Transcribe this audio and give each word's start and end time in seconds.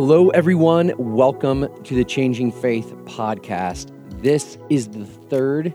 Hello, 0.00 0.28
everyone. 0.28 0.92
Welcome 0.96 1.66
to 1.82 1.94
the 1.96 2.04
Changing 2.04 2.52
Faith 2.52 2.94
podcast. 2.98 3.90
This 4.22 4.56
is 4.70 4.86
the 4.86 5.04
third 5.04 5.74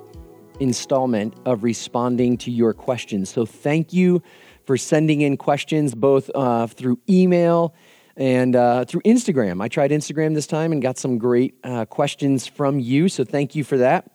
installment 0.62 1.36
of 1.46 1.62
responding 1.62 2.38
to 2.38 2.49
your 2.49 2.74
questions. 2.74 3.29
So, 3.29 3.46
thank 3.46 3.92
you 3.92 4.24
for 4.65 4.78
sending 4.78 5.20
in 5.20 5.36
questions 5.36 5.94
both 5.94 6.31
uh, 6.33 6.67
through 6.67 7.01
email 7.10 7.76
and 8.15 8.56
uh, 8.56 8.86
through 8.86 9.01
Instagram. 9.01 9.62
I 9.62 9.67
tried 9.67 9.92
Instagram 9.92 10.35
this 10.35 10.47
time 10.47 10.71
and 10.71 10.81
got 10.81 10.97
some 10.97 11.17
great 11.17 11.55
uh, 11.65 11.83
questions 11.83 12.47
from 12.47 12.79
you. 12.79 13.10
So, 13.10 13.26
thank 13.26 13.55
you 13.55 13.65
for 13.65 13.78
that. 13.79 14.10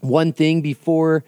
One 0.00 0.32
thing 0.32 0.60
before 0.60 1.22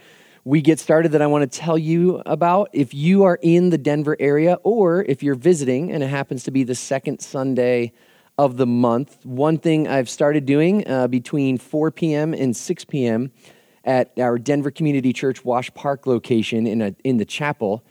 we 0.48 0.62
get 0.62 0.80
started 0.80 1.12
that 1.12 1.22
I 1.22 1.26
want 1.26 1.50
to 1.50 1.58
tell 1.58 1.76
you 1.76 2.22
about. 2.24 2.70
If 2.72 2.94
you 2.94 3.24
are 3.24 3.38
in 3.42 3.68
the 3.68 3.76
Denver 3.76 4.16
area 4.18 4.54
or 4.64 5.04
if 5.04 5.22
you're 5.22 5.34
visiting 5.34 5.92
and 5.92 6.02
it 6.02 6.08
happens 6.08 6.42
to 6.44 6.50
be 6.50 6.64
the 6.64 6.74
second 6.74 7.20
Sunday 7.20 7.92
of 8.38 8.56
the 8.56 8.66
month, 8.66 9.26
one 9.26 9.58
thing 9.58 9.88
I've 9.88 10.08
started 10.08 10.46
doing 10.46 10.88
uh, 10.88 11.08
between 11.08 11.58
4 11.58 11.90
p.m. 11.90 12.32
and 12.32 12.56
6 12.56 12.84
p.m. 12.84 13.32
at 13.84 14.12
our 14.16 14.38
Denver 14.38 14.70
Community 14.70 15.12
Church 15.12 15.44
Wash 15.44 15.74
Park 15.74 16.06
location 16.06 16.66
in, 16.66 16.80
a, 16.80 16.94
in 17.02 17.16
the 17.16 17.24
chapel 17.24 17.84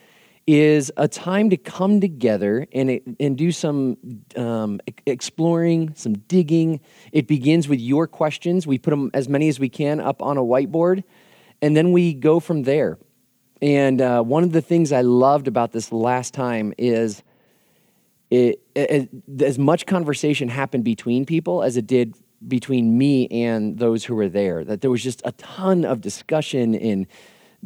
is 0.48 0.90
a 0.96 1.10
time 1.10 1.50
to 1.50 1.58
come 1.58 2.00
together 2.00 2.66
and, 2.72 3.02
and 3.20 3.38
do 3.38 3.52
some 3.52 3.98
um, 4.38 4.80
exploring, 5.06 5.94
some 5.96 6.14
digging. 6.14 6.80
It 7.12 7.28
begins 7.28 7.68
with 7.68 7.82
your 7.82 8.08
questions. 8.08 8.66
We 8.66 8.78
put 8.78 8.92
them 8.92 9.12
as 9.14 9.28
many 9.28 9.50
as 9.50 9.60
we 9.60 9.68
can 9.68 10.00
up 10.00 10.22
on 10.22 10.38
a 10.38 10.42
whiteboard 10.42 11.04
and 11.62 11.76
then 11.76 11.92
we 11.92 12.14
go 12.14 12.40
from 12.40 12.64
there. 12.64 12.98
And 13.62 14.02
uh, 14.02 14.22
one 14.22 14.44
of 14.44 14.54
the 14.54 14.62
things 14.62 14.92
I 14.94 15.02
loved 15.02 15.48
about 15.48 15.74
this 15.74 15.92
last 15.92 16.34
time 16.34 16.74
is 16.78 17.24
it, 18.30 18.62
it, 18.76 19.10
as 19.42 19.58
much 19.58 19.86
conversation 19.86 20.50
happened 20.50 20.84
between 20.84 21.26
people 21.26 21.64
as 21.64 21.78
it 21.78 21.88
did 21.88 22.16
between 22.48 22.98
me 22.98 23.28
and 23.28 23.78
those 23.80 24.06
who 24.06 24.16
were 24.16 24.30
there. 24.30 24.64
That 24.64 24.82
there 24.82 24.92
was 24.92 25.04
just 25.04 25.22
a 25.26 25.32
ton 25.34 25.86
of 25.86 26.02
discussion 26.02 26.76
and 26.76 27.08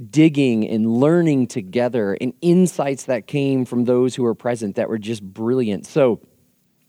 digging 0.10 0.68
and 0.68 0.88
learning 0.88 1.48
together 1.48 2.18
and 2.22 2.34
insights 2.42 3.06
that 3.06 3.28
came 3.28 3.66
from 3.66 3.86
those 3.86 4.16
who 4.16 4.24
were 4.24 4.36
present 4.36 4.76
that 4.76 4.88
were 4.88 4.98
just 4.98 5.22
brilliant. 5.22 5.86
So 5.86 6.22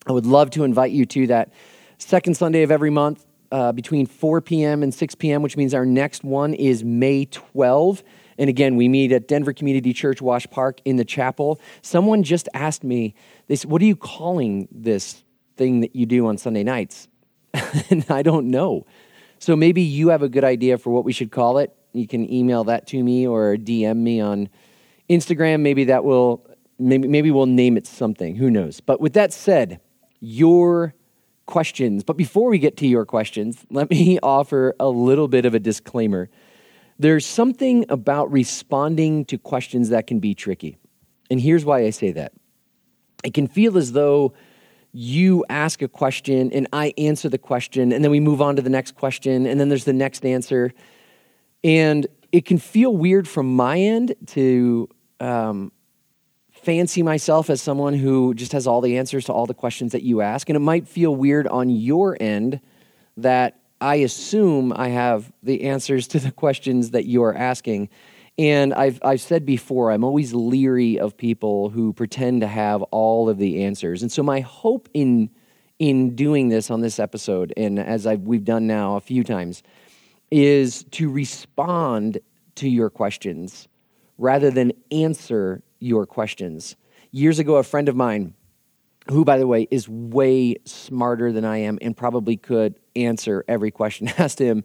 I 0.06 0.12
would 0.12 0.26
love 0.26 0.50
to 0.50 0.64
invite 0.64 0.92
you 0.92 1.04
to 1.06 1.26
that 1.28 1.52
second 1.98 2.36
Sunday 2.36 2.62
of 2.62 2.70
every 2.70 2.90
month 2.90 3.26
uh, 3.50 3.72
between 3.72 4.06
4 4.06 4.40
p.m. 4.40 4.82
and 4.82 4.94
6 4.94 5.14
p.m., 5.16 5.42
which 5.42 5.56
means 5.56 5.74
our 5.74 5.84
next 5.84 6.24
one 6.24 6.54
is 6.54 6.84
May 6.84 7.26
12. 7.26 8.02
And 8.42 8.48
again, 8.48 8.74
we 8.74 8.88
meet 8.88 9.12
at 9.12 9.28
Denver 9.28 9.52
Community 9.52 9.92
Church 9.92 10.20
Wash 10.20 10.50
Park 10.50 10.80
in 10.84 10.96
the 10.96 11.04
chapel. 11.04 11.60
Someone 11.80 12.24
just 12.24 12.48
asked 12.54 12.82
me, 12.82 13.14
they 13.46 13.54
said, 13.54 13.70
What 13.70 13.80
are 13.82 13.84
you 13.84 13.94
calling 13.94 14.66
this 14.72 15.22
thing 15.56 15.78
that 15.82 15.94
you 15.94 16.06
do 16.06 16.26
on 16.26 16.38
Sunday 16.38 16.64
nights? 16.64 17.06
and 17.88 18.04
I 18.10 18.22
don't 18.22 18.50
know. 18.50 18.84
So 19.38 19.54
maybe 19.54 19.80
you 19.80 20.08
have 20.08 20.24
a 20.24 20.28
good 20.28 20.42
idea 20.42 20.76
for 20.76 20.90
what 20.90 21.04
we 21.04 21.12
should 21.12 21.30
call 21.30 21.58
it. 21.58 21.72
You 21.92 22.08
can 22.08 22.28
email 22.32 22.64
that 22.64 22.88
to 22.88 23.00
me 23.00 23.28
or 23.28 23.56
DM 23.56 23.98
me 23.98 24.20
on 24.20 24.48
Instagram. 25.08 25.60
Maybe 25.60 25.84
that 25.84 26.02
will, 26.02 26.44
maybe, 26.80 27.06
maybe 27.06 27.30
we'll 27.30 27.46
name 27.46 27.76
it 27.76 27.86
something. 27.86 28.34
Who 28.34 28.50
knows? 28.50 28.80
But 28.80 29.00
with 29.00 29.12
that 29.12 29.32
said, 29.32 29.80
your 30.18 30.94
questions. 31.46 32.02
But 32.02 32.16
before 32.16 32.50
we 32.50 32.58
get 32.58 32.76
to 32.78 32.88
your 32.88 33.04
questions, 33.04 33.64
let 33.70 33.88
me 33.88 34.18
offer 34.20 34.74
a 34.80 34.88
little 34.88 35.28
bit 35.28 35.46
of 35.46 35.54
a 35.54 35.60
disclaimer. 35.60 36.28
There's 37.02 37.26
something 37.26 37.84
about 37.88 38.30
responding 38.30 39.24
to 39.24 39.36
questions 39.36 39.88
that 39.88 40.06
can 40.06 40.20
be 40.20 40.36
tricky. 40.36 40.76
And 41.30 41.40
here's 41.40 41.64
why 41.64 41.80
I 41.80 41.90
say 41.90 42.12
that 42.12 42.32
it 43.24 43.34
can 43.34 43.48
feel 43.48 43.76
as 43.76 43.90
though 43.90 44.34
you 44.92 45.44
ask 45.48 45.82
a 45.82 45.88
question 45.88 46.52
and 46.52 46.68
I 46.72 46.94
answer 46.96 47.28
the 47.28 47.38
question, 47.38 47.90
and 47.90 48.04
then 48.04 48.12
we 48.12 48.20
move 48.20 48.40
on 48.40 48.54
to 48.54 48.62
the 48.62 48.70
next 48.70 48.94
question, 48.94 49.46
and 49.46 49.58
then 49.58 49.68
there's 49.68 49.82
the 49.82 49.92
next 49.92 50.24
answer. 50.24 50.70
And 51.64 52.06
it 52.30 52.44
can 52.44 52.58
feel 52.58 52.96
weird 52.96 53.26
from 53.26 53.56
my 53.56 53.80
end 53.80 54.14
to 54.28 54.88
um, 55.18 55.72
fancy 56.52 57.02
myself 57.02 57.50
as 57.50 57.60
someone 57.60 57.94
who 57.94 58.32
just 58.32 58.52
has 58.52 58.68
all 58.68 58.80
the 58.80 58.96
answers 58.96 59.24
to 59.24 59.32
all 59.32 59.46
the 59.46 59.54
questions 59.54 59.90
that 59.90 60.04
you 60.04 60.20
ask. 60.20 60.48
And 60.48 60.54
it 60.54 60.60
might 60.60 60.86
feel 60.86 61.16
weird 61.16 61.48
on 61.48 61.68
your 61.68 62.16
end 62.20 62.60
that 63.16 63.61
I 63.82 63.96
assume 63.96 64.72
I 64.74 64.88
have 64.88 65.32
the 65.42 65.64
answers 65.64 66.06
to 66.08 66.20
the 66.20 66.30
questions 66.44 66.92
that 66.92 67.04
you 67.04 67.22
are 67.24 67.34
asking. 67.34 67.88
And 68.38 68.72
I've, 68.72 68.98
I've 69.02 69.20
said 69.20 69.44
before, 69.44 69.90
I'm 69.90 70.04
always 70.04 70.32
leery 70.32 70.98
of 70.98 71.16
people 71.16 71.68
who 71.68 71.92
pretend 71.92 72.40
to 72.40 72.46
have 72.46 72.80
all 72.84 73.28
of 73.28 73.36
the 73.36 73.64
answers. 73.64 74.00
And 74.00 74.10
so, 74.10 74.22
my 74.22 74.40
hope 74.40 74.88
in, 74.94 75.28
in 75.78 76.14
doing 76.14 76.48
this 76.48 76.70
on 76.70 76.80
this 76.80 76.98
episode, 76.98 77.52
and 77.56 77.78
as 77.78 78.06
I've, 78.06 78.22
we've 78.22 78.44
done 78.44 78.66
now 78.66 78.96
a 78.96 79.00
few 79.00 79.22
times, 79.22 79.62
is 80.30 80.84
to 80.92 81.10
respond 81.10 82.18
to 82.54 82.68
your 82.68 82.88
questions 82.88 83.68
rather 84.16 84.50
than 84.50 84.72
answer 84.90 85.62
your 85.78 86.06
questions. 86.06 86.76
Years 87.10 87.38
ago, 87.38 87.56
a 87.56 87.62
friend 87.62 87.88
of 87.88 87.96
mine, 87.96 88.34
who, 89.10 89.24
by 89.24 89.38
the 89.38 89.46
way, 89.46 89.66
is 89.70 89.88
way 89.88 90.56
smarter 90.64 91.32
than 91.32 91.44
I 91.44 91.58
am 91.58 91.78
and 91.82 91.96
probably 91.96 92.36
could 92.36 92.78
answer 92.94 93.44
every 93.48 93.70
question 93.70 94.08
asked 94.18 94.38
him, 94.38 94.64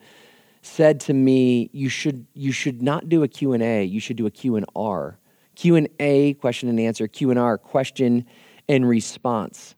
said 0.61 0.99
to 1.01 1.13
me, 1.13 1.69
you 1.73 1.89
should, 1.89 2.25
you 2.33 2.51
should 2.51 2.81
not 2.81 3.09
do 3.09 3.23
a 3.23 3.27
Q&A, 3.27 3.83
you 3.83 3.99
should 3.99 4.17
do 4.17 4.25
a 4.25 4.31
Q&R. 4.31 5.17
Q&A, 5.55 6.33
question 6.35 6.69
and 6.69 6.79
answer, 6.79 7.07
Q&R, 7.07 7.57
question 7.57 8.25
and 8.69 8.87
response. 8.87 9.75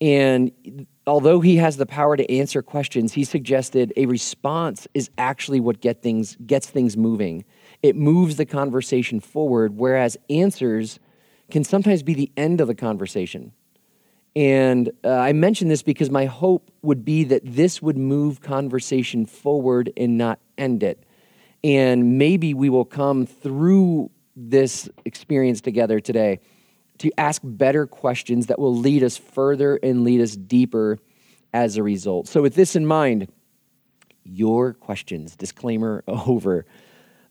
And 0.00 0.86
although 1.06 1.40
he 1.40 1.56
has 1.56 1.76
the 1.76 1.84
power 1.84 2.16
to 2.16 2.32
answer 2.32 2.62
questions, 2.62 3.12
he 3.12 3.24
suggested 3.24 3.92
a 3.96 4.06
response 4.06 4.88
is 4.94 5.10
actually 5.18 5.60
what 5.60 5.80
get 5.80 6.00
things, 6.00 6.36
gets 6.46 6.70
things 6.70 6.96
moving 6.96 7.44
it 7.82 7.96
moves 7.96 8.36
the 8.36 8.46
conversation 8.46 9.20
forward, 9.20 9.76
whereas 9.76 10.16
answers 10.28 10.98
can 11.50 11.64
sometimes 11.64 12.02
be 12.02 12.14
the 12.14 12.30
end 12.36 12.60
of 12.60 12.68
the 12.68 12.74
conversation. 12.74 13.52
And 14.36 14.90
uh, 15.04 15.10
I 15.10 15.32
mention 15.32 15.68
this 15.68 15.82
because 15.82 16.10
my 16.10 16.26
hope 16.26 16.70
would 16.82 17.04
be 17.04 17.24
that 17.24 17.42
this 17.44 17.82
would 17.82 17.98
move 17.98 18.40
conversation 18.40 19.26
forward 19.26 19.92
and 19.96 20.16
not 20.16 20.38
end 20.56 20.82
it. 20.82 21.02
And 21.64 22.18
maybe 22.18 22.54
we 22.54 22.70
will 22.70 22.84
come 22.84 23.26
through 23.26 24.10
this 24.36 24.88
experience 25.04 25.60
together 25.60 26.00
today 26.00 26.40
to 26.98 27.10
ask 27.18 27.42
better 27.44 27.86
questions 27.86 28.46
that 28.46 28.58
will 28.58 28.74
lead 28.74 29.02
us 29.02 29.16
further 29.16 29.76
and 29.82 30.04
lead 30.04 30.20
us 30.20 30.36
deeper 30.36 30.98
as 31.52 31.76
a 31.76 31.82
result. 31.82 32.28
So, 32.28 32.40
with 32.40 32.54
this 32.54 32.76
in 32.76 32.86
mind, 32.86 33.28
your 34.24 34.74
questions, 34.74 35.34
disclaimer 35.34 36.04
over 36.08 36.64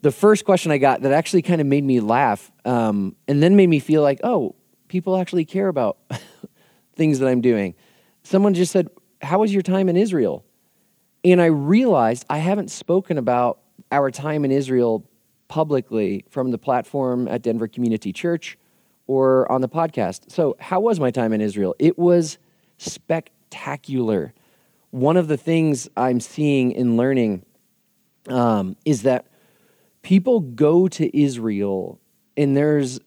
the 0.01 0.11
first 0.11 0.45
question 0.45 0.71
I 0.71 0.77
got 0.77 1.01
that 1.01 1.11
actually 1.11 1.41
kind 1.41 1.61
of 1.61 1.67
made 1.67 1.83
me 1.83 1.99
laugh 1.99 2.51
um, 2.65 3.15
and 3.27 3.43
then 3.43 3.55
made 3.55 3.67
me 3.67 3.79
feel 3.79 4.01
like, 4.01 4.19
oh, 4.23 4.55
people 4.87 5.17
actually 5.17 5.45
care 5.45 5.67
about 5.67 5.97
things 6.99 7.17
that 7.19 7.27
I'm 7.27 7.41
doing. 7.41 7.73
Someone 8.23 8.53
just 8.53 8.71
said, 8.71 8.89
How 9.21 9.39
was 9.39 9.51
your 9.51 9.63
time 9.63 9.89
in 9.89 9.97
Israel? 9.97 10.45
And 11.23 11.41
I 11.41 11.47
realized 11.47 12.25
I 12.29 12.37
haven't 12.37 12.69
spoken 12.69 13.17
about 13.17 13.59
our 13.91 14.11
time 14.11 14.45
in 14.45 14.51
Israel 14.51 15.09
publicly 15.47 16.25
from 16.29 16.51
the 16.51 16.57
platform 16.57 17.27
at 17.27 17.41
Denver 17.41 17.67
Community 17.67 18.13
Church 18.13 18.57
or 19.07 19.49
on 19.51 19.61
the 19.61 19.69
podcast. 19.69 20.29
So, 20.29 20.57
how 20.59 20.81
was 20.81 20.99
my 20.99 21.09
time 21.09 21.33
in 21.33 21.41
Israel? 21.41 21.73
It 21.79 21.97
was 21.97 22.37
spectacular. 22.77 24.33
One 24.91 25.17
of 25.17 25.27
the 25.27 25.37
things 25.37 25.87
I'm 25.95 26.19
seeing 26.19 26.75
and 26.75 26.97
learning 26.97 27.45
um, 28.27 28.75
is 28.83 29.03
that 29.03 29.25
people 30.01 30.41
go 30.41 30.87
to 30.89 31.17
Israel 31.17 31.99
and 32.35 32.57
there's 32.57 32.99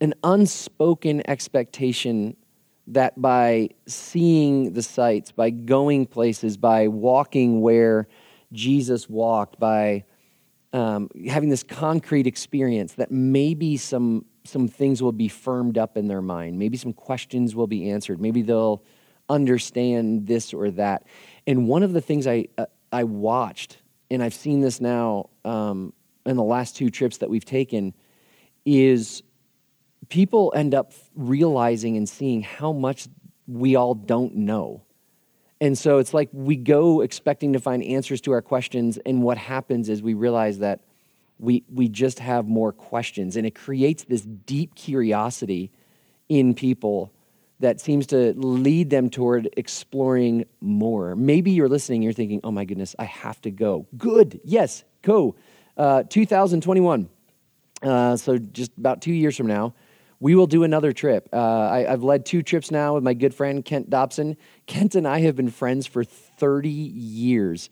an 0.00 0.14
unspoken 0.24 1.22
expectation 1.28 2.36
that 2.88 3.20
by 3.20 3.70
seeing 3.86 4.72
the 4.72 4.82
sights, 4.82 5.30
by 5.30 5.50
going 5.50 6.06
places, 6.06 6.56
by 6.56 6.88
walking 6.88 7.60
where 7.60 8.08
Jesus 8.52 9.08
walked, 9.08 9.58
by 9.58 10.04
um, 10.72 11.08
having 11.28 11.48
this 11.48 11.62
concrete 11.62 12.26
experience, 12.26 12.94
that 12.94 13.10
maybe 13.10 13.76
some 13.76 14.24
some 14.44 14.66
things 14.66 15.00
will 15.00 15.12
be 15.12 15.28
firmed 15.28 15.78
up 15.78 15.96
in 15.96 16.08
their 16.08 16.22
mind. 16.22 16.58
Maybe 16.58 16.76
some 16.76 16.92
questions 16.92 17.54
will 17.54 17.68
be 17.68 17.90
answered. 17.90 18.20
Maybe 18.20 18.42
they'll 18.42 18.82
understand 19.28 20.26
this 20.26 20.52
or 20.52 20.72
that. 20.72 21.06
And 21.46 21.68
one 21.68 21.84
of 21.84 21.92
the 21.92 22.00
things 22.00 22.26
I 22.26 22.46
uh, 22.58 22.66
I 22.90 23.04
watched 23.04 23.78
and 24.12 24.22
I've 24.22 24.34
seen 24.34 24.60
this 24.60 24.80
now 24.80 25.30
um, 25.44 25.94
in 26.26 26.36
the 26.36 26.42
last 26.42 26.76
two 26.76 26.90
trips 26.90 27.16
that 27.18 27.30
we've 27.30 27.46
taken, 27.46 27.94
is 28.66 29.22
people 30.12 30.52
end 30.54 30.74
up 30.74 30.92
realizing 31.16 31.96
and 31.96 32.06
seeing 32.06 32.42
how 32.42 32.70
much 32.70 33.08
we 33.46 33.76
all 33.76 33.94
don't 33.94 34.34
know. 34.34 34.82
And 35.58 35.78
so 35.78 35.96
it's 35.96 36.12
like 36.12 36.28
we 36.34 36.54
go 36.54 37.00
expecting 37.00 37.54
to 37.54 37.58
find 37.58 37.82
answers 37.82 38.20
to 38.22 38.32
our 38.32 38.42
questions, 38.42 38.98
and 39.06 39.22
what 39.22 39.38
happens 39.38 39.88
is 39.88 40.02
we 40.02 40.12
realize 40.12 40.58
that 40.58 40.80
we, 41.38 41.64
we 41.72 41.88
just 41.88 42.18
have 42.18 42.46
more 42.46 42.72
questions, 42.72 43.36
and 43.36 43.46
it 43.46 43.54
creates 43.54 44.04
this 44.04 44.20
deep 44.20 44.74
curiosity 44.74 45.70
in 46.28 46.52
people 46.52 47.10
that 47.60 47.80
seems 47.80 48.06
to 48.08 48.34
lead 48.34 48.90
them 48.90 49.08
toward 49.08 49.48
exploring 49.56 50.44
more. 50.60 51.16
Maybe 51.16 51.52
you're 51.52 51.70
listening, 51.70 52.02
you're 52.02 52.12
thinking, 52.12 52.40
oh 52.44 52.50
my 52.50 52.66
goodness, 52.66 52.94
I 52.98 53.04
have 53.04 53.40
to 53.42 53.50
go. 53.50 53.86
Good, 53.96 54.42
yes, 54.44 54.84
go. 55.00 55.36
Uh, 55.74 56.02
2021, 56.02 57.08
uh, 57.82 58.16
so 58.18 58.36
just 58.36 58.72
about 58.76 59.00
two 59.00 59.14
years 59.14 59.38
from 59.38 59.46
now, 59.46 59.72
we 60.22 60.36
will 60.36 60.46
do 60.46 60.62
another 60.62 60.92
trip. 60.92 61.28
Uh, 61.32 61.36
I, 61.36 61.78
have 61.80 62.04
led 62.04 62.24
two 62.24 62.44
trips 62.44 62.70
now 62.70 62.94
with 62.94 63.02
my 63.02 63.12
good 63.12 63.34
friend 63.34 63.64
Kent 63.64 63.90
Dobson. 63.90 64.36
Kent 64.68 64.94
and 64.94 65.06
I 65.06 65.18
have 65.22 65.34
been 65.34 65.50
friends 65.50 65.88
for 65.88 66.04
30 66.04 66.68
years, 66.68 67.68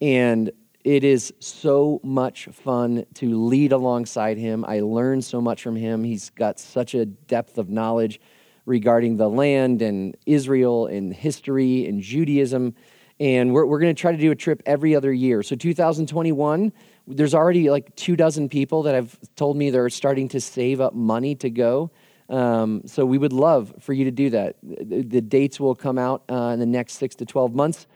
and 0.00 0.52
it 0.84 1.02
is 1.02 1.32
so 1.40 2.00
much 2.04 2.44
fun 2.52 3.04
to 3.14 3.36
lead 3.36 3.72
alongside 3.72 4.38
him. 4.38 4.64
I 4.64 4.78
learn 4.78 5.22
so 5.22 5.40
much 5.40 5.60
from 5.60 5.74
him. 5.74 6.04
He's 6.04 6.30
got 6.30 6.60
such 6.60 6.94
a 6.94 7.04
depth 7.04 7.58
of 7.58 7.68
knowledge 7.68 8.20
regarding 8.64 9.16
the 9.16 9.28
land 9.28 9.82
and 9.82 10.16
Israel 10.24 10.86
and 10.86 11.12
history 11.12 11.84
and 11.88 12.00
Judaism. 12.00 12.76
And 13.18 13.52
we're, 13.52 13.66
we're 13.66 13.80
going 13.80 13.92
to 13.92 14.00
try 14.00 14.12
to 14.12 14.18
do 14.18 14.30
a 14.30 14.36
trip 14.36 14.62
every 14.66 14.94
other 14.94 15.12
year. 15.12 15.42
So 15.42 15.56
2021, 15.56 16.72
there's 17.08 17.34
already 17.34 17.70
like 17.70 17.94
two 17.96 18.16
dozen 18.16 18.48
people 18.48 18.82
that 18.84 18.94
have 18.94 19.18
told 19.34 19.56
me 19.56 19.70
they're 19.70 19.90
starting 19.90 20.28
to 20.28 20.40
save 20.40 20.80
up 20.80 20.94
money 20.94 21.34
to 21.36 21.50
go. 21.50 21.90
Um, 22.28 22.82
so 22.84 23.06
we 23.06 23.16
would 23.16 23.32
love 23.32 23.74
for 23.80 23.94
you 23.94 24.04
to 24.04 24.10
do 24.10 24.30
that. 24.30 24.56
The, 24.62 25.02
the 25.02 25.20
dates 25.20 25.58
will 25.58 25.74
come 25.74 25.98
out 25.98 26.24
uh, 26.28 26.50
in 26.52 26.60
the 26.60 26.66
next 26.66 26.94
six 26.94 27.14
to 27.16 27.26
12 27.26 27.54
months. 27.54 27.86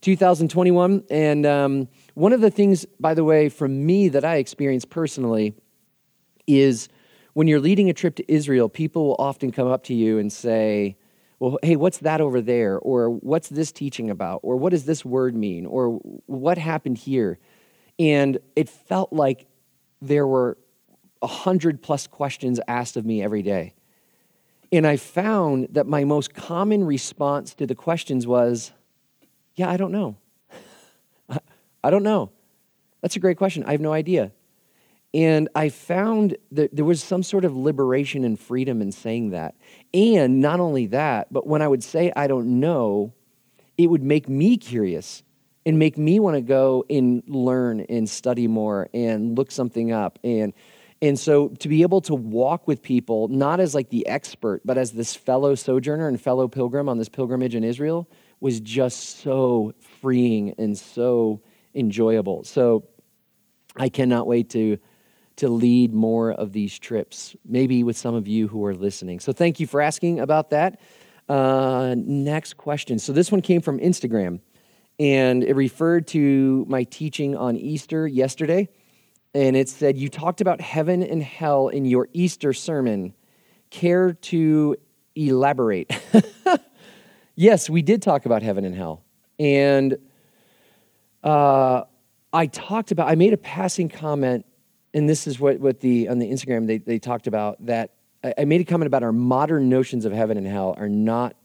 2021. 0.00 1.04
And 1.10 1.46
um, 1.46 1.88
one 2.14 2.32
of 2.32 2.40
the 2.40 2.50
things, 2.50 2.84
by 2.98 3.14
the 3.14 3.22
way, 3.22 3.48
from 3.48 3.86
me 3.86 4.08
that 4.08 4.24
I 4.24 4.36
experienced 4.36 4.90
personally 4.90 5.54
is 6.46 6.88
when 7.34 7.46
you're 7.46 7.60
leading 7.60 7.88
a 7.88 7.94
trip 7.94 8.16
to 8.16 8.32
Israel, 8.32 8.68
people 8.68 9.06
will 9.06 9.16
often 9.18 9.52
come 9.52 9.68
up 9.68 9.84
to 9.84 9.94
you 9.94 10.18
and 10.18 10.32
say, 10.32 10.96
well, 11.38 11.58
hey, 11.62 11.76
what's 11.76 11.98
that 11.98 12.20
over 12.20 12.40
there? 12.40 12.78
Or 12.78 13.10
what's 13.10 13.48
this 13.48 13.72
teaching 13.72 14.10
about? 14.10 14.40
Or 14.42 14.56
what 14.56 14.70
does 14.70 14.84
this 14.84 15.04
word 15.04 15.36
mean? 15.36 15.66
Or 15.66 15.90
what 16.26 16.58
happened 16.58 16.98
here? 16.98 17.38
And 17.98 18.38
it 18.56 18.68
felt 18.68 19.12
like 19.12 19.46
there 20.00 20.26
were 20.26 20.58
a 21.20 21.26
hundred 21.26 21.82
plus 21.82 22.06
questions 22.06 22.58
asked 22.66 22.96
of 22.96 23.06
me 23.06 23.22
every 23.22 23.42
day. 23.42 23.74
And 24.72 24.86
I 24.86 24.96
found 24.96 25.68
that 25.72 25.86
my 25.86 26.04
most 26.04 26.34
common 26.34 26.84
response 26.84 27.54
to 27.54 27.66
the 27.66 27.74
questions 27.74 28.26
was, 28.26 28.72
yeah, 29.54 29.70
I 29.70 29.76
don't 29.76 29.92
know. 29.92 30.16
I 31.84 31.90
don't 31.90 32.02
know. 32.02 32.30
That's 33.02 33.16
a 33.16 33.20
great 33.20 33.36
question. 33.36 33.64
I 33.64 33.72
have 33.72 33.80
no 33.80 33.92
idea. 33.92 34.32
And 35.14 35.48
I 35.54 35.68
found 35.68 36.38
that 36.52 36.74
there 36.74 36.86
was 36.86 37.04
some 37.04 37.22
sort 37.22 37.44
of 37.44 37.54
liberation 37.54 38.24
and 38.24 38.40
freedom 38.40 38.80
in 38.80 38.92
saying 38.92 39.30
that. 39.30 39.54
And 39.92 40.40
not 40.40 40.58
only 40.58 40.86
that, 40.86 41.30
but 41.30 41.46
when 41.46 41.60
I 41.60 41.68
would 41.68 41.84
say, 41.84 42.10
I 42.16 42.26
don't 42.26 42.60
know, 42.60 43.12
it 43.76 43.88
would 43.88 44.02
make 44.02 44.28
me 44.28 44.56
curious 44.56 45.22
and 45.64 45.78
make 45.78 45.96
me 45.96 46.18
want 46.18 46.34
to 46.36 46.40
go 46.40 46.84
and 46.90 47.22
learn 47.26 47.80
and 47.88 48.08
study 48.08 48.48
more 48.48 48.88
and 48.92 49.36
look 49.36 49.50
something 49.50 49.92
up. 49.92 50.18
And, 50.24 50.52
and 51.00 51.18
so 51.18 51.48
to 51.48 51.68
be 51.68 51.82
able 51.82 52.00
to 52.02 52.14
walk 52.14 52.66
with 52.66 52.82
people, 52.82 53.28
not 53.28 53.60
as 53.60 53.74
like 53.74 53.90
the 53.90 54.06
expert, 54.06 54.62
but 54.64 54.78
as 54.78 54.92
this 54.92 55.14
fellow 55.14 55.54
sojourner 55.54 56.08
and 56.08 56.20
fellow 56.20 56.48
pilgrim 56.48 56.88
on 56.88 56.98
this 56.98 57.08
pilgrimage 57.08 57.54
in 57.54 57.64
Israel, 57.64 58.08
was 58.40 58.60
just 58.60 59.20
so 59.20 59.72
freeing 60.00 60.54
and 60.58 60.76
so 60.76 61.40
enjoyable. 61.74 62.44
So 62.44 62.84
I 63.76 63.88
cannot 63.88 64.26
wait 64.26 64.50
to 64.50 64.78
to 65.36 65.48
lead 65.48 65.94
more 65.94 66.30
of 66.30 66.52
these 66.52 66.78
trips, 66.78 67.34
maybe 67.44 67.82
with 67.82 67.96
some 67.96 68.14
of 68.14 68.28
you 68.28 68.48
who 68.48 68.64
are 68.66 68.74
listening. 68.74 69.18
So 69.18 69.32
thank 69.32 69.58
you 69.60 69.66
for 69.66 69.80
asking 69.80 70.20
about 70.20 70.50
that. 70.50 70.78
Uh, 71.26 71.94
next 71.96 72.58
question. 72.58 72.98
So 72.98 73.12
this 73.14 73.32
one 73.32 73.40
came 73.40 73.62
from 73.62 73.78
Instagram, 73.78 74.40
and 74.98 75.42
it 75.42 75.54
referred 75.54 76.06
to 76.08 76.64
my 76.68 76.84
teaching 76.84 77.36
on 77.36 77.56
Easter 77.56 78.06
yesterday. 78.06 78.68
And 79.34 79.56
it 79.56 79.68
said, 79.68 79.96
You 79.96 80.08
talked 80.08 80.40
about 80.40 80.60
heaven 80.60 81.02
and 81.02 81.22
hell 81.22 81.68
in 81.68 81.84
your 81.84 82.08
Easter 82.12 82.52
sermon. 82.52 83.14
Care 83.70 84.12
to 84.12 84.76
elaborate? 85.14 85.90
yes, 87.34 87.70
we 87.70 87.82
did 87.82 88.02
talk 88.02 88.26
about 88.26 88.42
heaven 88.42 88.64
and 88.64 88.74
hell. 88.74 89.02
And 89.38 89.96
uh, 91.24 91.84
I 92.32 92.46
talked 92.46 92.90
about, 92.90 93.08
I 93.08 93.14
made 93.14 93.32
a 93.32 93.38
passing 93.38 93.88
comment 93.88 94.44
and 94.94 95.08
this 95.08 95.26
is 95.26 95.40
what, 95.40 95.58
what 95.58 95.80
the 95.80 96.08
on 96.08 96.18
the 96.18 96.30
Instagram 96.30 96.66
they, 96.66 96.78
they 96.78 96.98
talked 96.98 97.26
about 97.26 97.64
that 97.66 97.94
I, 98.22 98.34
I 98.38 98.44
made 98.44 98.60
a 98.60 98.64
comment 98.64 98.86
about 98.86 99.02
our 99.02 99.12
modern 99.12 99.68
notions 99.68 100.04
of 100.04 100.12
heaven 100.12 100.36
and 100.36 100.46
hell 100.46 100.74
are 100.76 100.88
not 100.88 101.36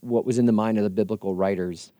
what 0.00 0.24
was 0.24 0.38
in 0.38 0.46
the 0.46 0.52
mind 0.52 0.78
of 0.78 0.84
the 0.84 0.90
biblical 0.90 1.34
writers, 1.34 1.92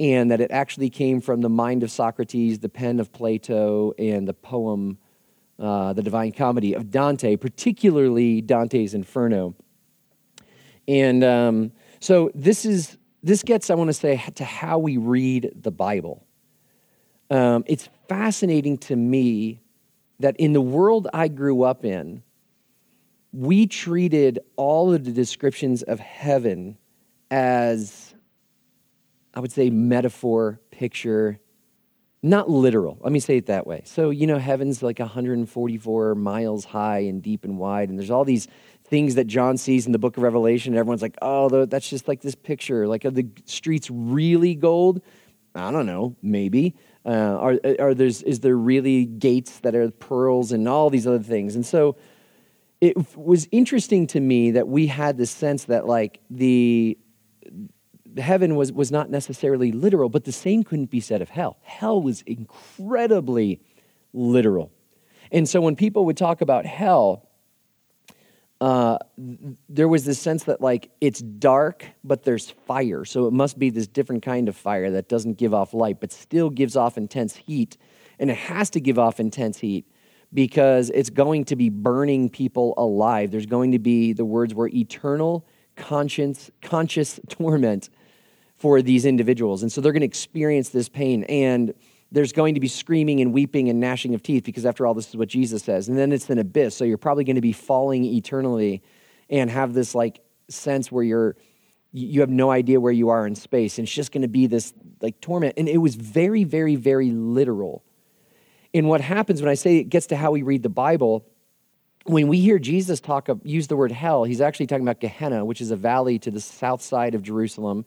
and 0.00 0.30
that 0.30 0.40
it 0.40 0.50
actually 0.50 0.90
came 0.90 1.20
from 1.20 1.40
the 1.40 1.48
mind 1.48 1.82
of 1.82 1.90
Socrates, 1.90 2.58
the 2.58 2.68
pen 2.68 3.00
of 3.00 3.12
Plato, 3.12 3.92
and 3.98 4.26
the 4.26 4.34
poem, 4.34 4.98
uh, 5.58 5.92
the 5.92 6.02
Divine 6.02 6.32
Comedy 6.32 6.74
of 6.74 6.90
Dante, 6.90 7.36
particularly 7.36 8.40
Dante's 8.40 8.94
Inferno. 8.94 9.54
And 10.88 11.22
um, 11.22 11.72
so 12.00 12.30
this 12.34 12.64
is 12.64 12.98
this 13.22 13.44
gets, 13.44 13.70
I 13.70 13.74
want 13.74 13.88
to 13.88 13.94
say, 13.94 14.22
to 14.34 14.44
how 14.44 14.78
we 14.78 14.96
read 14.96 15.52
the 15.54 15.70
Bible. 15.70 16.26
Um, 17.30 17.62
it's 17.66 17.88
fascinating 18.08 18.78
to 18.78 18.96
me 18.96 19.60
that 20.18 20.36
in 20.36 20.52
the 20.52 20.60
world 20.60 21.08
I 21.14 21.28
grew 21.28 21.62
up 21.62 21.84
in, 21.84 22.22
we 23.32 23.66
treated 23.66 24.40
all 24.56 24.92
of 24.92 25.04
the 25.04 25.12
descriptions 25.12 25.82
of 25.84 26.00
heaven 26.00 26.76
as, 27.30 28.11
I 29.34 29.40
would 29.40 29.52
say, 29.52 29.70
metaphor, 29.70 30.60
picture, 30.70 31.38
not 32.22 32.48
literal. 32.48 32.98
Let 33.00 33.12
me 33.12 33.20
say 33.20 33.36
it 33.38 33.46
that 33.46 33.66
way. 33.66 33.82
So, 33.84 34.10
you 34.10 34.26
know, 34.26 34.38
heaven's 34.38 34.82
like 34.82 34.98
144 34.98 36.14
miles 36.14 36.64
high 36.64 37.00
and 37.00 37.22
deep 37.22 37.44
and 37.44 37.58
wide, 37.58 37.88
and 37.88 37.98
there's 37.98 38.10
all 38.10 38.24
these 38.24 38.46
things 38.84 39.14
that 39.14 39.26
John 39.26 39.56
sees 39.56 39.86
in 39.86 39.92
the 39.92 39.98
book 39.98 40.16
of 40.16 40.22
Revelation, 40.22 40.74
and 40.74 40.78
everyone's 40.78 41.02
like, 41.02 41.16
oh, 41.22 41.64
that's 41.64 41.88
just 41.88 42.06
like 42.08 42.20
this 42.20 42.34
picture. 42.34 42.86
Like, 42.86 43.04
are 43.04 43.10
the 43.10 43.26
streets 43.46 43.90
really 43.90 44.54
gold? 44.54 45.00
I 45.54 45.70
don't 45.70 45.86
know, 45.86 46.16
maybe. 46.22 46.74
Uh, 47.04 47.10
are, 47.10 47.60
are 47.80 47.94
there's, 47.94 48.22
is 48.22 48.40
there 48.40 48.56
really 48.56 49.04
gates 49.04 49.60
that 49.60 49.74
are 49.74 49.90
pearls 49.90 50.52
and 50.52 50.68
all 50.68 50.90
these 50.90 51.06
other 51.06 51.22
things? 51.22 51.56
And 51.56 51.66
so 51.66 51.96
it 52.80 53.16
was 53.16 53.48
interesting 53.52 54.06
to 54.08 54.20
me 54.20 54.52
that 54.52 54.68
we 54.68 54.86
had 54.88 55.16
this 55.16 55.30
sense 55.30 55.64
that 55.64 55.86
like 55.86 56.20
the 56.30 56.98
heaven 58.18 58.56
was, 58.56 58.72
was 58.72 58.90
not 58.90 59.10
necessarily 59.10 59.72
literal, 59.72 60.08
but 60.08 60.24
the 60.24 60.32
same 60.32 60.62
couldn't 60.62 60.90
be 60.90 61.00
said 61.00 61.22
of 61.22 61.30
hell. 61.30 61.58
Hell 61.62 62.02
was 62.02 62.22
incredibly 62.22 63.60
literal. 64.12 64.70
And 65.30 65.48
so 65.48 65.60
when 65.60 65.76
people 65.76 66.04
would 66.04 66.16
talk 66.16 66.40
about 66.40 66.66
hell, 66.66 67.28
uh, 68.62 68.96
there 69.68 69.88
was 69.88 70.04
this 70.04 70.20
sense 70.20 70.44
that 70.44 70.60
like 70.60 70.88
it's 71.00 71.20
dark 71.20 71.84
but 72.04 72.22
there's 72.22 72.50
fire 72.50 73.04
so 73.04 73.26
it 73.26 73.32
must 73.32 73.58
be 73.58 73.70
this 73.70 73.88
different 73.88 74.22
kind 74.22 74.48
of 74.48 74.54
fire 74.54 74.88
that 74.92 75.08
doesn't 75.08 75.36
give 75.36 75.52
off 75.52 75.74
light 75.74 75.98
but 75.98 76.12
still 76.12 76.48
gives 76.48 76.76
off 76.76 76.96
intense 76.96 77.34
heat 77.34 77.76
and 78.20 78.30
it 78.30 78.36
has 78.36 78.70
to 78.70 78.78
give 78.78 79.00
off 79.00 79.18
intense 79.18 79.58
heat 79.58 79.84
because 80.32 80.90
it's 80.90 81.10
going 81.10 81.44
to 81.44 81.56
be 81.56 81.70
burning 81.70 82.30
people 82.30 82.72
alive 82.76 83.32
there's 83.32 83.46
going 83.46 83.72
to 83.72 83.80
be 83.80 84.12
the 84.12 84.24
words 84.24 84.54
were 84.54 84.68
eternal 84.68 85.44
conscience 85.74 86.48
conscious 86.62 87.18
torment 87.28 87.90
for 88.62 88.80
these 88.80 89.04
individuals 89.04 89.62
and 89.62 89.70
so 89.72 89.80
they're 89.80 89.92
going 89.92 90.00
to 90.00 90.06
experience 90.06 90.68
this 90.70 90.88
pain 90.88 91.24
and 91.24 91.74
there's 92.12 92.32
going 92.32 92.54
to 92.54 92.60
be 92.60 92.68
screaming 92.68 93.20
and 93.20 93.32
weeping 93.32 93.70
and 93.70 93.80
gnashing 93.80 94.14
of 94.14 94.22
teeth 94.22 94.44
because, 94.44 94.66
after 94.66 94.86
all, 94.86 94.92
this 94.92 95.08
is 95.08 95.16
what 95.16 95.28
Jesus 95.28 95.62
says. 95.62 95.88
And 95.88 95.96
then 95.96 96.12
it's 96.12 96.28
an 96.28 96.38
abyss. 96.38 96.76
So 96.76 96.84
you're 96.84 96.98
probably 96.98 97.24
going 97.24 97.36
to 97.36 97.42
be 97.42 97.52
falling 97.52 98.04
eternally 98.04 98.82
and 99.30 99.50
have 99.50 99.72
this 99.72 99.94
like 99.94 100.20
sense 100.48 100.92
where 100.92 101.02
you're 101.02 101.36
you 101.94 102.20
have 102.20 102.30
no 102.30 102.50
idea 102.50 102.80
where 102.80 102.92
you 102.92 103.10
are 103.10 103.26
in 103.26 103.34
space 103.34 103.78
and 103.78 103.86
it's 103.86 103.94
just 103.94 104.12
going 104.12 104.22
to 104.22 104.28
be 104.28 104.46
this 104.46 104.72
like 105.00 105.20
torment 105.20 105.54
and 105.56 105.68
it 105.68 105.76
was 105.78 105.94
very 105.94 106.44
very 106.44 106.74
very 106.74 107.10
literal 107.10 107.84
and 108.72 108.88
what 108.88 109.00
happens 109.00 109.42
when 109.42 109.50
i 109.50 109.54
say 109.54 109.76
it 109.76 109.84
gets 109.84 110.06
to 110.06 110.16
how 110.16 110.30
we 110.30 110.42
read 110.42 110.62
the 110.62 110.70
bible 110.70 111.24
when 112.04 112.28
we 112.28 112.40
hear 112.40 112.58
jesus 112.58 112.98
talk 112.98 113.28
of, 113.28 113.40
use 113.44 113.66
the 113.66 113.76
word 113.76 113.92
hell 113.92 114.24
he's 114.24 114.40
actually 114.40 114.66
talking 114.66 114.84
about 114.84 115.00
gehenna 115.00 115.44
which 115.44 115.60
is 115.60 115.70
a 115.70 115.76
valley 115.76 116.18
to 116.18 116.30
the 116.30 116.40
south 116.40 116.80
side 116.80 117.14
of 117.14 117.22
jerusalem 117.22 117.84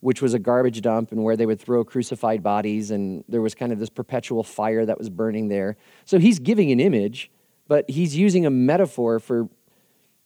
which 0.00 0.20
was 0.22 0.34
a 0.34 0.38
garbage 0.38 0.80
dump 0.82 1.12
and 1.12 1.24
where 1.24 1.36
they 1.36 1.46
would 1.46 1.60
throw 1.60 1.84
crucified 1.84 2.42
bodies, 2.42 2.90
and 2.90 3.24
there 3.28 3.40
was 3.40 3.54
kind 3.54 3.72
of 3.72 3.78
this 3.78 3.90
perpetual 3.90 4.42
fire 4.42 4.84
that 4.84 4.98
was 4.98 5.08
burning 5.08 5.48
there. 5.48 5.76
So 6.04 6.18
he's 6.18 6.38
giving 6.38 6.70
an 6.70 6.80
image, 6.80 7.30
but 7.66 7.88
he's 7.88 8.16
using 8.16 8.46
a 8.46 8.50
metaphor 8.50 9.18
for 9.18 9.48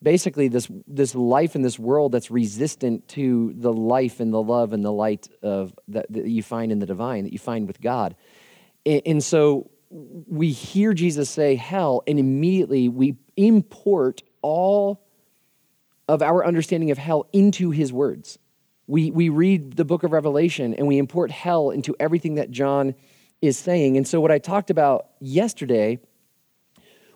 basically 0.03 0.49
this, 0.49 0.69
this 0.87 1.15
life 1.15 1.55
in 1.55 1.63
this 1.63 1.79
world 1.79 2.13
that's 2.13 2.31
resistant 2.31 3.07
to 3.09 3.53
the 3.57 3.73
life 3.73 4.19
and 4.21 4.33
the 4.33 4.43
love 4.43 4.73
and 4.73 4.85
the 4.85 4.93
light 4.93 5.29
of 5.43 5.75
that, 5.89 6.07
that 6.11 6.27
you 6.27 6.43
find 6.43 6.73
in 6.73 6.79
the 6.79 6.87
divine, 6.87 7.25
that 7.25 7.33
you 7.33 7.39
find 7.39 7.67
with 7.67 7.81
God. 7.81 8.17
And, 8.87 9.03
and 9.07 9.25
so 9.25 9.71
we 9.91 10.51
hear 10.51 10.95
Jesus 10.95 11.29
say 11.29 11.55
hell, 11.55 12.03
and 12.07 12.19
immediately 12.19 12.89
we 12.89 13.17
import 13.37 14.23
all 14.43 15.05
of 16.09 16.23
our 16.23 16.45
understanding 16.45 16.91
of 16.91 16.99
hell 16.99 17.29
into 17.33 17.71
his 17.71 17.93
words. 17.93 18.39
We, 18.91 19.13
we 19.13 19.29
read 19.29 19.77
the 19.77 19.85
book 19.85 20.03
of 20.03 20.11
Revelation 20.11 20.75
and 20.75 20.89
we 20.89 20.99
import 20.99 21.31
hell 21.31 21.71
into 21.71 21.95
everything 22.01 22.35
that 22.35 22.51
John 22.51 22.97
is 23.41 23.57
saying. 23.57 23.97
And 23.97 24.07
so, 24.07 24.21
what 24.21 24.33
I 24.33 24.39
talked 24.39 24.69
about 24.69 25.07
yesterday 25.21 26.01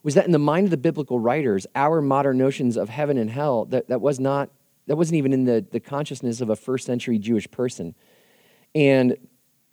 was 0.05 0.15
that 0.15 0.25
in 0.25 0.31
the 0.31 0.39
mind 0.39 0.67
of 0.67 0.71
the 0.71 0.77
biblical 0.77 1.19
writers, 1.19 1.67
our 1.75 2.01
modern 2.01 2.39
notions 2.39 2.77
of 2.77 2.89
heaven 2.89 3.19
and 3.19 3.29
hell, 3.29 3.65
that, 3.67 3.89
that 3.89 4.01
was 4.01 4.21
not, 4.21 4.51
that 4.87 4.95
wasn't 4.95 5.17
even 5.17 5.33
in 5.33 5.47
the, 5.47 5.67
the 5.73 5.81
consciousness 5.81 6.41
of 6.41 6.49
a 6.49 6.55
first 6.55 6.87
century 6.87 7.19
Jewish 7.19 7.51
person. 7.51 7.97
And 8.77 9.17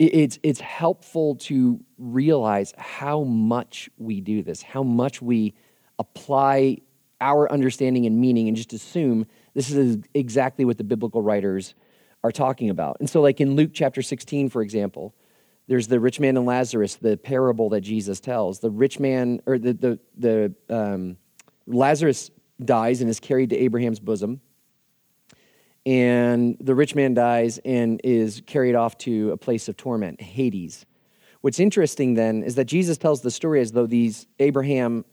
it's, 0.00 0.40
it's 0.42 0.60
helpful 0.60 1.36
to 1.36 1.78
realize 1.98 2.74
how 2.76 3.22
much 3.22 3.88
we 3.96 4.20
do 4.20 4.42
this, 4.42 4.60
how 4.60 4.82
much 4.82 5.22
we 5.22 5.54
apply 6.00 6.78
our 7.20 7.50
understanding 7.52 8.06
and 8.06 8.20
meaning 8.20 8.48
and 8.48 8.56
just 8.56 8.72
assume 8.72 9.24
this 9.54 9.70
is 9.70 9.98
exactly 10.14 10.64
what 10.64 10.78
the 10.78 10.84
biblical 10.84 11.22
writers 11.22 11.76
are 12.24 12.32
talking 12.32 12.70
about. 12.70 12.96
And 13.00 13.08
so, 13.08 13.20
like 13.20 13.40
in 13.40 13.56
Luke 13.56 13.70
chapter 13.72 14.02
16, 14.02 14.48
for 14.48 14.62
example, 14.62 15.14
there's 15.68 15.88
the 15.88 16.00
rich 16.00 16.20
man 16.20 16.36
and 16.36 16.46
Lazarus, 16.46 16.96
the 16.96 17.16
parable 17.16 17.68
that 17.70 17.80
Jesus 17.82 18.20
tells. 18.20 18.58
The 18.58 18.70
rich 18.70 18.98
man, 18.98 19.40
or 19.46 19.58
the, 19.58 19.72
the, 19.72 19.98
the 20.18 20.54
um, 20.68 21.16
Lazarus 21.66 22.30
dies 22.64 23.00
and 23.00 23.08
is 23.08 23.20
carried 23.20 23.50
to 23.50 23.56
Abraham's 23.56 24.00
bosom. 24.00 24.40
And 25.84 26.56
the 26.60 26.74
rich 26.74 26.94
man 26.94 27.14
dies 27.14 27.58
and 27.64 28.00
is 28.04 28.42
carried 28.46 28.74
off 28.74 28.98
to 28.98 29.32
a 29.32 29.36
place 29.36 29.68
of 29.68 29.76
torment, 29.76 30.20
Hades. 30.20 30.86
What's 31.40 31.58
interesting 31.58 32.14
then 32.14 32.44
is 32.44 32.54
that 32.54 32.66
Jesus 32.66 32.98
tells 32.98 33.20
the 33.20 33.30
story 33.30 33.60
as 33.60 33.72
though 33.72 33.86
these 33.86 34.26
Abraham 34.38 35.04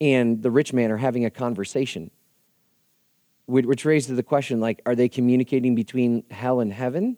and 0.00 0.42
the 0.42 0.50
rich 0.50 0.72
man 0.72 0.90
are 0.90 0.98
having 0.98 1.24
a 1.24 1.30
conversation, 1.30 2.10
which 3.48 3.84
raises 3.84 4.14
the 4.14 4.22
question 4.22 4.60
like, 4.60 4.82
are 4.84 4.94
they 4.94 5.08
communicating 5.08 5.74
between 5.74 6.22
hell 6.30 6.60
and 6.60 6.72
heaven? 6.72 7.16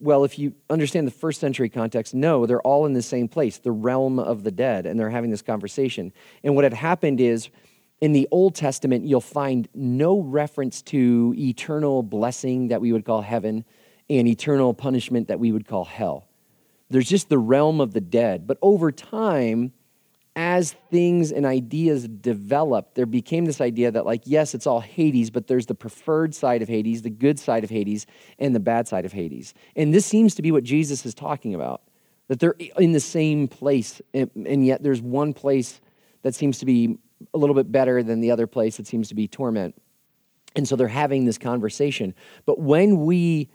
Well, 0.00 0.24
if 0.24 0.38
you 0.38 0.54
understand 0.68 1.06
the 1.06 1.12
first 1.12 1.40
century 1.40 1.68
context, 1.68 2.14
no, 2.14 2.46
they're 2.46 2.62
all 2.62 2.84
in 2.86 2.94
the 2.94 3.02
same 3.02 3.28
place, 3.28 3.58
the 3.58 3.70
realm 3.70 4.18
of 4.18 4.42
the 4.42 4.50
dead, 4.50 4.86
and 4.86 4.98
they're 4.98 5.10
having 5.10 5.30
this 5.30 5.42
conversation. 5.42 6.12
And 6.42 6.54
what 6.54 6.64
had 6.64 6.72
happened 6.72 7.20
is, 7.20 7.48
in 8.00 8.12
the 8.12 8.26
Old 8.30 8.54
Testament, 8.54 9.06
you'll 9.06 9.20
find 9.20 9.68
no 9.72 10.20
reference 10.20 10.82
to 10.82 11.34
eternal 11.38 12.02
blessing 12.02 12.68
that 12.68 12.80
we 12.80 12.92
would 12.92 13.04
call 13.04 13.22
heaven 13.22 13.64
and 14.10 14.26
eternal 14.26 14.74
punishment 14.74 15.28
that 15.28 15.38
we 15.38 15.52
would 15.52 15.66
call 15.68 15.84
hell. 15.84 16.28
There's 16.90 17.08
just 17.08 17.28
the 17.28 17.38
realm 17.38 17.80
of 17.80 17.92
the 17.92 18.00
dead. 18.00 18.46
But 18.46 18.58
over 18.62 18.90
time, 18.90 19.72
as 20.36 20.72
things 20.90 21.30
and 21.30 21.46
ideas 21.46 22.08
developed, 22.08 22.96
there 22.96 23.06
became 23.06 23.44
this 23.44 23.60
idea 23.60 23.90
that, 23.90 24.04
like, 24.04 24.22
yes, 24.24 24.54
it's 24.54 24.66
all 24.66 24.80
Hades, 24.80 25.30
but 25.30 25.46
there's 25.46 25.66
the 25.66 25.74
preferred 25.74 26.34
side 26.34 26.60
of 26.60 26.68
Hades, 26.68 27.02
the 27.02 27.10
good 27.10 27.38
side 27.38 27.62
of 27.62 27.70
Hades, 27.70 28.06
and 28.38 28.54
the 28.54 28.60
bad 28.60 28.88
side 28.88 29.04
of 29.04 29.12
Hades. 29.12 29.54
And 29.76 29.94
this 29.94 30.04
seems 30.04 30.34
to 30.34 30.42
be 30.42 30.50
what 30.50 30.64
Jesus 30.64 31.06
is 31.06 31.14
talking 31.14 31.54
about 31.54 31.82
that 32.28 32.40
they're 32.40 32.56
in 32.78 32.92
the 32.92 33.00
same 33.00 33.46
place, 33.46 34.00
and 34.12 34.66
yet 34.66 34.82
there's 34.82 35.02
one 35.02 35.34
place 35.34 35.80
that 36.22 36.34
seems 36.34 36.58
to 36.58 36.66
be 36.66 36.98
a 37.32 37.38
little 37.38 37.54
bit 37.54 37.70
better 37.70 38.02
than 38.02 38.20
the 38.20 38.30
other 38.30 38.46
place 38.46 38.78
that 38.78 38.86
seems 38.86 39.08
to 39.08 39.14
be 39.14 39.28
torment. 39.28 39.74
And 40.56 40.66
so 40.66 40.74
they're 40.74 40.88
having 40.88 41.26
this 41.26 41.36
conversation. 41.36 42.14
But 42.46 42.58
when 42.58 43.04
we 43.04 43.50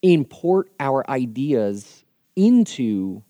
import 0.00 0.70
our 0.78 1.08
ideas 1.10 2.04
into 2.36 3.22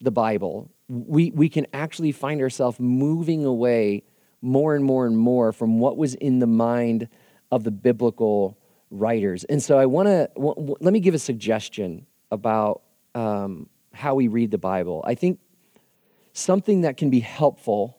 the 0.00 0.10
Bible, 0.10 0.70
we, 0.90 1.30
we 1.30 1.48
can 1.48 1.66
actually 1.72 2.10
find 2.10 2.40
ourselves 2.40 2.80
moving 2.80 3.44
away 3.44 4.02
more 4.42 4.74
and 4.74 4.84
more 4.84 5.06
and 5.06 5.16
more 5.16 5.52
from 5.52 5.78
what 5.78 5.96
was 5.96 6.14
in 6.14 6.40
the 6.40 6.48
mind 6.48 7.08
of 7.52 7.62
the 7.62 7.70
biblical 7.70 8.58
writers. 8.90 9.44
And 9.44 9.62
so 9.62 9.78
I 9.78 9.86
want 9.86 10.08
to 10.08 10.28
w- 10.34 10.76
let 10.80 10.92
me 10.92 10.98
give 10.98 11.14
a 11.14 11.18
suggestion 11.18 12.06
about 12.32 12.82
um, 13.14 13.68
how 13.92 14.16
we 14.16 14.26
read 14.26 14.50
the 14.50 14.58
Bible. 14.58 15.04
I 15.06 15.14
think 15.14 15.38
something 16.32 16.80
that 16.80 16.96
can 16.96 17.08
be 17.08 17.20
helpful 17.20 17.98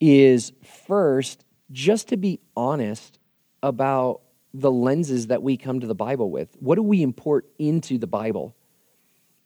is 0.00 0.52
first 0.64 1.44
just 1.70 2.08
to 2.08 2.16
be 2.16 2.40
honest 2.56 3.20
about 3.62 4.22
the 4.52 4.70
lenses 4.70 5.28
that 5.28 5.44
we 5.44 5.56
come 5.56 5.78
to 5.78 5.86
the 5.86 5.94
Bible 5.94 6.28
with. 6.28 6.56
What 6.58 6.74
do 6.74 6.82
we 6.82 7.02
import 7.02 7.46
into 7.58 7.98
the 7.98 8.08
Bible? 8.08 8.56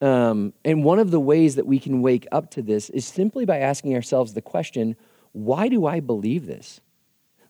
Um, 0.00 0.52
and 0.64 0.84
one 0.84 0.98
of 0.98 1.10
the 1.10 1.20
ways 1.20 1.54
that 1.56 1.66
we 1.66 1.78
can 1.78 2.02
wake 2.02 2.26
up 2.32 2.50
to 2.52 2.62
this 2.62 2.90
is 2.90 3.06
simply 3.06 3.44
by 3.44 3.58
asking 3.58 3.94
ourselves 3.94 4.34
the 4.34 4.42
question 4.42 4.96
why 5.32 5.68
do 5.68 5.84
I 5.84 5.98
believe 5.98 6.46
this? 6.46 6.80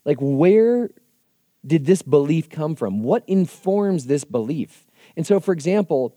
Like, 0.05 0.17
where 0.19 0.89
did 1.65 1.85
this 1.85 2.01
belief 2.01 2.49
come 2.49 2.75
from? 2.75 3.03
What 3.03 3.23
informs 3.27 4.07
this 4.07 4.23
belief? 4.23 4.87
And 5.15 5.25
so, 5.25 5.39
for 5.39 5.51
example, 5.51 6.15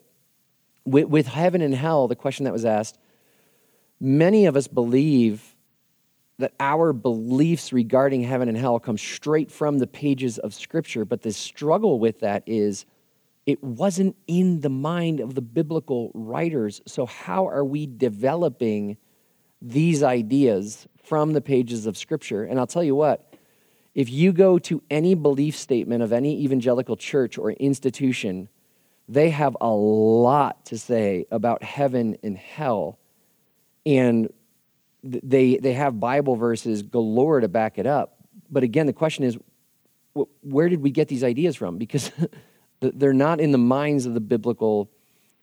with, 0.87 1.06
with 1.06 1.26
heaven 1.26 1.61
and 1.61 1.75
hell, 1.75 2.08
the 2.08 2.16
question 2.16 2.44
that 2.44 2.52
was 2.52 2.64
asked, 2.64 2.99
many 4.00 4.47
of 4.47 4.56
us 4.56 4.66
believe 4.66 5.56
that 6.38 6.52
our 6.61 6.92
beliefs 6.92 7.73
regarding 7.73 8.23
heaven 8.23 8.49
and 8.49 8.56
hell 8.56 8.78
come 8.78 8.97
straight 8.97 9.50
from 9.50 9.78
the 9.78 9.87
pages 9.87 10.38
of 10.38 10.54
Scripture, 10.54 11.04
but 11.04 11.23
the 11.23 11.32
struggle 11.32 11.99
with 11.99 12.20
that 12.20 12.42
is 12.47 12.87
it 13.49 13.64
wasn't 13.64 14.14
in 14.26 14.61
the 14.61 14.69
mind 14.69 15.21
of 15.21 15.35
the 15.35 15.40
biblical 15.40 16.11
writers. 16.12 16.83
So, 16.85 17.07
how 17.07 17.49
are 17.49 17.64
we 17.64 17.87
developing 17.87 18.99
these 19.62 20.02
ideas 20.02 20.87
from 21.02 21.33
the 21.33 21.40
pages 21.40 21.87
of 21.87 21.97
Scripture? 21.97 22.45
And 22.45 22.61
I'll 22.61 22.67
tell 22.67 22.85
you 22.85 22.95
what, 22.95 23.33
if 23.95 24.11
you 24.11 24.35
go 24.35 24.59
to 24.59 24.83
any 24.90 25.14
belief 25.14 25.57
statement 25.57 26.02
of 26.02 26.12
any 26.12 26.43
evangelical 26.43 26.95
church 26.95 27.38
or 27.38 27.52
institution, 27.52 28.50
they 29.09 29.31
have 29.31 29.57
a 29.62 29.71
lot 29.71 30.67
to 30.67 30.76
say 30.76 31.25
about 31.31 31.62
heaven 31.62 32.19
and 32.23 32.37
hell. 32.37 32.99
And 33.87 34.31
they, 35.02 35.57
they 35.57 35.73
have 35.73 35.99
Bible 35.99 36.37
verses 36.37 36.83
galore 36.83 37.40
to 37.40 37.49
back 37.49 37.78
it 37.78 37.87
up. 37.87 38.19
But 38.50 38.62
again, 38.62 38.85
the 38.85 38.93
question 38.93 39.25
is, 39.25 39.38
where 40.43 40.69
did 40.69 40.83
we 40.83 40.90
get 40.90 41.09
these 41.09 41.25
ideas 41.25 41.57
from? 41.57 41.78
Because 41.78 42.12
They're 42.80 43.12
not 43.12 43.40
in 43.40 43.52
the 43.52 43.58
minds 43.58 44.06
of 44.06 44.14
the 44.14 44.20
biblical 44.20 44.90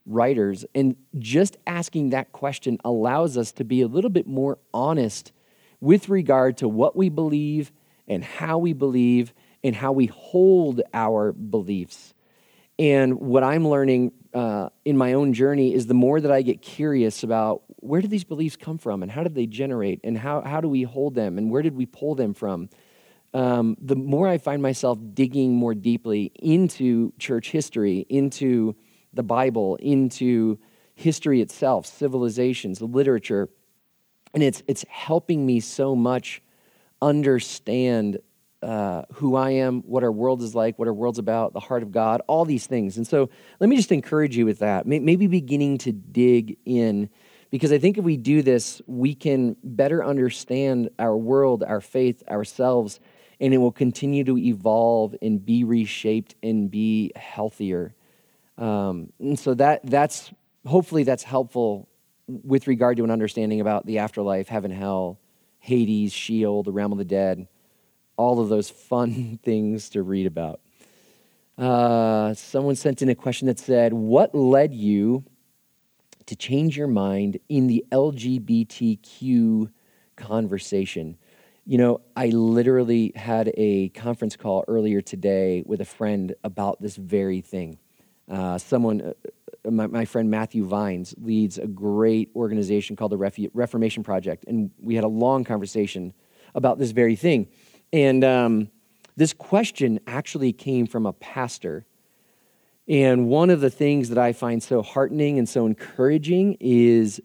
writers. 0.05 0.65
And 0.75 0.95
just 1.17 1.57
asking 1.65 2.11
that 2.11 2.31
question 2.31 2.77
allows 2.85 3.37
us 3.37 3.51
to 3.53 3.63
be 3.63 3.81
a 3.81 3.87
little 3.87 4.09
bit 4.09 4.27
more 4.27 4.59
honest 4.73 5.31
with 5.81 6.09
regard 6.09 6.57
to 6.57 6.67
what 6.67 6.95
we 6.95 7.09
believe 7.09 7.71
and 8.07 8.23
how 8.23 8.57
we 8.57 8.73
believe 8.73 9.33
and 9.63 9.75
how 9.75 9.91
we 9.91 10.05
hold 10.05 10.81
our 10.93 11.31
beliefs. 11.33 12.13
And 12.77 13.19
what 13.19 13.43
I'm 13.43 13.67
learning 13.67 14.11
uh, 14.33 14.69
in 14.83 14.97
my 14.97 15.13
own 15.13 15.33
journey 15.33 15.73
is 15.73 15.87
the 15.87 15.93
more 15.93 16.19
that 16.19 16.31
I 16.31 16.41
get 16.41 16.61
curious 16.61 17.23
about 17.23 17.63
where 17.77 18.01
do 18.01 18.07
these 18.07 18.25
beliefs 18.25 18.57
come 18.57 18.77
from 18.77 19.01
and 19.01 19.11
how 19.11 19.23
did 19.23 19.33
they 19.33 19.45
generate 19.45 20.01
and 20.03 20.17
how, 20.17 20.41
how 20.41 20.59
do 20.59 20.67
we 20.67 20.83
hold 20.83 21.15
them 21.15 21.37
and 21.37 21.49
where 21.49 21.61
did 21.61 21.75
we 21.75 21.85
pull 21.85 22.15
them 22.15 22.33
from? 22.33 22.69
Um, 23.35 23.75
the 23.81 23.97
more 23.97 24.29
I 24.29 24.37
find 24.37 24.61
myself 24.61 24.97
digging 25.13 25.53
more 25.53 25.75
deeply 25.75 26.31
into 26.35 27.11
church 27.19 27.51
history, 27.51 28.05
into 28.07 28.77
the 29.13 29.23
Bible, 29.23 29.75
into 29.75 30.57
history 30.95 31.41
itself, 31.41 31.85
civilizations, 31.85 32.81
literature, 32.81 33.49
and 34.33 34.41
it's 34.41 34.63
it's 34.69 34.85
helping 34.89 35.45
me 35.45 35.59
so 35.59 35.97
much 35.97 36.41
understand 37.01 38.19
uh, 38.63 39.03
who 39.15 39.35
I 39.35 39.49
am, 39.49 39.81
what 39.81 40.03
our 40.03 40.13
world 40.13 40.41
is 40.41 40.55
like, 40.55 40.79
what 40.79 40.87
our 40.87 40.93
world's 40.93 41.19
about, 41.19 41.51
the 41.51 41.59
heart 41.59 41.83
of 41.83 41.91
God, 41.91 42.21
all 42.27 42.45
these 42.45 42.67
things. 42.67 42.95
And 42.95 43.05
so, 43.05 43.29
let 43.59 43.69
me 43.69 43.75
just 43.75 43.91
encourage 43.91 44.37
you 44.37 44.45
with 44.45 44.59
that. 44.59 44.87
Maybe 44.87 45.27
beginning 45.27 45.77
to 45.79 45.91
dig 45.91 46.57
in, 46.63 47.09
because 47.51 47.73
I 47.73 47.79
think 47.79 47.97
if 47.97 48.05
we 48.05 48.15
do 48.15 48.41
this, 48.41 48.81
we 48.87 49.13
can 49.13 49.57
better 49.61 50.05
understand 50.05 50.89
our 50.99 51.17
world, 51.17 51.63
our 51.63 51.81
faith, 51.81 52.23
ourselves 52.29 53.01
and 53.39 53.53
it 53.53 53.57
will 53.57 53.71
continue 53.71 54.23
to 54.23 54.37
evolve 54.37 55.15
and 55.21 55.45
be 55.45 55.63
reshaped 55.63 56.35
and 56.41 56.69
be 56.69 57.11
healthier. 57.15 57.93
Um, 58.57 59.11
and 59.19 59.37
so 59.37 59.53
that 59.55 59.81
that's 59.83 60.31
hopefully 60.65 61.03
that's 61.03 61.23
helpful 61.23 61.89
with 62.27 62.67
regard 62.67 62.97
to 62.97 63.03
an 63.03 63.11
understanding 63.11 63.61
about 63.61 63.85
the 63.85 63.99
afterlife, 63.99 64.47
heaven, 64.47 64.71
hell, 64.71 65.19
Hades, 65.59 66.13
Sheol, 66.13 66.63
the 66.63 66.71
realm 66.71 66.91
of 66.91 66.97
the 66.97 67.05
dead, 67.05 67.47
all 68.17 68.39
of 68.39 68.49
those 68.49 68.69
fun 68.69 69.39
things 69.43 69.89
to 69.89 70.03
read 70.03 70.25
about. 70.25 70.61
Uh, 71.57 72.33
someone 72.33 72.75
sent 72.75 73.01
in 73.01 73.09
a 73.09 73.15
question 73.15 73.47
that 73.47 73.59
said, 73.59 73.93
"What 73.93 74.35
led 74.35 74.73
you 74.73 75.23
to 76.25 76.35
change 76.35 76.75
your 76.75 76.87
mind 76.87 77.39
in 77.47 77.67
the 77.67 77.85
LGBTQ 77.91 79.69
conversation?" 80.15 81.17
You 81.67 81.79
know, 81.79 82.01
I 82.15 82.27
literally 82.27 83.11
had 83.15 83.51
a 83.57 83.89
conference 83.89 84.35
call 84.35 84.63
earlier 84.67 85.01
today 85.01 85.63
with 85.65 85.81
a 85.81 85.85
friend 85.85 86.35
about 86.43 86.79
this 86.79 86.95
very 86.95 87.41
thing. 87.41 87.79
Uh, 88.29 88.59
someone, 88.59 89.01
uh, 89.65 89.71
my, 89.71 89.87
my, 89.87 90.05
friend 90.05 90.29
Matthew 90.29 90.63
Vines, 90.63 91.15
leads 91.17 91.57
a 91.57 91.65
great 91.65 92.29
organization 92.35 92.95
called 92.95 93.13
the 93.13 93.49
Reformation 93.51 94.03
Project, 94.03 94.45
and 94.47 94.69
we 94.79 94.93
had 94.93 95.03
a 95.03 95.07
long 95.07 95.43
conversation 95.43 96.13
about 96.53 96.77
this 96.77 96.91
very 96.91 97.15
thing. 97.15 97.47
And 97.91 98.23
um, 98.23 98.69
This 99.15 99.33
question 99.33 99.99
actually 100.05 100.53
came 100.53 100.85
from 100.85 101.05
a 101.05 101.13
pastor. 101.13 101.85
And 102.87 103.27
one 103.27 103.49
of 103.49 103.61
the 103.61 103.69
things 103.69 104.09
that 104.09 104.17
I 104.17 104.33
find 104.33 104.61
so 104.61 104.81
heartening 104.81 105.39
and 105.39 105.47
so 105.47 105.65
encouraging 105.65 106.57
is 106.59 107.21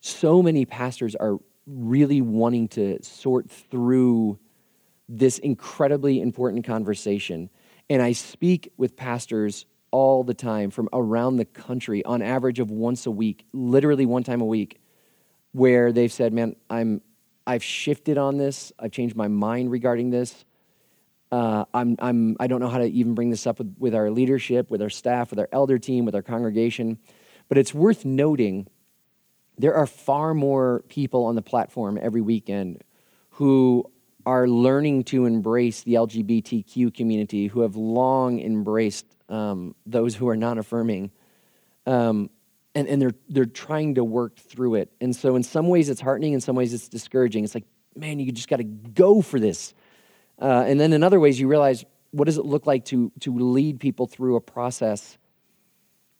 so 0.00 0.42
many 0.42 0.64
pastors 0.64 1.14
are 1.14 1.38
really 1.68 2.20
wanting 2.20 2.68
to 2.68 3.02
sort 3.02 3.50
through 3.50 4.38
this 5.08 5.38
incredibly 5.38 6.20
important 6.20 6.64
conversation. 6.64 7.50
And 7.90 8.02
I 8.02 8.12
speak 8.12 8.72
with 8.76 8.96
pastors 8.96 9.66
all 9.90 10.24
the 10.24 10.34
time 10.34 10.70
from 10.70 10.88
around 10.92 11.36
the 11.36 11.44
country 11.44 12.04
on 12.04 12.20
average 12.22 12.58
of 12.58 12.70
once 12.70 13.06
a 13.06 13.10
week, 13.10 13.46
literally 13.52 14.06
one 14.06 14.22
time 14.22 14.40
a 14.40 14.46
week, 14.46 14.80
where 15.52 15.92
they've 15.92 16.12
said, 16.12 16.32
"Man, 16.32 16.56
I'm 16.68 17.00
I've 17.46 17.64
shifted 17.64 18.18
on 18.18 18.36
this. 18.36 18.72
I've 18.78 18.92
changed 18.92 19.16
my 19.16 19.28
mind 19.28 19.70
regarding 19.70 20.10
this. 20.10 20.44
Uh, 21.32 21.64
I'm, 21.72 21.96
I'm, 21.98 22.36
I 22.38 22.46
don't 22.46 22.60
know 22.60 22.68
how 22.68 22.78
to 22.78 22.84
even 22.86 23.14
bring 23.14 23.30
this 23.30 23.46
up 23.46 23.58
with, 23.58 23.74
with 23.78 23.94
our 23.94 24.10
leadership, 24.10 24.70
with 24.70 24.82
our 24.82 24.90
staff, 24.90 25.30
with 25.30 25.38
our 25.38 25.48
elder 25.50 25.78
team, 25.78 26.04
with 26.04 26.14
our 26.14 26.22
congregation. 26.22 26.98
But 27.48 27.56
it's 27.56 27.72
worth 27.72 28.04
noting 28.04 28.66
there 29.58 29.74
are 29.74 29.86
far 29.86 30.34
more 30.34 30.84
people 30.88 31.24
on 31.26 31.34
the 31.34 31.42
platform 31.42 31.98
every 32.00 32.20
weekend 32.20 32.82
who 33.30 33.84
are 34.24 34.46
learning 34.46 35.04
to 35.04 35.26
embrace 35.26 35.82
the 35.82 35.94
LGBTQ 35.94 36.94
community, 36.94 37.46
who 37.46 37.60
have 37.60 37.76
long 37.76 38.40
embraced 38.40 39.06
um, 39.28 39.74
those 39.86 40.14
who 40.14 40.28
are 40.28 40.36
non 40.36 40.58
affirming. 40.58 41.10
Um, 41.86 42.30
and, 42.74 42.86
and 42.86 43.02
they're, 43.02 43.14
they're 43.28 43.46
trying 43.46 43.96
to 43.96 44.04
work 44.04 44.36
through 44.36 44.76
it. 44.76 44.92
And 45.00 45.14
so, 45.16 45.34
in 45.34 45.42
some 45.42 45.68
ways, 45.68 45.88
it's 45.88 46.00
heartening, 46.00 46.34
in 46.34 46.40
some 46.40 46.54
ways, 46.54 46.72
it's 46.72 46.88
discouraging. 46.88 47.44
It's 47.44 47.54
like, 47.54 47.64
man, 47.96 48.20
you 48.20 48.30
just 48.30 48.48
got 48.48 48.58
to 48.58 48.64
go 48.64 49.22
for 49.22 49.40
this. 49.40 49.74
Uh, 50.40 50.64
and 50.66 50.78
then 50.78 50.92
in 50.92 51.02
other 51.02 51.18
ways, 51.18 51.40
you 51.40 51.48
realize 51.48 51.84
what 52.10 52.26
does 52.26 52.38
it 52.38 52.44
look 52.44 52.66
like 52.66 52.84
to, 52.86 53.10
to 53.20 53.36
lead 53.36 53.80
people 53.80 54.06
through 54.06 54.36
a 54.36 54.40
process 54.40 55.17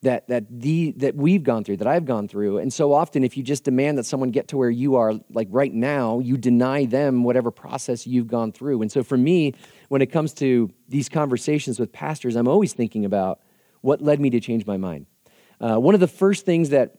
that, 0.02 0.28
that, 0.28 0.44
the, 0.48 0.92
that 0.98 1.16
we've 1.16 1.42
gone 1.42 1.64
through, 1.64 1.78
that 1.78 1.88
I've 1.88 2.04
gone 2.04 2.28
through. 2.28 2.58
And 2.58 2.72
so 2.72 2.92
often, 2.92 3.24
if 3.24 3.36
you 3.36 3.42
just 3.42 3.64
demand 3.64 3.98
that 3.98 4.04
someone 4.04 4.30
get 4.30 4.48
to 4.48 4.56
where 4.56 4.70
you 4.70 4.94
are, 4.94 5.14
like 5.30 5.48
right 5.50 5.72
now, 5.72 6.20
you 6.20 6.36
deny 6.36 6.84
them 6.84 7.24
whatever 7.24 7.50
process 7.50 8.06
you've 8.06 8.28
gone 8.28 8.52
through. 8.52 8.80
And 8.82 8.92
so 8.92 9.02
for 9.02 9.16
me, 9.16 9.54
when 9.88 10.00
it 10.00 10.06
comes 10.06 10.32
to 10.34 10.70
these 10.88 11.08
conversations 11.08 11.80
with 11.80 11.92
pastors, 11.92 12.36
I'm 12.36 12.46
always 12.46 12.72
thinking 12.72 13.04
about 13.04 13.40
what 13.80 14.00
led 14.00 14.20
me 14.20 14.30
to 14.30 14.40
change 14.40 14.66
my 14.66 14.76
mind. 14.76 15.06
Uh, 15.60 15.76
one 15.76 15.94
of 15.94 16.00
the 16.00 16.08
first 16.08 16.46
things 16.46 16.70
that 16.70 16.96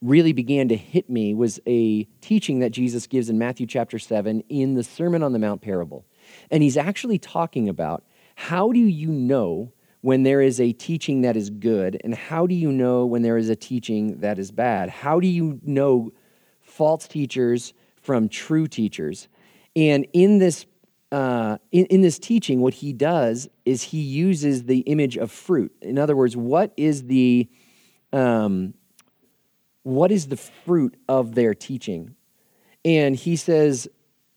really 0.00 0.32
began 0.32 0.68
to 0.68 0.76
hit 0.76 1.10
me 1.10 1.34
was 1.34 1.60
a 1.66 2.04
teaching 2.20 2.60
that 2.60 2.70
Jesus 2.70 3.06
gives 3.06 3.28
in 3.28 3.38
Matthew 3.38 3.66
chapter 3.66 3.98
7 3.98 4.42
in 4.48 4.74
the 4.74 4.84
Sermon 4.84 5.22
on 5.22 5.32
the 5.32 5.38
Mount 5.38 5.60
parable. 5.60 6.06
And 6.50 6.62
he's 6.62 6.76
actually 6.76 7.18
talking 7.18 7.68
about 7.68 8.04
how 8.34 8.72
do 8.72 8.78
you 8.78 9.08
know 9.08 9.72
when 10.06 10.22
there 10.22 10.40
is 10.40 10.60
a 10.60 10.72
teaching 10.72 11.22
that 11.22 11.36
is 11.36 11.50
good, 11.50 12.00
and 12.04 12.14
how 12.14 12.46
do 12.46 12.54
you 12.54 12.70
know 12.70 13.04
when 13.04 13.22
there 13.22 13.36
is 13.36 13.48
a 13.48 13.56
teaching 13.56 14.20
that 14.20 14.38
is 14.38 14.52
bad? 14.52 14.88
How 14.88 15.18
do 15.18 15.26
you 15.26 15.58
know 15.64 16.12
false 16.60 17.08
teachers 17.08 17.74
from 18.02 18.28
true 18.28 18.68
teachers? 18.68 19.26
And 19.74 20.06
in 20.12 20.38
this 20.38 20.64
uh, 21.10 21.58
in, 21.72 21.86
in 21.86 22.02
this 22.02 22.20
teaching, 22.20 22.60
what 22.60 22.74
he 22.74 22.92
does 22.92 23.48
is 23.64 23.82
he 23.82 23.98
uses 23.98 24.66
the 24.66 24.78
image 24.82 25.16
of 25.16 25.32
fruit. 25.32 25.74
In 25.82 25.98
other 25.98 26.14
words, 26.14 26.36
what 26.36 26.72
is 26.76 27.06
the 27.06 27.48
um, 28.12 28.74
what 29.82 30.12
is 30.12 30.28
the 30.28 30.36
fruit 30.36 30.96
of 31.08 31.34
their 31.34 31.52
teaching? 31.52 32.14
And 32.84 33.16
he 33.16 33.34
says, 33.34 33.88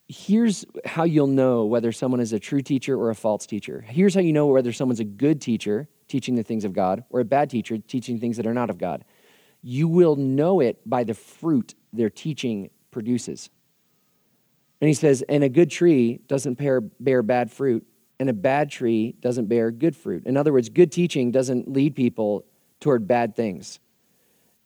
here's 0.09 0.65
how 0.85 1.03
you'll 1.03 1.27
know 1.27 1.65
whether 1.65 1.91
someone 1.91 2.19
is 2.19 2.33
a 2.33 2.39
true 2.39 2.61
teacher 2.61 2.99
or 2.99 3.11
a 3.11 3.15
false 3.15 3.45
teacher. 3.45 3.85
Here's 3.87 4.15
how 4.15 4.21
you 4.21 4.33
know 4.33 4.47
whether 4.47 4.73
someone's 4.73 4.99
a 4.99 5.05
good 5.05 5.39
teacher, 5.39 5.87
teaching 6.07 6.35
the 6.35 6.43
things 6.43 6.65
of 6.65 6.73
God, 6.73 7.03
or 7.11 7.19
a 7.19 7.25
bad 7.25 7.49
teacher, 7.51 7.77
teaching 7.77 8.19
things 8.19 8.35
that 8.37 8.47
are 8.47 8.53
not 8.53 8.71
of 8.71 8.79
God. 8.79 9.05
You 9.61 9.87
will 9.87 10.15
know 10.15 10.61
it 10.61 10.77
by 10.89 11.03
the 11.03 11.13
fruit 11.13 11.75
their 11.93 12.09
teaching 12.09 12.71
produces. 12.89 13.51
And 14.81 14.87
he 14.87 14.95
says, 14.95 15.23
and 15.29 15.43
a 15.43 15.49
good 15.49 15.69
tree 15.69 16.21
doesn't 16.27 16.55
bear, 16.55 16.81
bear 16.81 17.21
bad 17.21 17.51
fruit, 17.51 17.85
and 18.19 18.29
a 18.29 18.33
bad 18.33 18.71
tree 18.71 19.15
doesn't 19.19 19.45
bear 19.45 19.69
good 19.69 19.95
fruit. 19.95 20.25
In 20.25 20.37
other 20.37 20.51
words, 20.51 20.69
good 20.69 20.91
teaching 20.91 21.29
doesn't 21.29 21.71
lead 21.71 21.95
people 21.95 22.45
toward 22.79 23.07
bad 23.07 23.35
things. 23.35 23.79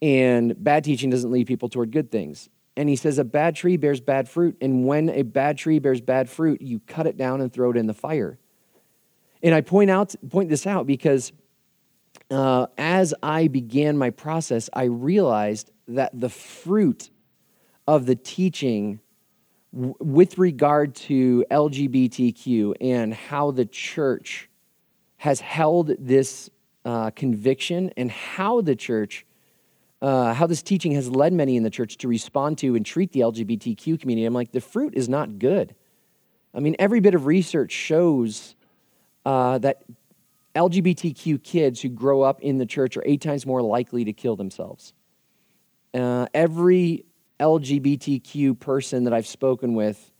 And 0.02 0.62
bad 0.64 0.86
teaching 0.86 1.10
doesn't 1.10 1.32
lead 1.32 1.48
people 1.48 1.68
toward 1.68 1.92
good 1.92 2.12
things. 2.12 2.50
And 2.76 2.90
he 2.90 2.96
says, 2.96 3.20
A 3.20 3.24
bad 3.24 3.56
tree 3.56 3.78
bears 3.78 4.02
bad 4.02 4.28
fruit. 4.28 4.58
And 4.62 4.86
when 4.86 5.10
a 5.10 5.22
bad 5.24 5.58
tree 5.58 5.80
bears 5.80 6.02
bad 6.02 6.30
fruit, 6.30 6.62
you 6.62 6.80
cut 6.88 7.08
it 7.08 7.18
down 7.18 7.42
and 7.42 7.52
throw 7.52 7.72
it 7.72 7.78
in 7.78 7.88
the 7.88 7.94
fire. 7.94 8.38
And 9.42 9.54
I 9.54 9.62
point, 9.62 9.90
out, 9.90 10.16
point 10.30 10.50
this 10.50 10.66
out 10.66 10.88
because 10.88 11.34
uh, 12.32 12.68
as 12.78 13.14
I 13.22 13.48
began 13.48 13.98
my 13.98 14.10
process, 14.10 14.70
I 14.74 14.86
realized 14.86 15.72
that 15.88 16.20
the 16.20 16.30
fruit 16.30 17.10
of 17.88 18.06
the 18.06 18.16
teaching 18.16 19.02
w- 19.74 19.96
with 20.00 20.38
regard 20.38 20.96
to 20.96 21.46
LGBTQ 21.52 22.76
and 22.80 23.14
how 23.14 23.52
the 23.52 23.66
church 23.66 24.50
has 25.18 25.42
held 25.42 25.92
this 26.00 26.50
uh, 26.86 27.12
conviction 27.12 27.92
and 27.96 28.12
how 28.12 28.62
the 28.62 28.76
church, 28.76 29.26
uh, 30.04 30.34
how 30.34 30.46
this 30.46 30.62
teaching 30.62 30.92
has 30.92 31.10
led 31.10 31.32
many 31.32 31.56
in 31.56 31.64
the 31.64 31.70
church 31.70 31.98
to 31.98 32.10
respond 32.10 32.58
to 32.58 32.76
and 32.76 32.86
treat 32.86 33.14
the 33.14 33.22
LGBTQ 33.22 34.00
community. 34.02 34.26
I'm 34.26 34.34
like, 34.34 34.52
the 34.52 34.60
fruit 34.60 34.94
is 34.96 35.08
not 35.08 35.40
good. 35.40 35.74
I 36.54 36.60
mean, 36.60 36.76
every 36.78 37.00
bit 37.00 37.16
of 37.16 37.26
research 37.26 37.72
shows 37.72 38.56
uh, 39.26 39.60
that 39.60 39.84
LGBTQ 40.56 41.42
kids 41.42 41.82
who 41.82 41.88
grow 41.88 42.22
up 42.22 42.42
in 42.42 42.58
the 42.58 42.66
church 42.66 42.98
are 42.98 43.04
eight 43.06 43.22
times 43.22 43.46
more 43.46 43.62
likely 43.62 44.04
to 44.04 44.12
kill 44.12 44.36
themselves. 44.36 44.94
Uh, 45.94 46.28
every 46.34 47.06
LGBTQ 47.40 48.60
person 48.60 49.06
that 49.06 49.14
I've 49.14 49.26
spoken 49.26 49.74
with 49.74 50.12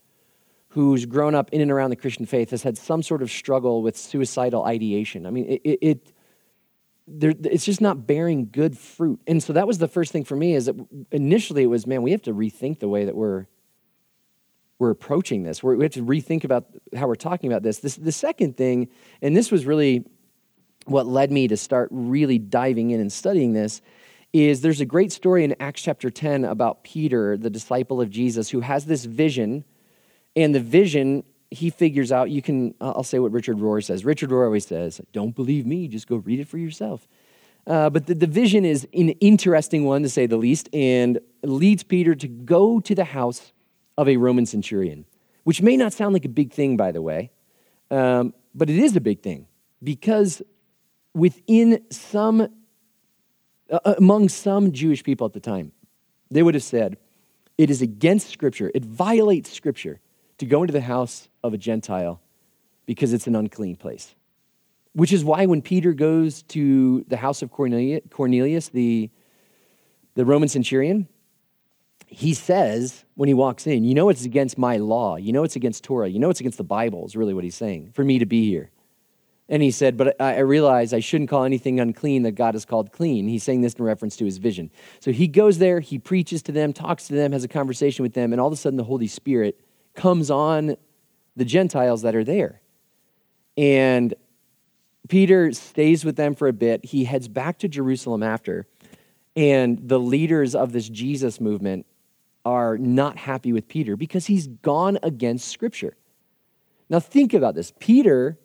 who's 0.68 1.04
grown 1.04 1.34
up 1.34 1.50
in 1.52 1.60
and 1.60 1.70
around 1.70 1.90
the 1.90 1.96
Christian 1.96 2.24
faith 2.24 2.50
has 2.50 2.62
had 2.62 2.78
some 2.78 3.02
sort 3.02 3.20
of 3.20 3.30
struggle 3.30 3.82
with 3.82 3.98
suicidal 3.98 4.64
ideation. 4.64 5.26
I 5.26 5.30
mean, 5.30 5.60
it, 5.62 5.78
it, 5.82 6.12
it's 7.06 7.64
just 7.64 7.80
not 7.80 8.06
bearing 8.06 8.48
good 8.50 8.78
fruit. 8.78 9.20
And 9.26 9.42
so 9.42 9.52
that 9.52 9.66
was 9.66 9.78
the 9.78 9.88
first 9.88 10.12
thing 10.12 10.24
for 10.24 10.36
me 10.36 10.54
is 10.54 10.66
that 10.66 10.76
initially 11.10 11.62
it 11.62 11.66
was, 11.66 11.86
man, 11.86 12.02
we 12.02 12.12
have 12.12 12.22
to 12.22 12.32
rethink 12.32 12.78
the 12.78 12.88
way 12.88 13.04
that 13.04 13.14
we're, 13.14 13.46
we're 14.78 14.90
approaching 14.90 15.42
this. 15.42 15.62
We're, 15.62 15.76
we 15.76 15.84
have 15.84 15.92
to 15.92 16.04
rethink 16.04 16.44
about 16.44 16.66
how 16.96 17.06
we're 17.06 17.14
talking 17.14 17.52
about 17.52 17.62
this. 17.62 17.78
this. 17.78 17.96
The 17.96 18.12
second 18.12 18.56
thing, 18.56 18.88
and 19.20 19.36
this 19.36 19.50
was 19.50 19.66
really 19.66 20.06
what 20.86 21.06
led 21.06 21.30
me 21.30 21.48
to 21.48 21.56
start 21.56 21.88
really 21.90 22.38
diving 22.38 22.90
in 22.90 23.00
and 23.00 23.12
studying 23.12 23.52
this, 23.52 23.82
is 24.32 24.62
there's 24.62 24.80
a 24.80 24.86
great 24.86 25.12
story 25.12 25.44
in 25.44 25.54
Acts 25.60 25.82
chapter 25.82 26.10
10 26.10 26.44
about 26.44 26.84
Peter, 26.84 27.36
the 27.36 27.50
disciple 27.50 28.00
of 28.00 28.10
Jesus, 28.10 28.50
who 28.50 28.60
has 28.60 28.86
this 28.86 29.04
vision. 29.04 29.64
And 30.34 30.54
the 30.54 30.60
vision 30.60 31.22
he 31.54 31.70
figures 31.70 32.10
out, 32.10 32.30
you 32.30 32.42
can, 32.42 32.74
I'll 32.80 33.04
say 33.04 33.18
what 33.18 33.32
Richard 33.32 33.58
Rohr 33.58 33.82
says. 33.82 34.04
Richard 34.04 34.30
Rohr 34.30 34.44
always 34.44 34.66
says, 34.66 35.00
Don't 35.12 35.34
believe 35.34 35.66
me, 35.66 35.88
just 35.88 36.06
go 36.06 36.16
read 36.16 36.40
it 36.40 36.48
for 36.48 36.58
yourself. 36.58 37.06
Uh, 37.66 37.88
but 37.88 38.06
the, 38.06 38.14
the 38.14 38.26
vision 38.26 38.64
is 38.64 38.86
an 38.92 39.10
interesting 39.20 39.84
one, 39.84 40.02
to 40.02 40.08
say 40.08 40.26
the 40.26 40.36
least, 40.36 40.68
and 40.74 41.18
leads 41.42 41.82
Peter 41.82 42.14
to 42.14 42.28
go 42.28 42.80
to 42.80 42.94
the 42.94 43.04
house 43.04 43.52
of 43.96 44.08
a 44.08 44.16
Roman 44.16 44.44
centurion, 44.44 45.06
which 45.44 45.62
may 45.62 45.76
not 45.76 45.92
sound 45.92 46.12
like 46.12 46.24
a 46.24 46.28
big 46.28 46.52
thing, 46.52 46.76
by 46.76 46.92
the 46.92 47.00
way, 47.00 47.30
um, 47.90 48.34
but 48.54 48.68
it 48.68 48.76
is 48.76 48.96
a 48.96 49.00
big 49.00 49.22
thing 49.22 49.46
because 49.82 50.42
within 51.14 51.84
some, 51.90 52.48
uh, 53.70 53.94
among 53.96 54.28
some 54.28 54.72
Jewish 54.72 55.02
people 55.04 55.26
at 55.26 55.32
the 55.32 55.40
time, 55.40 55.72
they 56.30 56.42
would 56.42 56.54
have 56.54 56.64
said, 56.64 56.96
it 57.56 57.70
is 57.70 57.80
against 57.80 58.28
Scripture, 58.30 58.70
it 58.74 58.84
violates 58.84 59.52
Scripture 59.52 60.00
to 60.38 60.46
go 60.46 60.62
into 60.62 60.72
the 60.72 60.80
house 60.80 61.28
of 61.44 61.54
a 61.54 61.58
Gentile 61.58 62.20
because 62.86 63.12
it's 63.12 63.28
an 63.28 63.36
unclean 63.36 63.76
place. 63.76 64.16
Which 64.94 65.12
is 65.12 65.24
why 65.24 65.46
when 65.46 65.62
Peter 65.62 65.92
goes 65.92 66.42
to 66.44 67.04
the 67.08 67.16
house 67.16 67.42
of 67.42 67.50
Cornelius, 67.50 68.68
the, 68.68 69.10
the 70.14 70.24
Roman 70.24 70.48
centurion, 70.48 71.08
he 72.06 72.32
says 72.32 73.04
when 73.14 73.28
he 73.28 73.34
walks 73.34 73.66
in, 73.66 73.84
You 73.84 73.94
know 73.94 74.08
it's 74.08 74.24
against 74.24 74.56
my 74.56 74.78
law. 74.78 75.16
You 75.16 75.32
know 75.32 75.44
it's 75.44 75.56
against 75.56 75.84
Torah. 75.84 76.08
You 76.08 76.18
know 76.18 76.30
it's 76.30 76.40
against 76.40 76.58
the 76.58 76.64
Bible, 76.64 77.04
is 77.06 77.16
really 77.16 77.34
what 77.34 77.44
he's 77.44 77.56
saying, 77.56 77.90
for 77.92 78.04
me 78.04 78.18
to 78.18 78.26
be 78.26 78.48
here. 78.48 78.70
And 79.48 79.62
he 79.62 79.72
said, 79.72 79.96
But 79.96 80.20
I 80.20 80.38
realize 80.38 80.94
I 80.94 81.00
shouldn't 81.00 81.28
call 81.28 81.44
anything 81.44 81.80
unclean 81.80 82.22
that 82.22 82.32
God 82.32 82.54
has 82.54 82.64
called 82.64 82.92
clean. 82.92 83.26
He's 83.26 83.42
saying 83.42 83.62
this 83.62 83.74
in 83.74 83.84
reference 83.84 84.16
to 84.16 84.24
his 84.24 84.38
vision. 84.38 84.70
So 85.00 85.12
he 85.12 85.26
goes 85.26 85.58
there, 85.58 85.80
he 85.80 85.98
preaches 85.98 86.42
to 86.44 86.52
them, 86.52 86.72
talks 86.72 87.08
to 87.08 87.14
them, 87.14 87.32
has 87.32 87.44
a 87.44 87.48
conversation 87.48 88.04
with 88.04 88.14
them, 88.14 88.32
and 88.32 88.40
all 88.40 88.46
of 88.46 88.52
a 88.52 88.56
sudden 88.56 88.76
the 88.76 88.84
Holy 88.84 89.08
Spirit 89.08 89.60
comes 89.94 90.30
on 90.30 90.76
the 91.36 91.44
Gentiles 91.44 92.02
that 92.02 92.14
are 92.14 92.24
there. 92.24 92.60
And 93.56 94.14
Peter 95.08 95.52
stays 95.52 96.04
with 96.04 96.16
them 96.16 96.34
for 96.34 96.48
a 96.48 96.52
bit. 96.52 96.84
He 96.84 97.04
heads 97.04 97.28
back 97.28 97.58
to 97.58 97.68
Jerusalem 97.68 98.22
after. 98.22 98.66
And 99.36 99.88
the 99.88 99.98
leaders 99.98 100.54
of 100.54 100.72
this 100.72 100.88
Jesus 100.88 101.40
movement 101.40 101.86
are 102.44 102.78
not 102.78 103.16
happy 103.16 103.52
with 103.52 103.68
Peter 103.68 103.96
because 103.96 104.26
he's 104.26 104.46
gone 104.46 104.98
against 105.02 105.48
Scripture. 105.48 105.96
Now, 106.88 107.00
think 107.00 107.34
about 107.34 107.54
this. 107.54 107.72
Peter 107.78 108.38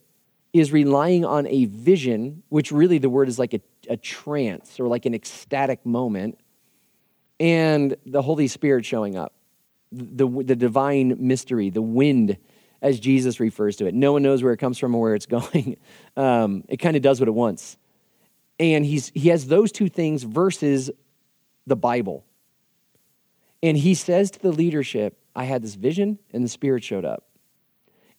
is 0.53 0.71
relying 0.71 1.25
on 1.25 1.45
a 1.47 1.65
vision, 1.65 2.43
which 2.49 2.71
really 2.71 2.97
the 2.97 3.09
word 3.09 3.29
is 3.29 3.37
like 3.37 3.53
a, 3.53 3.61
a 3.89 3.97
trance 3.97 4.79
or 4.79 4.87
like 4.87 5.05
an 5.05 5.13
ecstatic 5.13 5.85
moment, 5.85 6.39
and 7.39 7.95
the 8.05 8.21
Holy 8.21 8.47
Spirit 8.47 8.85
showing 8.85 9.15
up, 9.15 9.33
the, 9.91 10.27
the 10.27 10.55
divine 10.55 11.15
mystery, 11.19 11.69
the 11.69 11.81
wind, 11.81 12.37
as 12.81 12.99
Jesus 12.99 13.39
refers 13.39 13.75
to 13.77 13.87
it. 13.87 13.93
No 13.93 14.13
one 14.13 14.23
knows 14.23 14.43
where 14.43 14.53
it 14.53 14.57
comes 14.57 14.77
from 14.77 14.95
or 14.95 15.01
where 15.01 15.15
it's 15.15 15.25
going. 15.27 15.77
Um, 16.15 16.63
it 16.67 16.77
kind 16.77 16.95
of 16.95 17.01
does 17.01 17.19
what 17.19 17.27
it 17.27 17.33
wants. 17.33 17.77
And 18.59 18.85
he's, 18.85 19.11
he 19.15 19.29
has 19.29 19.47
those 19.47 19.71
two 19.71 19.89
things 19.89 20.23
versus 20.23 20.91
the 21.65 21.75
Bible. 21.75 22.25
And 23.63 23.77
he 23.77 23.93
says 23.93 24.31
to 24.31 24.39
the 24.39 24.51
leadership, 24.51 25.17
I 25.35 25.45
had 25.45 25.61
this 25.61 25.75
vision 25.75 26.19
and 26.33 26.43
the 26.43 26.49
Spirit 26.49 26.83
showed 26.83 27.05
up. 27.05 27.25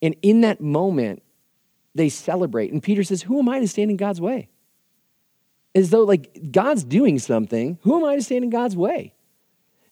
And 0.02 0.16
in 0.22 0.42
that 0.42 0.60
moment, 0.60 1.22
they 1.94 2.08
celebrate. 2.08 2.72
And 2.72 2.82
Peter 2.82 3.02
says, 3.02 3.22
Who 3.22 3.38
am 3.38 3.48
I 3.48 3.60
to 3.60 3.68
stand 3.68 3.90
in 3.90 3.96
God's 3.96 4.20
way? 4.20 4.48
As 5.74 5.90
though, 5.90 6.04
like, 6.04 6.50
God's 6.50 6.84
doing 6.84 7.18
something. 7.18 7.78
Who 7.82 7.96
am 7.96 8.04
I 8.04 8.16
to 8.16 8.22
stand 8.22 8.44
in 8.44 8.50
God's 8.50 8.76
way? 8.76 9.14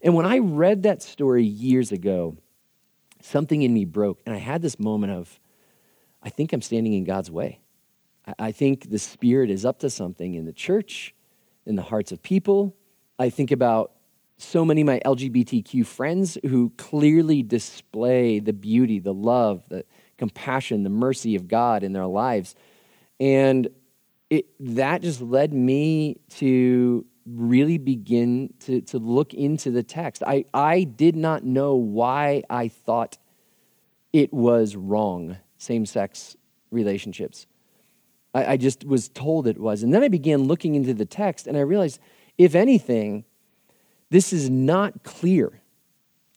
And 0.00 0.14
when 0.14 0.26
I 0.26 0.38
read 0.38 0.84
that 0.84 1.02
story 1.02 1.44
years 1.44 1.92
ago, 1.92 2.36
something 3.22 3.62
in 3.62 3.72
me 3.72 3.84
broke. 3.84 4.20
And 4.26 4.34
I 4.34 4.38
had 4.38 4.62
this 4.62 4.78
moment 4.78 5.12
of, 5.12 5.40
I 6.22 6.30
think 6.30 6.52
I'm 6.52 6.62
standing 6.62 6.94
in 6.94 7.04
God's 7.04 7.30
way. 7.30 7.60
I 8.38 8.52
think 8.52 8.90
the 8.90 8.98
Spirit 8.98 9.50
is 9.50 9.64
up 9.64 9.78
to 9.80 9.90
something 9.90 10.34
in 10.34 10.44
the 10.44 10.52
church, 10.52 11.14
in 11.64 11.76
the 11.76 11.82
hearts 11.82 12.12
of 12.12 12.22
people. 12.22 12.76
I 13.18 13.30
think 13.30 13.50
about 13.50 13.92
so 14.36 14.64
many 14.64 14.82
of 14.82 14.86
my 14.86 15.00
LGBTQ 15.04 15.84
friends 15.86 16.38
who 16.46 16.72
clearly 16.76 17.42
display 17.42 18.38
the 18.38 18.52
beauty, 18.52 18.98
the 18.98 19.14
love, 19.14 19.68
the 19.68 19.84
compassion, 20.16 20.82
the 20.82 20.90
mercy 20.90 21.34
of 21.34 21.48
God 21.48 21.82
in 21.82 21.92
their 21.92 22.06
lives. 22.06 22.54
And 23.18 23.68
it, 24.30 24.46
that 24.60 25.02
just 25.02 25.20
led 25.20 25.52
me 25.52 26.20
to 26.36 27.06
really 27.34 27.78
begin 27.78 28.54
to, 28.60 28.80
to 28.82 28.98
look 28.98 29.34
into 29.34 29.70
the 29.70 29.82
text. 29.82 30.22
I, 30.26 30.44
I 30.54 30.84
did 30.84 31.16
not 31.16 31.44
know 31.44 31.74
why 31.74 32.42
I 32.48 32.68
thought 32.68 33.18
it 34.12 34.32
was 34.32 34.76
wrong, 34.76 35.36
same 35.58 35.86
sex 35.86 36.36
relationships. 36.70 37.46
I, 38.34 38.52
I 38.52 38.56
just 38.56 38.84
was 38.84 39.08
told 39.08 39.46
it 39.46 39.58
was. 39.58 39.82
And 39.82 39.92
then 39.92 40.02
I 40.02 40.08
began 40.08 40.44
looking 40.44 40.74
into 40.74 40.94
the 40.94 41.04
text 41.04 41.46
and 41.46 41.56
I 41.56 41.60
realized, 41.60 42.00
if 42.36 42.54
anything, 42.54 43.24
this 44.10 44.32
is 44.32 44.48
not 44.48 45.02
clear. 45.02 45.60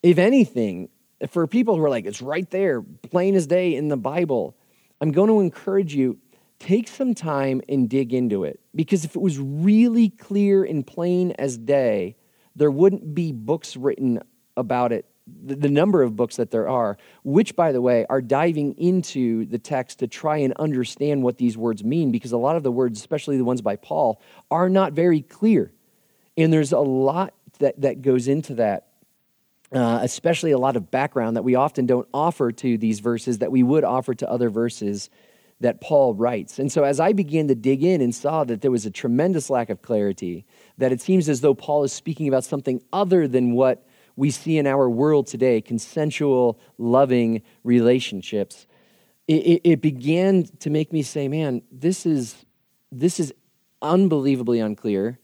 If 0.02 0.18
anything, 0.18 0.88
for 1.28 1.46
people 1.46 1.76
who 1.76 1.84
are 1.84 1.90
like, 1.90 2.06
it's 2.06 2.20
right 2.20 2.48
there, 2.50 2.82
plain 2.82 3.34
as 3.34 3.46
day 3.46 3.74
in 3.74 3.88
the 3.88 3.96
Bible, 3.96 4.56
I'm 5.00 5.12
going 5.12 5.28
to 5.28 5.40
encourage 5.40 5.94
you 5.94 6.18
take 6.62 6.86
some 6.86 7.12
time 7.12 7.60
and 7.68 7.90
dig 7.90 8.14
into 8.14 8.44
it. 8.44 8.60
Because 8.74 9.04
if 9.04 9.16
it 9.16 9.20
was 9.20 9.38
really 9.38 10.08
clear 10.08 10.62
and 10.62 10.86
plain 10.86 11.32
as 11.32 11.58
day, 11.58 12.16
there 12.54 12.70
wouldn't 12.70 13.14
be 13.14 13.32
books 13.32 13.76
written 13.76 14.20
about 14.56 14.92
it, 14.92 15.06
the 15.26 15.68
number 15.68 16.02
of 16.02 16.14
books 16.14 16.36
that 16.36 16.50
there 16.50 16.68
are, 16.68 16.98
which, 17.24 17.56
by 17.56 17.72
the 17.72 17.80
way, 17.80 18.06
are 18.08 18.20
diving 18.20 18.74
into 18.74 19.46
the 19.46 19.58
text 19.58 19.98
to 20.00 20.06
try 20.06 20.36
and 20.36 20.52
understand 20.54 21.22
what 21.22 21.38
these 21.38 21.56
words 21.56 21.82
mean, 21.82 22.12
because 22.12 22.32
a 22.32 22.36
lot 22.36 22.56
of 22.56 22.62
the 22.62 22.72
words, 22.72 22.98
especially 23.00 23.36
the 23.36 23.44
ones 23.44 23.60
by 23.60 23.76
Paul, 23.76 24.20
are 24.50 24.68
not 24.68 24.92
very 24.92 25.20
clear. 25.20 25.72
And 26.36 26.52
there's 26.52 26.72
a 26.72 26.78
lot 26.78 27.34
that, 27.58 27.80
that 27.80 28.02
goes 28.02 28.28
into 28.28 28.54
that. 28.54 28.88
Uh, 29.74 30.00
especially 30.02 30.50
a 30.50 30.58
lot 30.58 30.76
of 30.76 30.90
background 30.90 31.34
that 31.34 31.44
we 31.44 31.54
often 31.54 31.86
don't 31.86 32.06
offer 32.12 32.52
to 32.52 32.76
these 32.76 33.00
verses 33.00 33.38
that 33.38 33.50
we 33.50 33.62
would 33.62 33.84
offer 33.84 34.12
to 34.12 34.30
other 34.30 34.50
verses 34.50 35.08
that 35.62 35.80
Paul 35.80 36.14
writes. 36.14 36.58
And 36.58 36.70
so, 36.70 36.84
as 36.84 37.00
I 37.00 37.12
began 37.12 37.48
to 37.48 37.54
dig 37.54 37.82
in 37.82 38.00
and 38.00 38.14
saw 38.14 38.44
that 38.44 38.60
there 38.60 38.70
was 38.70 38.84
a 38.84 38.90
tremendous 38.90 39.48
lack 39.48 39.70
of 39.70 39.82
clarity, 39.82 40.44
that 40.78 40.92
it 40.92 41.00
seems 41.00 41.28
as 41.28 41.40
though 41.40 41.54
Paul 41.54 41.84
is 41.84 41.92
speaking 41.92 42.28
about 42.28 42.44
something 42.44 42.82
other 42.92 43.26
than 43.26 43.52
what 43.52 43.86
we 44.16 44.30
see 44.30 44.58
in 44.58 44.66
our 44.66 44.90
world 44.90 45.26
today 45.26 45.60
consensual, 45.60 46.58
loving 46.78 47.42
relationships, 47.64 48.66
it, 49.28 49.60
it 49.64 49.80
began 49.80 50.44
to 50.60 50.68
make 50.68 50.92
me 50.92 51.02
say, 51.02 51.28
man, 51.28 51.62
this 51.70 52.04
is, 52.04 52.44
this 52.90 53.18
is 53.18 53.32
unbelievably 53.80 54.60
unclear. 54.60 55.18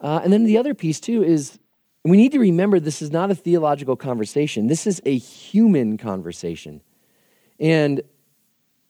Uh, 0.00 0.20
and 0.22 0.32
then 0.32 0.44
the 0.44 0.58
other 0.58 0.74
piece, 0.74 1.00
too, 1.00 1.24
is 1.24 1.58
we 2.04 2.16
need 2.16 2.32
to 2.32 2.38
remember 2.38 2.78
this 2.78 3.00
is 3.00 3.10
not 3.10 3.30
a 3.30 3.34
theological 3.34 3.96
conversation, 3.96 4.66
this 4.66 4.86
is 4.86 5.00
a 5.04 5.16
human 5.16 5.96
conversation. 5.96 6.82
And 7.58 8.02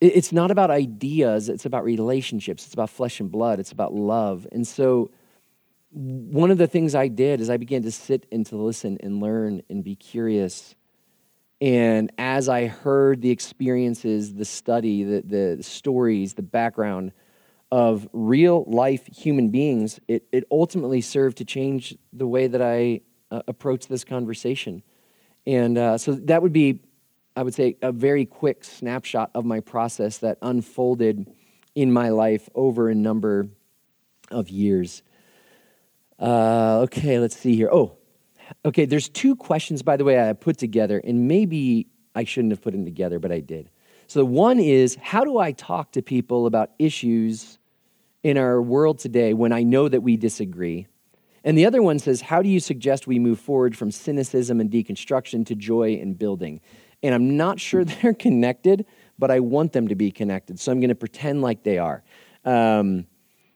it's 0.01 0.33
not 0.33 0.51
about 0.51 0.71
ideas, 0.71 1.49
it's 1.49 1.65
about 1.65 1.85
relationships, 1.85 2.65
it's 2.65 2.75
about 2.75 2.91
flesh 2.91 3.21
and 3.21 3.31
blood, 3.31 3.61
it's 3.61 3.73
about 3.73 3.95
love. 3.95 4.47
And 4.53 4.67
so, 4.67 5.11
one 5.91 6.51
of 6.51 6.59
the 6.59 6.67
things 6.67 6.95
I 6.95 7.07
did 7.07 7.41
is 7.41 7.49
I 7.49 7.57
began 7.57 7.83
to 7.83 7.93
sit 7.93 8.27
and 8.33 8.45
to 8.47 8.57
listen 8.57 8.99
and 9.01 9.21
learn 9.21 9.63
and 9.71 9.85
be 9.85 9.95
curious. 9.95 10.75
And 11.61 12.11
as 12.19 12.49
I 12.49 12.67
heard 12.67 13.23
the 13.23 13.31
experiences, 13.31 14.35
the 14.35 14.45
study, 14.45 15.05
the, 15.05 15.23
the 15.57 15.63
stories, 15.63 16.35
the 16.35 16.43
background, 16.43 17.13
of 17.75 18.09
real 18.13 18.63
life 18.69 19.05
human 19.07 19.49
beings, 19.49 19.99
it, 20.07 20.25
it 20.31 20.45
ultimately 20.49 21.01
served 21.01 21.39
to 21.39 21.45
change 21.45 21.97
the 22.13 22.25
way 22.25 22.47
that 22.47 22.63
I 22.63 23.01
uh, 23.33 23.43
approach 23.49 23.89
this 23.89 24.05
conversation. 24.05 24.85
And 25.45 25.77
uh, 25.77 25.99
so 25.99 26.13
that 26.13 26.41
would 26.41 26.53
be, 26.53 26.79
I 27.37 27.43
would 27.43 27.55
say, 27.55 27.77
a 27.83 27.93
very 27.93 28.27
quick 28.27 28.65
snapshot 28.65 29.31
of 29.35 29.45
my 29.45 29.61
process 29.61 30.19
that 30.19 30.39
unfolded 30.43 31.27
in 31.75 31.93
my 31.93 32.11
life 32.11 32.49
over 32.55 32.89
a 32.89 32.95
number 32.95 33.49
of 34.31 34.49
years. 34.49 35.03
Uh, 36.19 36.81
okay, 36.85 37.19
let's 37.19 37.37
see 37.37 37.57
here. 37.57 37.69
Oh, 37.73 37.97
okay, 38.65 38.85
there's 38.85 39.09
two 39.09 39.35
questions, 39.35 39.83
by 39.83 39.97
the 39.97 40.05
way, 40.05 40.29
I 40.29 40.33
put 40.33 40.59
together, 40.59 40.99
and 40.99 41.27
maybe 41.27 41.89
I 42.15 42.25
shouldn't 42.25 42.53
have 42.53 42.63
put 42.63 42.73
them 42.73 42.85
together, 42.85 43.19
but 43.19 43.33
I 43.33 43.41
did. 43.41 43.69
So, 44.07 44.25
one 44.25 44.61
is 44.61 44.97
how 45.01 45.25
do 45.25 45.39
I 45.39 45.53
talk 45.53 45.93
to 45.93 46.03
people 46.03 46.47
about 46.47 46.71
issues 46.79 47.59
in 48.25 48.39
our 48.39 48.61
world 48.61 48.99
today 48.99 49.35
when 49.35 49.53
I 49.53 49.63
know 49.63 49.89
that 49.89 50.01
we 50.01 50.17
disagree. 50.17 50.89
And 51.45 51.59
the 51.59 51.67
other 51.67 51.83
one 51.83 51.99
says, 51.99 52.23
How 52.23 52.43
do 52.43 52.49
you 52.49 52.59
suggest 52.59 53.07
we 53.07 53.21
move 53.21 53.39
forward 53.39 53.77
from 53.77 53.93
cynicism 53.93 54.61
and 54.61 54.71
deconstruction 54.71 55.47
to 55.47 55.55
joy 55.55 55.99
and 56.01 56.19
building? 56.19 56.61
And 57.05 57.15
I'm 57.15 57.37
not 57.37 57.61
sure 57.61 57.85
they're 58.03 58.15
connected, 58.15 58.87
but 59.19 59.31
I 59.31 59.39
want 59.39 59.73
them 59.73 59.89
to 59.89 59.95
be 59.95 60.11
connected. 60.11 60.59
So 60.59 60.73
I'm 60.73 60.81
going 60.81 60.89
to 60.89 60.97
pretend 60.97 61.43
like 61.43 61.63
they 61.63 61.79
are. 61.79 62.03
Um, 62.45 63.07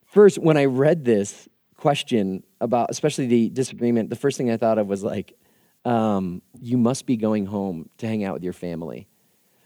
first, 0.06 0.38
when 0.38 0.56
I 0.56 0.66
read 0.66 1.04
this 1.04 1.48
question 1.76 2.44
about, 2.60 2.90
especially 2.90 3.26
the 3.26 3.48
disagreement, 3.48 4.10
the 4.10 4.16
first 4.16 4.38
thing 4.38 4.50
I 4.50 4.56
thought 4.56 4.78
of 4.78 4.86
was 4.86 5.02
like, 5.02 5.36
um, 5.84 6.42
you 6.60 6.76
must 6.76 7.06
be 7.06 7.16
going 7.16 7.46
home 7.46 7.88
to 7.98 8.06
hang 8.06 8.22
out 8.22 8.34
with 8.34 8.44
your 8.44 8.52
family. 8.52 9.08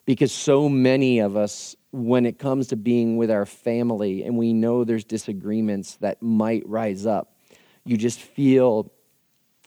Because 0.04 0.32
so 0.32 0.68
many 0.68 1.18
of 1.18 1.36
us 1.36 1.76
when 1.92 2.24
it 2.24 2.38
comes 2.38 2.68
to 2.68 2.76
being 2.76 3.16
with 3.16 3.30
our 3.30 3.44
family 3.44 4.24
and 4.24 4.36
we 4.36 4.52
know 4.52 4.82
there's 4.82 5.04
disagreements 5.04 5.96
that 5.96 6.22
might 6.22 6.66
rise 6.66 7.06
up, 7.06 7.36
you 7.84 7.96
just 7.96 8.18
feel 8.18 8.90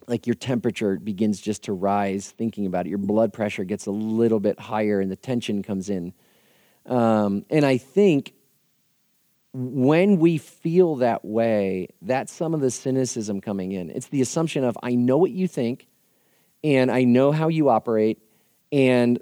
like 0.08 0.28
your 0.28 0.36
temperature 0.36 0.98
begins 0.98 1.40
just 1.40 1.64
to 1.64 1.74
rise 1.74 2.30
thinking 2.30 2.66
about 2.66 2.86
it. 2.86 2.90
Your 2.90 2.98
blood 2.98 3.34
pressure 3.34 3.64
gets 3.64 3.86
a 3.86 3.92
little 3.92 4.40
bit 4.40 4.60
higher 4.60 5.00
and 5.00 5.12
the 5.12 5.16
tension 5.16 5.64
comes 5.64 5.90
in. 5.90 6.14
Um, 6.86 7.46
and 7.50 7.66
I 7.66 7.78
think 7.78 8.34
when 9.54 10.20
we 10.20 10.38
feel 10.38 10.98
that 10.98 11.24
way, 11.26 11.88
that's 12.02 12.32
some 12.32 12.54
of 12.54 12.62
the 12.62 12.70
cynicism 12.70 13.42
coming 13.42 13.72
in. 13.72 13.90
It's 13.90 14.08
the 14.08 14.22
assumption 14.22 14.64
of, 14.64 14.78
I 14.84 14.96
know 14.96 15.18
what 15.18 15.32
you 15.32 15.48
think 15.48 15.88
and 16.66 16.92
I 16.92 17.04
know 17.04 17.32
how 17.32 17.48
you 17.48 17.70
operate, 17.70 18.20
and 18.72 19.20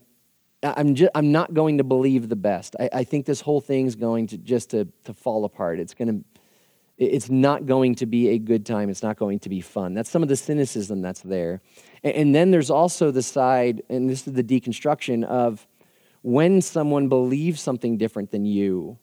I'm 0.63 0.95
just 0.95 1.11
I'm 1.13 1.33
not 1.33 1.53
going 1.53 1.79
to 1.79 1.83
believe 1.83 2.29
the 2.29 2.37
best. 2.37 2.73
I, 2.79 2.89
I 2.93 3.03
think 3.03 3.25
this 3.25 3.41
whole 3.41 3.59
thing's 3.59 3.95
going 3.95 4.27
to 4.27 4.37
just 4.37 4.69
to, 4.69 4.87
to 5.03 5.13
fall 5.13 5.43
apart. 5.43 5.79
It's 5.79 5.93
going 5.93 6.07
to 6.07 6.32
it's 6.97 7.29
not 7.29 7.65
going 7.65 7.95
to 7.95 8.05
be 8.05 8.29
a 8.29 8.39
good 8.39 8.65
time. 8.65 8.89
It's 8.89 9.03
not 9.03 9.17
going 9.17 9.39
to 9.39 9.49
be 9.49 9.61
fun. 9.61 9.93
That's 9.93 10.09
some 10.09 10.21
of 10.21 10.29
the 10.29 10.35
cynicism 10.35 11.01
that's 11.01 11.21
there. 11.21 11.61
And, 12.03 12.35
then 12.35 12.51
there's 12.51 12.69
also 12.69 13.11
the 13.11 13.23
side, 13.23 13.81
and 13.89 14.09
this 14.09 14.27
is 14.27 14.33
the 14.33 14.43
deconstruction 14.43 15.23
of 15.23 15.65
when 16.21 16.61
someone 16.61 17.09
believes 17.09 17.61
something 17.61 17.97
different 17.97 18.31
than 18.31 18.45
you, 18.45 18.99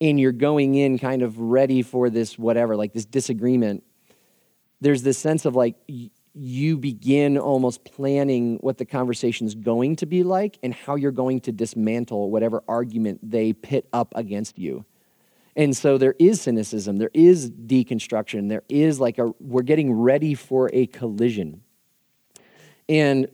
and 0.00 0.18
you're 0.18 0.32
going 0.32 0.74
in 0.74 0.98
kind 0.98 1.22
of 1.22 1.38
ready 1.38 1.82
for 1.82 2.10
this 2.10 2.38
whatever, 2.38 2.74
like 2.76 2.92
this 2.92 3.04
disagreement. 3.04 3.84
There's 4.80 5.02
this 5.02 5.18
sense 5.18 5.44
of 5.44 5.54
like 5.54 5.76
you 6.34 6.78
begin 6.78 7.38
almost 7.38 7.84
planning 7.84 8.56
what 8.62 8.78
the 8.78 8.84
conversation 8.84 9.46
is 9.46 9.54
going 9.54 9.96
to 9.96 10.06
be 10.06 10.22
like 10.22 10.58
and 10.62 10.74
how 10.74 10.96
you're 10.96 11.12
going 11.12 11.40
to 11.40 11.52
dismantle 11.52 12.30
whatever 12.30 12.62
argument 12.66 13.20
they 13.22 13.52
pit 13.52 13.86
up 13.92 14.12
against 14.16 14.58
you. 14.58 14.84
And 15.54 15.76
so 15.76 15.98
there 15.98 16.14
is 16.18 16.40
cynicism, 16.40 16.96
there 16.96 17.10
is 17.12 17.50
deconstruction, 17.50 18.48
there 18.48 18.62
is 18.68 18.98
like 18.98 19.18
a, 19.18 19.32
we're 19.38 19.62
getting 19.62 19.92
ready 19.92 20.34
for 20.34 20.70
a 20.72 20.86
collision. 20.86 21.62
And 22.88 23.28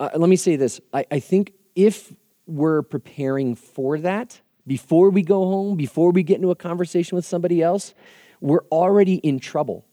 uh, 0.00 0.10
let 0.14 0.28
me 0.28 0.36
say 0.36 0.56
this 0.56 0.80
I, 0.92 1.04
I 1.10 1.20
think 1.20 1.52
if 1.76 2.12
we're 2.46 2.82
preparing 2.82 3.54
for 3.54 3.98
that, 3.98 4.40
before 4.66 5.10
we 5.10 5.22
go 5.22 5.44
home, 5.44 5.76
before 5.76 6.10
we 6.10 6.22
get 6.22 6.36
into 6.36 6.50
a 6.50 6.56
conversation 6.56 7.16
with 7.16 7.24
somebody 7.24 7.62
else, 7.62 7.94
we're 8.40 8.64
already 8.72 9.16
in 9.16 9.38
trouble. 9.38 9.84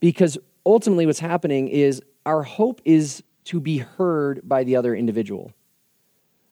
Because 0.00 0.38
ultimately, 0.66 1.06
what's 1.06 1.20
happening 1.20 1.68
is 1.68 2.02
our 2.26 2.42
hope 2.42 2.80
is 2.84 3.22
to 3.44 3.60
be 3.60 3.78
heard 3.78 4.40
by 4.44 4.64
the 4.64 4.76
other 4.76 4.94
individual. 4.94 5.52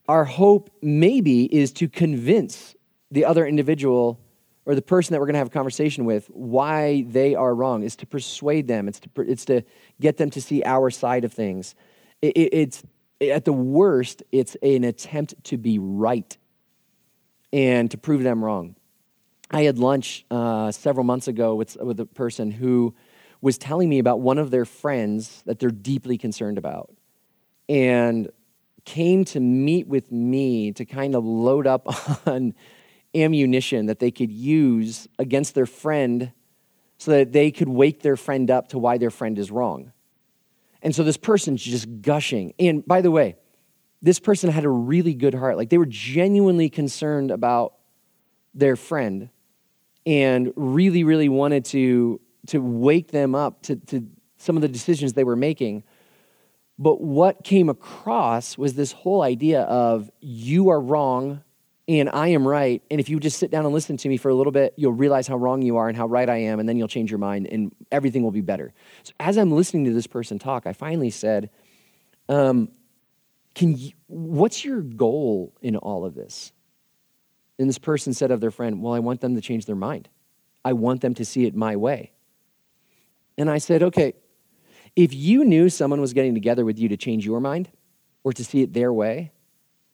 Our 0.09 0.25
hope, 0.25 0.71
maybe, 0.81 1.45
is 1.55 1.73
to 1.73 1.89
convince 1.89 2.75
the 3.11 3.25
other 3.25 3.47
individual 3.47 4.21
or 4.69 4.75
the 4.75 4.83
person 4.83 5.15
that 5.15 5.19
we're 5.19 5.25
going 5.25 5.33
to 5.33 5.39
have 5.39 5.47
a 5.47 5.51
conversation 5.51 6.05
with 6.05 6.27
why 6.27 7.03
they 7.09 7.35
are 7.35 7.55
wrong, 7.55 7.83
is 7.83 7.97
to 7.97 8.07
persuade 8.07 8.69
them, 8.69 8.87
it's 8.87 9.01
to, 9.01 9.09
it's 9.23 9.47
to 9.47 9.63
get 9.99 10.19
them 10.19 10.29
to 10.29 10.43
see 10.43 10.63
our 10.63 10.91
side 10.91 11.25
of 11.25 11.33
things. 11.33 11.75
It, 12.21 12.37
it, 12.37 12.55
it's 12.55 12.83
at 13.19 13.47
the 13.47 13.53
worst, 13.53 14.23
it's 14.31 14.57
an 14.63 14.85
attempt 14.85 15.43
to 15.45 15.57
be 15.57 15.79
right 15.79 16.37
and 17.51 17.91
to 17.91 17.97
prove 17.97 18.23
them 18.23 18.45
wrong. 18.45 18.77
I 19.51 19.63
had 19.63 19.79
lunch 19.79 20.27
uh, 20.31 20.71
several 20.71 21.05
months 21.05 21.29
ago 21.29 21.55
with, 21.55 21.79
with 21.81 21.99
a 21.99 22.07
person 22.07 22.51
who 22.51 22.95
was 23.41 23.57
telling 23.57 23.89
me 23.89 23.99
about 23.99 24.21
one 24.21 24.37
of 24.37 24.51
their 24.51 24.67
friends 24.67 25.43
that 25.47 25.59
they're 25.59 25.71
deeply 25.71 26.19
concerned 26.19 26.59
about 26.59 26.95
and 27.71 28.29
came 28.85 29.25
to 29.25 29.41
meet 29.41 29.89
with 29.89 30.13
me 30.13 30.73
to 30.73 30.85
kind 30.85 31.15
of 31.15 31.25
load 31.25 31.67
up 31.67 31.87
on 32.27 32.53
ammunition 33.15 33.87
that 33.87 33.99
they 33.99 34.11
could 34.11 34.31
use 34.31 35.09
against 35.19 35.55
their 35.55 35.67
friend 35.67 36.33
so 36.99 37.13
that 37.13 37.33
they 37.33 37.51
could 37.51 37.69
wake 37.69 38.03
their 38.03 38.17
friend 38.17 38.51
up 38.51 38.69
to 38.69 38.79
why 38.79 38.99
their 38.99 39.11
friend 39.11 39.39
is 39.39 39.51
wrong. 39.51 39.93
And 40.83 40.95
so 40.95 41.03
this 41.03 41.17
person's 41.17 41.63
just 41.63 41.87
gushing. 42.03 42.55
And 42.59 42.85
by 42.87 43.01
the 43.01 43.11
way, 43.11 43.37
this 44.03 44.21
person 44.21 44.51
had 44.51 44.65
a 44.65 44.69
really 44.69 45.15
good 45.15 45.35
heart. 45.35 45.57
Like 45.57 45.71
they 45.71 45.79
were 45.79 45.87
genuinely 45.87 46.69
concerned 46.69 47.31
about 47.31 47.75
their 48.55 48.77
friend 48.77 49.31
and 50.07 50.53
really, 50.57 51.05
really 51.05 51.29
wanted 51.29 51.65
to, 51.67 52.21
to 52.49 52.59
wake 52.59 53.11
them 53.11 53.35
up 53.35 53.63
to, 53.63 53.77
to 53.77 54.07
some 54.37 54.57
of 54.57 54.63
the 54.63 54.69
decisions 54.69 55.13
they 55.13 55.25
were 55.25 55.37
making. 55.37 55.85
But 56.79 57.01
what 57.01 57.43
came 57.43 57.69
across 57.69 58.57
was 58.57 58.75
this 58.75 58.93
whole 58.93 59.23
idea 59.23 59.63
of 59.63 60.11
you 60.21 60.69
are 60.69 60.81
wrong 60.81 61.43
and 61.89 62.11
I 62.13 62.29
am 62.29 62.47
right. 62.47 62.83
And 62.91 63.01
if 63.01 63.09
you 63.09 63.19
just 63.19 63.39
sit 63.39 63.51
down 63.51 63.65
and 63.65 63.73
listen 63.73 63.97
to 63.97 64.09
me 64.09 64.19
for 64.19 64.29
a 64.29 64.35
little 64.35 64.53
bit, 64.53 64.75
you'll 64.77 64.93
realize 64.93 65.27
how 65.27 65.37
wrong 65.37 65.63
you 65.63 65.79
are 65.79 65.89
and 65.89 65.97
how 65.97 66.07
right 66.07 66.29
I 66.29 66.37
am, 66.37 66.61
and 66.61 66.69
then 66.69 66.77
you'll 66.77 66.87
change 66.87 67.11
your 67.11 67.19
mind 67.19 67.49
and 67.51 67.75
everything 67.91 68.23
will 68.23 68.31
be 68.31 68.43
better. 68.43 68.75
So 69.03 69.15
as 69.19 69.39
I'm 69.39 69.51
listening 69.51 69.87
to 69.87 69.93
this 69.93 70.07
person 70.07 70.39
talk, 70.39 70.67
I 70.67 70.75
finally 70.75 71.11
said, 71.11 71.49
um, 72.29 72.69
can 73.55 73.77
you, 73.77 73.93
what's 74.07 74.65
your 74.65 74.83
goal 74.83 75.55
in 75.63 75.77
all 75.77 76.05
of 76.05 76.15
this? 76.15 76.53
And 77.59 77.69
this 77.69 77.79
person 77.79 78.13
said 78.13 78.31
of 78.31 78.41
their 78.41 78.51
friend, 78.51 78.83
Well, 78.83 78.93
I 78.93 79.01
want 79.01 79.21
them 79.21 79.35
to 79.35 79.41
change 79.41 79.67
their 79.67 79.75
mind. 79.75 80.09
I 80.65 80.75
want 80.75 81.01
them 81.01 81.15
to 81.15 81.25
see 81.25 81.45
it 81.47 81.57
my 81.57 81.75
way. 81.75 82.13
And 83.37 83.51
I 83.51 83.59
said, 83.59 83.83
Okay, 83.83 84.13
if 84.95 85.13
you 85.13 85.45
knew 85.45 85.69
someone 85.71 86.01
was 86.01 86.13
getting 86.13 86.35
together 86.35 86.65
with 86.65 86.79
you 86.79 86.89
to 86.91 86.97
change 86.97 87.27
your 87.27 87.41
mind 87.41 87.69
or 88.23 88.33
to 88.33 88.45
see 88.45 88.63
it 88.63 88.75
their 88.75 88.93
way, 88.93 89.33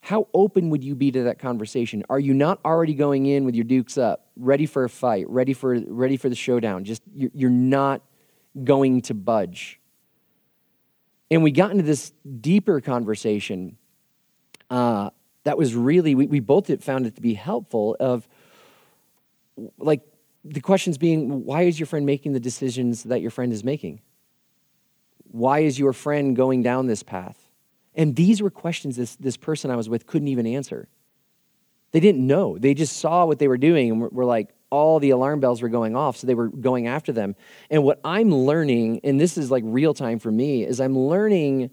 how 0.05 0.29
open 0.35 0.69
would 0.69 0.85
you 0.85 0.95
be 0.95 1.11
to 1.11 1.23
that 1.23 1.39
conversation? 1.39 2.05
Are 2.11 2.19
you 2.21 2.35
not 2.35 2.61
already 2.63 2.93
going 2.93 3.25
in 3.25 3.47
with 3.47 3.55
your 3.55 3.65
dukes 3.65 3.97
up, 3.97 4.27
ready 4.37 4.67
for 4.67 4.85
a 4.85 4.89
fight, 4.91 5.27
ready 5.31 5.55
for, 5.55 5.81
ready 5.87 6.19
for 6.19 6.29
the 6.29 6.35
showdown? 6.35 6.85
Just 6.85 7.01
you're 7.15 7.49
not 7.49 8.03
going 8.65 9.01
to 9.01 9.15
budge. 9.15 9.81
And 11.31 11.43
we 11.43 11.53
got 11.53 11.71
into 11.71 11.85
this 11.85 12.13
deeper 12.43 12.83
conversation 12.83 13.79
uh, 14.69 15.09
that 15.45 15.57
was 15.57 15.75
really, 15.75 16.15
we, 16.15 16.27
we 16.27 16.41
both 16.41 16.67
found 16.85 17.07
it 17.07 17.15
to 17.15 17.23
be 17.23 17.33
helpful 17.33 17.97
of 17.99 18.29
like 19.79 20.03
the 20.45 20.61
questions 20.61 20.99
being, 20.99 21.47
why 21.47 21.63
is 21.63 21.81
your 21.81 21.87
friend 21.87 22.05
making 22.05 22.33
the 22.33 22.41
decisions 22.41 23.05
that 23.05 23.23
your 23.23 23.31
friend 23.31 23.55
is 23.55 23.65
making? 23.65 24.03
Why 25.31 25.61
is 25.61 25.79
your 25.79 25.95
friend 25.95 26.37
going 26.37 26.63
down 26.63 26.89
this 26.89 27.03
path? 27.03 27.44
And 27.95 28.17
these 28.17 28.43
were 28.43 28.51
questions 28.51 28.97
this, 28.97 29.17
this 29.17 29.37
person 29.37 29.71
I 29.71 29.77
was 29.77 29.89
with 29.89 30.07
couldn't 30.07 30.29
even 30.29 30.47
answer. 30.47 30.89
They 31.93 32.01
didn't 32.01 32.27
know. 32.27 32.59
They 32.59 32.75
just 32.75 32.97
saw 32.97 33.25
what 33.25 33.39
they 33.39 33.47
were 33.47 33.59
doing 33.59 33.91
and 33.91 34.01
were, 34.01 34.09
were 34.09 34.25
like, 34.25 34.51
all 34.71 34.99
the 34.99 35.11
alarm 35.11 35.39
bells 35.39 35.63
were 35.63 35.69
going 35.69 35.95
off, 35.95 36.17
so 36.17 36.27
they 36.27 36.35
were 36.35 36.49
going 36.49 36.89
after 36.89 37.13
them. 37.13 37.37
And 37.71 37.85
what 37.85 38.01
I'm 38.05 38.35
learning, 38.35 39.01
and 39.05 39.21
this 39.21 39.39
is 39.39 39.49
like 39.49 39.63
real 39.65 39.95
time 39.95 40.19
for 40.19 40.33
me, 40.33 40.65
is 40.65 40.81
I'm 40.81 40.99
learning 40.99 41.71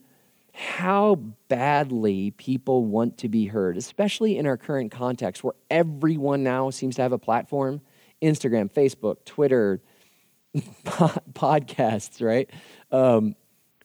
how 0.54 1.16
badly 1.48 2.32
people 2.32 2.86
want 2.86 3.18
to 3.20 3.30
be 3.30 3.48
heard, 3.48 3.78
especially 3.78 4.38
in 4.38 4.46
our 4.46 4.58
current 4.58 4.92
context 4.92 5.44
where 5.44 5.56
everyone 5.72 6.44
now 6.44 6.70
seems 6.70 6.98
to 6.98 7.02
have 7.02 7.14
a 7.14 7.18
platform 7.18 7.82
Instagram, 8.22 8.72
Facebook, 8.72 9.26
Twitter, 9.26 9.82
podcasts, 10.56 12.24
right? 12.24 12.48
Um, 12.92 13.36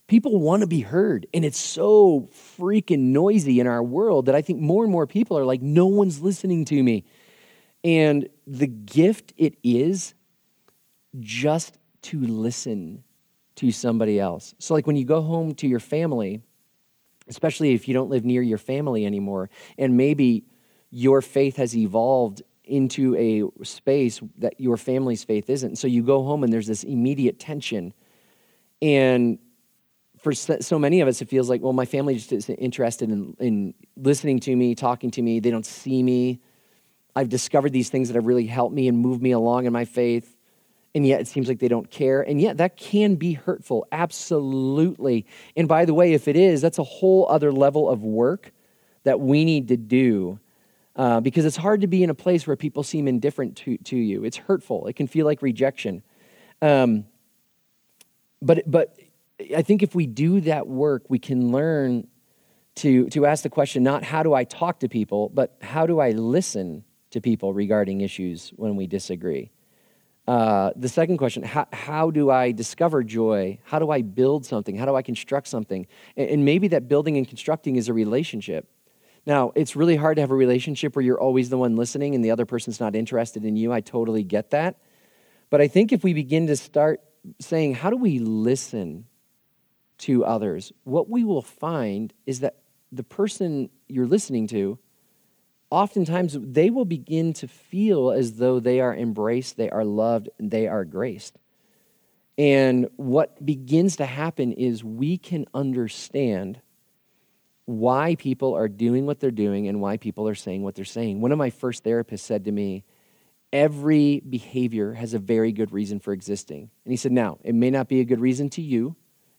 People 0.07 0.39
want 0.39 0.61
to 0.61 0.69
be 0.69 0.81
heard, 0.81 1.27
and 1.35 1.45
it's 1.45 1.59
so 1.59 2.29
freaking 2.59 3.11
noisy 3.11 3.59
in 3.59 3.67
our 3.67 3.83
world 3.83 4.27
that 4.27 4.37
I 4.37 4.43
think 4.43 4.61
more 4.61 4.85
and 4.85 4.93
more 4.93 5.07
people 5.07 5.37
are 5.37 5.45
like, 5.45 5.63
no 5.63 5.87
one's 5.87 6.21
listening 6.21 6.65
to 6.67 6.81
me. 6.81 7.05
And 7.83 8.29
the 8.47 8.69
gift 8.69 9.33
it 9.37 9.57
is 9.65 10.15
just 11.19 11.79
to 12.03 12.21
listen 12.21 13.03
to 13.57 13.73
somebody 13.73 14.21
else. 14.21 14.55
So, 14.59 14.75
like 14.75 14.87
when 14.87 14.97
you 14.97 15.05
go 15.05 15.23
home 15.23 15.55
to 15.57 15.67
your 15.67 15.81
family, 15.81 16.41
especially 17.29 17.75
if 17.75 17.89
you 17.89 17.95
don't 17.95 18.11
live 18.11 18.25
near 18.25 18.43
your 18.43 18.59
family 18.59 19.05
anymore, 19.05 19.51
and 19.77 19.97
maybe 19.97 20.45
your 20.91 21.21
faith 21.21 21.57
has 21.57 21.77
evolved 21.77 22.43
into 22.65 23.17
a 23.17 23.65
space 23.65 24.21
that 24.39 24.61
your 24.61 24.77
family's 24.77 25.25
faith 25.25 25.49
isn't. 25.49 25.77
So 25.77 25.87
you 25.87 26.03
go 26.03 26.25
home 26.25 26.45
and 26.45 26.53
there's 26.53 26.67
this 26.67 26.85
immediate 26.85 27.39
tension. 27.39 27.93
And 28.83 29.39
for 30.27 30.35
so 30.35 30.77
many 30.77 31.01
of 31.01 31.07
us, 31.07 31.23
it 31.23 31.29
feels 31.29 31.49
like, 31.49 31.63
well, 31.63 31.73
my 31.73 31.85
family 31.85 32.17
just 32.17 32.33
isn't 32.33 32.57
interested 32.57 33.11
in, 33.11 33.37
in 33.39 33.75
listening 33.97 34.41
to 34.41 34.57
me, 34.57 34.75
talking 34.75 35.09
to 35.13 35.23
me. 35.23 35.39
They 35.39 35.53
don't 35.53 35.65
see 35.65 36.03
me. 36.03 36.41
I've 37.15 37.29
discovered 37.29 37.73
these 37.73 37.91
things 37.91 38.09
that 38.09 38.17
have 38.17 38.27
really 38.27 38.47
helped 38.47 38.75
me 38.75 38.89
and 38.89 38.99
moved 38.99 39.23
me 39.23 39.31
along 39.31 39.67
in 39.67 39.73
my 39.73 39.85
faith. 39.85 40.37
And 40.97 41.07
yet 41.07 41.21
it 41.21 41.29
seems 41.29 41.47
like 41.47 41.61
they 41.61 41.69
don't 41.69 41.89
care. 41.93 42.23
And 42.23 42.41
yet 42.41 42.57
that 42.57 42.77
can 42.77 43.15
be 43.15 43.35
hurtful, 43.35 43.87
absolutely. 43.93 45.27
And 45.57 45.69
by 45.69 45.85
the 45.85 45.95
way, 45.95 46.13
if 46.13 46.27
it 46.27 46.35
is, 46.35 46.61
that's 46.61 46.81
a 46.81 46.85
whole 46.85 47.29
other 47.31 47.53
level 47.53 47.89
of 47.89 48.03
work 48.03 48.51
that 49.05 49.21
we 49.21 49.45
need 49.45 49.69
to 49.69 49.77
do 49.77 50.41
uh, 50.97 51.21
because 51.21 51.45
it's 51.45 51.57
hard 51.57 51.83
to 51.83 51.87
be 51.87 52.03
in 52.03 52.11
a 52.11 52.15
place 52.15 52.49
where 52.49 52.57
people 52.57 52.83
seem 52.83 53.07
indifferent 53.07 53.59
to, 53.59 53.79
to 53.85 53.97
you. 53.97 54.25
It's 54.25 54.39
hurtful, 54.39 54.89
it 54.89 54.97
can 54.97 55.07
feel 55.07 55.25
like 55.25 55.41
rejection. 55.41 56.03
Um, 56.61 57.05
but, 58.43 58.69
but 58.69 58.99
I 59.55 59.63
think 59.63 59.83
if 59.83 59.95
we 59.95 60.07
do 60.07 60.41
that 60.43 60.67
work, 60.67 61.05
we 61.09 61.19
can 61.19 61.53
learn 61.53 62.07
to, 62.77 63.09
to 63.11 63.27
ask 63.27 63.43
the 63.43 63.51
question 63.51 63.83
not 63.83 64.03
how 64.03 64.23
do 64.23 64.35
I 64.35 64.45
talk 64.45 64.81
to 64.81 64.89
people, 64.89 65.29
but 65.29 65.57
how 65.61 65.87
do 65.87 65.99
I 65.99 66.11
listen 66.11 66.85
to 67.11 67.21
people 67.21 67.53
regarding 67.53 68.01
issues 68.01 68.51
when 68.57 68.77
we 68.77 68.87
disagree? 68.87 69.51
Uh, 70.27 70.73
the 70.75 70.89
second 70.89 71.19
question 71.19 71.43
how, 71.45 71.67
how 71.73 72.11
do 72.11 72.31
I 72.31 72.51
discover 72.53 73.05
joy? 73.05 73.59
How 73.65 73.79
do 73.79 73.91
I 73.91 74.03
build 74.03 74.45
something? 74.45 74.77
How 74.77 74.85
do 74.85 74.97
I 74.97 75.03
construct 75.03 75.47
something? 75.49 75.87
And, 76.17 76.31
and 76.31 76.45
maybe 76.45 76.69
that 76.69 76.89
building 76.89 77.17
and 77.17 77.29
constructing 77.29 77.77
is 77.77 77.89
a 77.89 77.93
relationship. 77.93 78.69
Now, 79.25 79.53
it's 79.55 79.77
really 79.77 79.97
hard 79.97 80.17
to 80.17 80.23
have 80.23 80.31
a 80.31 80.37
relationship 80.37 80.95
where 80.97 81.05
you're 81.05 81.21
always 81.21 81.49
the 81.49 81.59
one 81.59 81.77
listening 81.77 82.15
and 82.15 82.25
the 82.25 82.31
other 82.31 82.47
person's 82.47 82.81
not 82.81 82.95
interested 82.95 83.45
in 83.45 83.57
you. 83.57 83.73
I 83.73 83.81
totally 83.81 84.23
get 84.23 84.51
that. 84.51 84.77
But 85.51 85.61
I 85.61 85.69
think 85.69 85.93
if 85.93 86.05
we 86.05 86.13
begin 86.13 86.47
to 86.49 86.57
start 86.57 87.01
saying, 87.41 87.75
how 87.75 87.91
do 87.91 87.97
we 87.97 88.19
listen 88.19 89.07
to 89.99 90.25
others, 90.25 90.73
what 90.85 91.09
we 91.09 91.25
will 91.25 91.43
find 91.43 92.13
is 92.27 92.41
that 92.41 92.59
the 92.93 93.03
person 93.03 93.71
you're 93.89 94.07
listening 94.07 94.47
to, 94.49 94.79
oftentimes 95.71 96.37
they 96.41 96.71
will 96.71 96.85
begin 96.85 97.33
to 97.35 97.49
feel 97.49 98.11
as 98.11 98.35
though 98.35 98.61
they 98.61 98.81
are 98.81 98.95
embraced, 98.95 99.57
they 99.57 99.71
are 99.71 99.85
loved, 99.85 100.29
they 100.39 100.67
are 100.67 100.85
graced. 100.85 101.39
And 102.39 102.89
what 102.97 103.45
begins 103.45 103.97
to 103.97 104.07
happen 104.07 104.53
is 104.53 104.85
we 104.85 105.17
can 105.17 105.47
understand 105.55 106.61
why 107.65 108.15
people 108.17 108.55
are 108.55 108.69
doing 108.69 109.07
what 109.07 109.21
they're 109.21 109.31
doing 109.31 109.67
and 109.69 109.81
why 109.81 109.97
people 109.97 110.29
are 110.29 110.35
saying 110.35 110.63
what 110.63 110.75
they're 110.75 110.85
saying. 110.85 111.21
One 111.21 111.33
of 111.33 111.39
my 111.39 111.51
first 111.51 111.83
therapists 111.83 112.21
said 112.21 112.45
to 112.45 112.53
me, 112.53 112.85
Every 113.53 114.21
behavior 114.21 114.93
has 114.95 115.15
a 115.15 115.19
very 115.19 115.53
good 115.53 115.73
reason 115.73 116.01
for 116.01 116.13
existing. 116.13 116.69
And 116.85 116.93
he 116.93 116.97
said, 116.97 117.13
Now, 117.13 117.39
it 117.43 117.55
may 117.55 117.71
not 117.71 117.89
be 117.89 118.01
a 118.01 118.05
good 118.05 118.21
reason 118.21 118.51
to 118.51 118.63
you, 118.63 118.97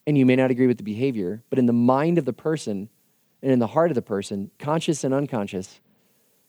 and 0.07 0.17
you 0.17 0.25
may 0.25 0.37
not 0.37 0.49
agree 0.49 0.67
with 0.67 0.77
the 0.77 0.83
behavior, 0.83 1.43
but 1.49 1.59
in 1.59 1.65
the 1.65 1.73
mind 1.73 2.17
of 2.17 2.23
the 2.23 2.33
person 2.33 2.89
and 3.43 3.51
in 3.51 3.59
the 3.59 3.67
heart 3.67 3.91
of 3.91 3.95
the 3.95 4.01
person, 4.01 4.49
conscious 4.57 5.03
and 5.03 5.13
unconscious, 5.13 5.81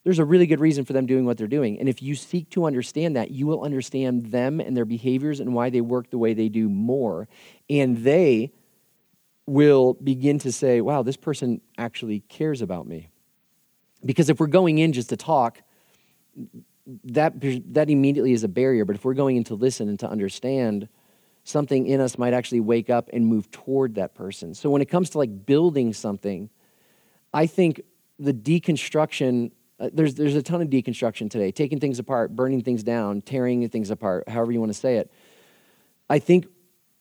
there's 0.04 0.20
a 0.20 0.24
really 0.24 0.46
good 0.46 0.60
reason 0.60 0.84
for 0.84 0.92
them 0.92 1.06
doing 1.06 1.26
what 1.26 1.36
they're 1.36 1.48
doing. 1.48 1.78
And 1.80 1.88
if 1.88 2.00
you 2.00 2.14
seek 2.14 2.48
to 2.50 2.66
understand 2.66 3.16
that, 3.16 3.32
you 3.32 3.48
will 3.48 3.62
understand 3.62 4.26
them 4.26 4.60
and 4.60 4.76
their 4.76 4.84
behaviors 4.84 5.40
and 5.40 5.52
why 5.52 5.70
they 5.70 5.80
work 5.80 6.08
the 6.10 6.18
way 6.18 6.34
they 6.34 6.48
do 6.48 6.68
more. 6.68 7.26
And 7.68 7.98
they 7.98 8.52
will 9.44 9.94
begin 9.94 10.38
to 10.38 10.52
say, 10.52 10.80
wow, 10.80 11.02
this 11.02 11.16
person 11.16 11.60
actually 11.76 12.20
cares 12.20 12.62
about 12.62 12.86
me. 12.86 13.08
Because 14.04 14.30
if 14.30 14.38
we're 14.38 14.46
going 14.46 14.78
in 14.78 14.92
just 14.92 15.08
to 15.08 15.16
talk, 15.16 15.60
that, 17.04 17.34
that 17.72 17.90
immediately 17.90 18.32
is 18.32 18.44
a 18.44 18.48
barrier. 18.48 18.84
But 18.84 18.94
if 18.94 19.04
we're 19.04 19.14
going 19.14 19.36
in 19.36 19.44
to 19.44 19.56
listen 19.56 19.88
and 19.88 19.98
to 19.98 20.08
understand, 20.08 20.88
something 21.48 21.86
in 21.86 22.00
us 22.00 22.18
might 22.18 22.34
actually 22.34 22.60
wake 22.60 22.90
up 22.90 23.08
and 23.12 23.26
move 23.26 23.50
toward 23.50 23.94
that 23.94 24.14
person. 24.14 24.54
So 24.54 24.68
when 24.68 24.82
it 24.82 24.88
comes 24.88 25.10
to 25.10 25.18
like 25.18 25.46
building 25.46 25.94
something, 25.94 26.50
I 27.32 27.46
think 27.46 27.80
the 28.18 28.34
deconstruction 28.34 29.52
uh, 29.80 29.90
there's 29.92 30.16
there's 30.16 30.34
a 30.34 30.42
ton 30.42 30.60
of 30.60 30.68
deconstruction 30.68 31.30
today, 31.30 31.52
taking 31.52 31.78
things 31.78 32.00
apart, 32.00 32.34
burning 32.34 32.62
things 32.62 32.82
down, 32.82 33.22
tearing 33.22 33.68
things 33.68 33.90
apart, 33.90 34.28
however 34.28 34.50
you 34.50 34.58
want 34.58 34.72
to 34.72 34.78
say 34.78 34.96
it. 34.96 35.12
I 36.10 36.18
think 36.18 36.48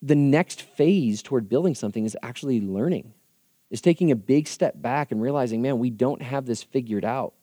the 0.01 0.15
next 0.15 0.61
phase 0.61 1.23
toward 1.23 1.49
building 1.49 1.73
something 1.73 2.05
is 2.05 2.15
actually 2.21 2.61
learning, 2.61 3.13
is 3.71 3.81
taking 3.81 4.11
a 4.11 4.15
big 4.15 4.47
step 4.47 4.79
back 4.79 5.11
and 5.11 5.19
realizing, 5.19 5.61
man, 5.61 5.79
we 5.79 5.89
don't 5.89 6.21
have 6.21 6.45
this 6.45 6.61
figured 6.61 7.03
out. 7.03 7.33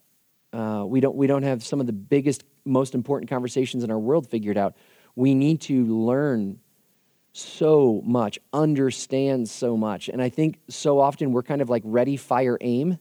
Uh, 0.53 0.85
we 0.87 1.01
don't 1.01 1.17
we 1.17 1.27
don't 1.27 1.43
have 1.43 1.65
some 1.65 1.81
of 1.81 1.87
the 1.87 1.93
biggest, 1.93 2.45
most 2.65 2.95
important 2.95 3.29
conversations 3.29 3.83
in 3.83 3.91
our 3.91 3.99
world 3.99 4.31
figured 4.31 4.57
out. 4.57 4.77
We 5.17 5.35
need 5.35 5.61
to 5.63 5.85
learn 5.85 6.61
so 7.35 8.01
much, 8.05 8.39
understands 8.53 9.51
so 9.51 9.77
much, 9.77 10.09
and 10.09 10.23
I 10.23 10.29
think 10.29 10.61
so 10.69 11.01
often 11.01 11.33
we're 11.33 11.43
kind 11.43 11.61
of 11.61 11.69
like 11.69 11.83
ready, 11.85 12.17
fire, 12.17 12.57
aim 12.61 12.99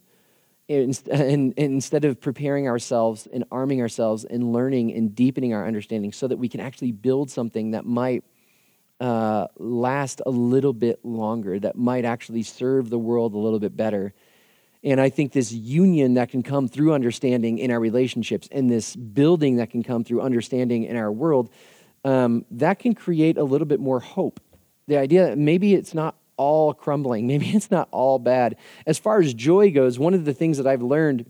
and, 0.70 1.02
and, 1.10 1.54
instead 1.58 2.06
of 2.06 2.22
preparing 2.22 2.68
ourselves 2.68 3.28
and 3.32 3.44
arming 3.52 3.82
ourselves 3.82 4.24
and 4.24 4.54
learning 4.54 4.94
and 4.94 5.14
deepening 5.14 5.54
our 5.54 5.68
understanding 5.68 6.12
so 6.14 6.28
that 6.28 6.38
we 6.38 6.48
can 6.48 6.62
actually 6.62 6.92
build 6.92 7.30
something 7.30 7.72
that 7.72 7.86
might 7.86 8.24
uh, 9.00 9.48
last 9.58 10.22
a 10.26 10.30
little 10.30 10.72
bit 10.72 11.04
longer, 11.04 11.60
that 11.60 11.76
might 11.76 12.06
actually 12.06 12.44
serve 12.44 12.90
the 12.90 12.98
world 12.98 13.34
a 13.34 13.38
little 13.38 13.60
bit 13.60 13.76
better. 13.76 14.14
And 14.84 15.00
I 15.00 15.10
think 15.10 15.34
this 15.34 15.52
union 15.52 16.14
that 16.16 16.30
can 16.30 16.44
come 16.44 16.68
through 16.68 16.94
understanding 16.94 17.58
in 17.58 17.70
our 17.70 17.80
relationships 17.80 18.48
and 18.52 18.72
this 18.72 18.96
building 18.96 19.58
that 19.58 19.70
can 19.70 19.84
come 19.84 20.04
through 20.04 20.22
understanding 20.22 20.86
in 20.86 20.96
our 20.96 21.12
world, 21.12 21.50
um, 22.04 22.46
that 22.52 22.80
can 22.80 22.94
create 22.94 23.38
a 23.38 23.44
little 23.44 23.68
bit 23.68 23.80
more 23.80 24.00
hope. 24.00 24.40
The 24.88 24.98
idea 24.98 25.28
that 25.28 25.38
maybe 25.38 25.74
it's 25.74 25.94
not 25.94 26.16
all 26.38 26.74
crumbling. 26.74 27.28
Maybe 27.34 27.50
it's 27.50 27.72
not 27.72 27.88
all 27.92 28.20
bad. 28.20 28.58
As 28.86 29.00
far 29.00 29.20
as 29.20 29.34
joy 29.34 29.72
goes, 29.72 30.00
one 30.00 30.14
of 30.14 30.26
the 30.26 30.34
things 30.34 30.58
that 30.58 30.68
I've 30.68 30.82
learned 30.82 31.30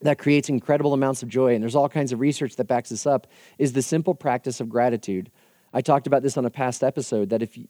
that 0.00 0.18
creates 0.18 0.48
incredible 0.48 0.92
amounts 0.92 1.22
of 1.22 1.28
joy, 1.28 1.54
and 1.54 1.62
there's 1.62 1.76
all 1.76 1.88
kinds 1.88 2.12
of 2.12 2.20
research 2.20 2.56
that 2.56 2.64
backs 2.64 2.90
this 2.90 3.06
up, 3.06 3.26
is 3.58 3.72
the 3.72 3.80
simple 3.80 4.14
practice 4.14 4.60
of 4.60 4.68
gratitude. 4.68 5.30
I 5.72 5.80
talked 5.80 6.06
about 6.06 6.22
this 6.22 6.36
on 6.36 6.44
a 6.44 6.50
past 6.50 6.84
episode 6.84 7.30
that 7.30 7.42
if 7.42 7.56
you, 7.56 7.68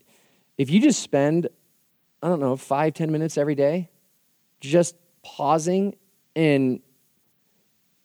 if 0.59 0.69
you 0.71 0.81
just 0.81 1.01
spend, 1.01 1.49
I 2.23 2.29
don't 2.29 2.41
know, 2.41 2.57
five, 2.57 2.95
ten 2.95 3.13
minutes 3.13 3.39
every 3.39 3.55
day 3.55 3.91
just 4.61 4.97
pausing 5.23 5.95
and 6.35 6.81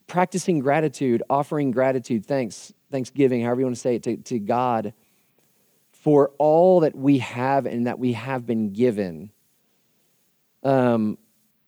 practicing 0.07 0.59
gratitude, 0.59 1.23
offering 1.29 1.71
gratitude, 1.71 2.25
thanks, 2.25 2.73
thanksgiving, 2.91 3.43
however 3.43 3.61
you 3.61 3.65
want 3.65 3.75
to 3.75 3.81
say 3.81 3.95
it, 3.95 4.03
to, 4.03 4.17
to 4.17 4.39
God 4.39 4.93
for 5.91 6.31
all 6.37 6.81
that 6.81 6.95
we 6.95 7.19
have 7.19 7.65
and 7.65 7.87
that 7.87 7.99
we 7.99 8.13
have 8.13 8.45
been 8.45 8.71
given, 8.71 9.31
um, 10.63 11.17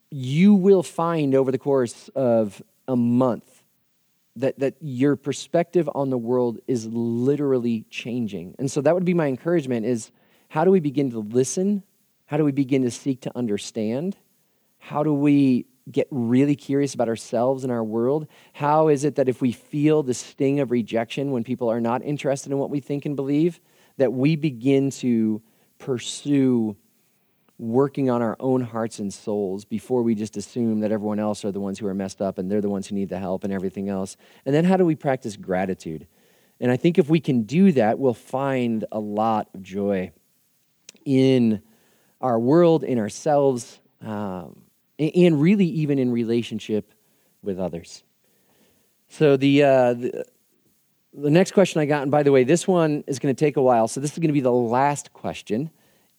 you 0.09 0.53
will 0.53 0.83
find 0.83 1.35
over 1.35 1.51
the 1.51 1.57
course 1.57 2.09
of 2.15 2.61
a 2.87 2.95
month 2.95 3.63
that, 4.37 4.59
that 4.59 4.75
your 4.79 5.15
perspective 5.15 5.89
on 5.93 6.09
the 6.09 6.17
world 6.17 6.59
is 6.67 6.87
literally 6.87 7.85
changing. 7.89 8.55
And 8.57 8.71
so 8.71 8.81
that 8.81 8.93
would 8.93 9.05
be 9.05 9.13
my 9.13 9.27
encouragement 9.27 9.85
is 9.85 10.11
how 10.49 10.65
do 10.65 10.71
we 10.71 10.79
begin 10.79 11.11
to 11.11 11.19
listen? 11.19 11.83
How 12.25 12.37
do 12.37 12.45
we 12.45 12.51
begin 12.51 12.83
to 12.83 12.91
seek 12.91 13.21
to 13.21 13.37
understand? 13.37 14.15
How 14.79 15.03
do 15.03 15.13
we 15.13 15.65
get 15.91 16.07
really 16.11 16.55
curious 16.55 16.93
about 16.93 17.09
ourselves 17.09 17.63
and 17.63 17.71
our 17.71 17.83
world? 17.83 18.27
How 18.53 18.87
is 18.87 19.03
it 19.03 19.15
that 19.15 19.29
if 19.29 19.41
we 19.41 19.51
feel 19.51 20.03
the 20.03 20.13
sting 20.13 20.59
of 20.59 20.71
rejection 20.71 21.31
when 21.31 21.43
people 21.43 21.69
are 21.69 21.81
not 21.81 22.03
interested 22.03 22.51
in 22.51 22.57
what 22.57 22.69
we 22.69 22.79
think 22.79 23.05
and 23.05 23.15
believe, 23.15 23.59
that 23.97 24.13
we 24.13 24.35
begin 24.35 24.89
to 24.89 25.41
pursue 25.77 26.75
working 27.57 28.09
on 28.09 28.23
our 28.23 28.35
own 28.39 28.61
hearts 28.61 28.97
and 28.97 29.13
souls 29.13 29.65
before 29.65 30.01
we 30.01 30.15
just 30.15 30.35
assume 30.35 30.79
that 30.79 30.91
everyone 30.91 31.19
else 31.19 31.45
are 31.45 31.51
the 31.51 31.59
ones 31.59 31.77
who 31.77 31.85
are 31.85 31.93
messed 31.93 32.19
up 32.19 32.39
and 32.39 32.49
they're 32.49 32.61
the 32.61 32.69
ones 32.69 32.87
who 32.87 32.95
need 32.95 33.09
the 33.09 33.19
help 33.19 33.43
and 33.43 33.53
everything 33.53 33.87
else. 33.87 34.17
And 34.45 34.55
then 34.55 34.65
how 34.65 34.77
do 34.77 34.85
we 34.85 34.95
practice 34.95 35.37
gratitude? 35.37 36.07
And 36.59 36.71
I 36.71 36.77
think 36.77 36.97
if 36.97 37.09
we 37.09 37.19
can 37.19 37.43
do 37.43 37.71
that, 37.73 37.99
we'll 37.99 38.15
find 38.15 38.85
a 38.91 38.99
lot 38.99 39.49
of 39.53 39.61
joy 39.61 40.11
in 41.05 41.61
our 42.19 42.39
world, 42.39 42.83
in 42.83 42.97
ourselves, 42.97 43.79
um, 44.01 44.60
and 45.01 45.41
really 45.41 45.65
even 45.65 45.97
in 45.99 46.11
relationship 46.11 46.93
with 47.41 47.59
others. 47.59 48.03
So 49.09 49.35
the, 49.35 49.63
uh, 49.63 49.93
the 49.93 50.25
the 51.13 51.29
next 51.29 51.51
question 51.51 51.81
I 51.81 51.85
got, 51.85 52.03
and 52.03 52.11
by 52.11 52.23
the 52.23 52.31
way, 52.31 52.45
this 52.45 52.65
one 52.65 53.03
is 53.05 53.19
going 53.19 53.35
to 53.35 53.39
take 53.39 53.57
a 53.57 53.61
while, 53.61 53.87
so 53.87 53.99
this 53.99 54.13
is 54.13 54.19
going 54.19 54.29
to 54.29 54.33
be 54.33 54.39
the 54.39 54.51
last 54.51 55.11
question. 55.11 55.69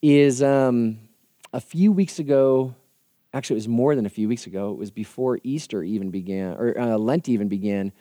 Is 0.03 0.43
um, 0.43 0.99
a 1.53 1.61
few 1.61 1.93
weeks 1.93 2.19
ago, 2.19 2.75
actually, 3.33 3.55
it 3.55 3.63
was 3.65 3.69
more 3.69 3.95
than 3.95 4.05
a 4.05 4.11
few 4.11 4.29
weeks 4.29 4.47
ago, 4.47 4.73
it 4.73 4.79
was 4.79 4.91
before 4.91 5.39
Easter 5.45 5.83
even 5.83 6.11
began, 6.11 6.57
or 6.59 6.79
uh, 6.79 6.99
Lent 6.99 7.29
even 7.29 7.49
began. 7.49 7.93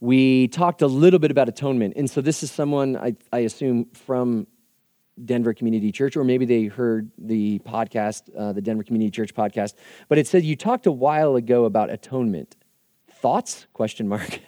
We 0.00 0.48
talked 0.48 0.82
a 0.82 0.86
little 0.86 1.18
bit 1.18 1.30
about 1.30 1.48
atonement. 1.48 1.94
And 1.96 2.10
so 2.10 2.20
this 2.20 2.42
is 2.42 2.50
someone, 2.50 2.96
I, 2.96 3.16
I 3.32 3.38
assume, 3.38 3.86
from 3.94 4.46
Denver 5.24 5.54
Community 5.54 5.92
Church, 5.92 6.16
or 6.16 6.24
maybe 6.24 6.44
they 6.44 6.64
heard 6.64 7.10
the 7.18 7.58
podcast, 7.60 8.22
uh, 8.36 8.52
the 8.52 8.60
Denver 8.60 8.82
Community 8.82 9.10
Church 9.10 9.34
podcast. 9.34 9.74
But 10.08 10.18
it 10.18 10.26
said 10.26 10.44
you 10.44 10.56
talked 10.56 10.86
a 10.86 10.92
while 10.92 11.36
ago 11.36 11.64
about 11.64 11.90
atonement. 11.90 12.56
Thoughts? 13.10 13.66
Question 13.72 14.08
mark. 14.08 14.40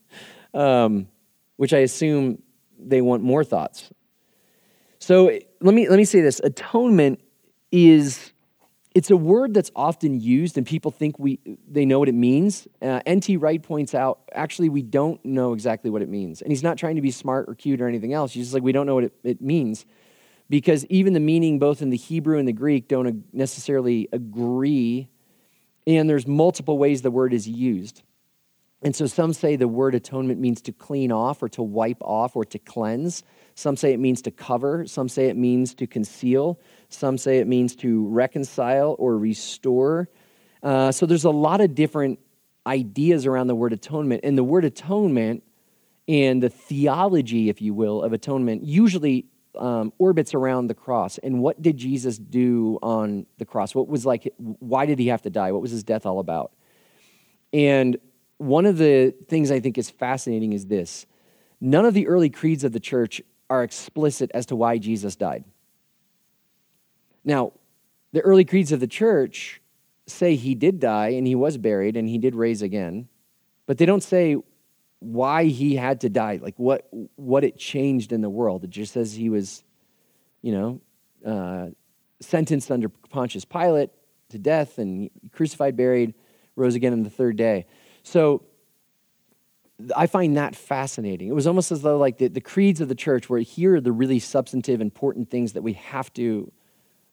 um, 0.54 1.08
which 1.56 1.72
I 1.72 1.78
assume 1.78 2.42
they 2.78 3.00
want 3.00 3.22
more 3.22 3.44
thoughts. 3.44 3.90
So 4.98 5.26
let 5.60 5.74
me, 5.74 5.88
let 5.88 5.96
me 5.96 6.04
say 6.04 6.20
this 6.20 6.40
atonement 6.40 7.20
is 7.72 8.32
it's 8.94 9.10
a 9.10 9.16
word 9.16 9.54
that's 9.54 9.70
often 9.74 10.20
used 10.20 10.58
and 10.58 10.66
people 10.66 10.90
think 10.90 11.18
we 11.18 11.40
they 11.66 11.84
know 11.84 11.98
what 11.98 12.08
it 12.08 12.14
means 12.14 12.68
uh, 12.82 13.00
nt 13.08 13.40
wright 13.40 13.62
points 13.62 13.94
out 13.94 14.20
actually 14.34 14.68
we 14.68 14.82
don't 14.82 15.24
know 15.24 15.54
exactly 15.54 15.90
what 15.90 16.02
it 16.02 16.08
means 16.10 16.42
and 16.42 16.52
he's 16.52 16.62
not 16.62 16.76
trying 16.76 16.96
to 16.96 17.00
be 17.00 17.10
smart 17.10 17.48
or 17.48 17.54
cute 17.54 17.80
or 17.80 17.88
anything 17.88 18.12
else 18.12 18.32
he's 18.32 18.44
just 18.44 18.54
like 18.54 18.62
we 18.62 18.72
don't 18.72 18.86
know 18.86 18.94
what 18.94 19.04
it, 19.04 19.12
it 19.24 19.40
means 19.40 19.86
because 20.52 20.84
even 20.90 21.14
the 21.14 21.20
meaning 21.20 21.58
both 21.58 21.80
in 21.80 21.88
the 21.88 21.96
hebrew 21.96 22.38
and 22.38 22.46
the 22.46 22.52
greek 22.52 22.86
don't 22.86 23.24
necessarily 23.32 24.06
agree 24.12 25.08
and 25.86 26.10
there's 26.10 26.26
multiple 26.26 26.76
ways 26.76 27.00
the 27.00 27.10
word 27.10 27.32
is 27.32 27.48
used 27.48 28.02
and 28.82 28.94
so 28.94 29.06
some 29.06 29.32
say 29.32 29.56
the 29.56 29.68
word 29.68 29.94
atonement 29.94 30.40
means 30.40 30.60
to 30.62 30.72
clean 30.72 31.12
off 31.12 31.42
or 31.42 31.48
to 31.50 31.62
wipe 31.62 32.02
off 32.02 32.34
or 32.34 32.44
to 32.46 32.58
cleanse. 32.58 33.22
Some 33.54 33.76
say 33.76 33.92
it 33.92 34.00
means 34.00 34.20
to 34.22 34.32
cover. 34.32 34.86
Some 34.86 35.08
say 35.08 35.28
it 35.28 35.36
means 35.36 35.72
to 35.74 35.86
conceal. 35.86 36.58
Some 36.88 37.16
say 37.16 37.38
it 37.38 37.46
means 37.46 37.76
to 37.76 38.08
reconcile 38.08 38.96
or 38.98 39.16
restore. 39.16 40.08
Uh, 40.62 40.90
so 40.90 41.06
there's 41.06 41.24
a 41.24 41.30
lot 41.30 41.60
of 41.60 41.74
different 41.74 42.18
ideas 42.66 43.24
around 43.24 43.46
the 43.46 43.54
word 43.54 43.72
atonement. 43.72 44.22
And 44.24 44.36
the 44.36 44.44
word 44.44 44.64
atonement 44.64 45.44
and 46.08 46.42
the 46.42 46.50
theology, 46.50 47.48
if 47.48 47.62
you 47.62 47.74
will, 47.74 48.02
of 48.02 48.12
atonement 48.12 48.64
usually 48.64 49.26
um, 49.56 49.92
orbits 49.98 50.34
around 50.34 50.66
the 50.66 50.74
cross. 50.74 51.18
And 51.18 51.40
what 51.40 51.60
did 51.60 51.76
Jesus 51.76 52.18
do 52.18 52.78
on 52.82 53.26
the 53.38 53.44
cross? 53.44 53.74
What 53.74 53.88
was 53.88 54.06
like, 54.06 54.32
why 54.36 54.86
did 54.86 54.98
he 54.98 55.08
have 55.08 55.22
to 55.22 55.30
die? 55.30 55.52
What 55.52 55.62
was 55.62 55.70
his 55.70 55.84
death 55.84 56.06
all 56.06 56.18
about? 56.18 56.52
And 57.52 57.98
one 58.38 58.66
of 58.66 58.78
the 58.78 59.14
things 59.28 59.50
I 59.50 59.60
think 59.60 59.78
is 59.78 59.90
fascinating 59.90 60.52
is 60.52 60.66
this 60.66 61.06
none 61.60 61.84
of 61.84 61.94
the 61.94 62.08
early 62.08 62.30
creeds 62.30 62.64
of 62.64 62.72
the 62.72 62.80
church 62.80 63.22
are 63.48 63.62
explicit 63.62 64.30
as 64.34 64.46
to 64.46 64.56
why 64.56 64.78
Jesus 64.78 65.14
died. 65.14 65.44
Now, 67.24 67.52
the 68.12 68.20
early 68.22 68.44
creeds 68.44 68.72
of 68.72 68.80
the 68.80 68.86
church 68.86 69.60
say 70.06 70.34
he 70.34 70.54
did 70.54 70.80
die 70.80 71.10
and 71.10 71.26
he 71.26 71.34
was 71.34 71.56
buried 71.56 71.96
and 71.96 72.08
he 72.08 72.18
did 72.18 72.34
raise 72.34 72.62
again, 72.62 73.08
but 73.66 73.78
they 73.78 73.86
don't 73.86 74.02
say 74.02 74.36
why 75.02 75.44
he 75.44 75.74
had 75.76 76.00
to 76.02 76.08
die, 76.08 76.38
like 76.40 76.54
what, 76.58 76.88
what 77.16 77.44
it 77.44 77.58
changed 77.58 78.12
in 78.12 78.20
the 78.20 78.30
world. 78.30 78.64
It 78.64 78.70
just 78.70 78.92
says 78.92 79.12
he 79.12 79.28
was, 79.28 79.64
you 80.40 80.52
know, 80.52 80.80
uh, 81.26 81.70
sentenced 82.20 82.70
under 82.70 82.88
Pontius 82.88 83.44
Pilate 83.44 83.90
to 84.30 84.38
death 84.38 84.78
and 84.78 85.10
crucified, 85.32 85.76
buried, 85.76 86.14
rose 86.56 86.74
again 86.74 86.92
on 86.92 87.02
the 87.02 87.10
third 87.10 87.36
day. 87.36 87.66
So 88.02 88.44
I 89.96 90.06
find 90.06 90.36
that 90.36 90.54
fascinating. 90.54 91.28
It 91.28 91.34
was 91.34 91.46
almost 91.46 91.72
as 91.72 91.82
though 91.82 91.98
like 91.98 92.18
the, 92.18 92.28
the 92.28 92.40
creeds 92.40 92.80
of 92.80 92.88
the 92.88 92.94
church 92.94 93.28
were 93.28 93.38
here 93.38 93.76
are 93.76 93.80
the 93.80 93.92
really 93.92 94.18
substantive, 94.18 94.80
important 94.80 95.30
things 95.30 95.54
that 95.54 95.62
we 95.62 95.74
have 95.74 96.12
to 96.14 96.50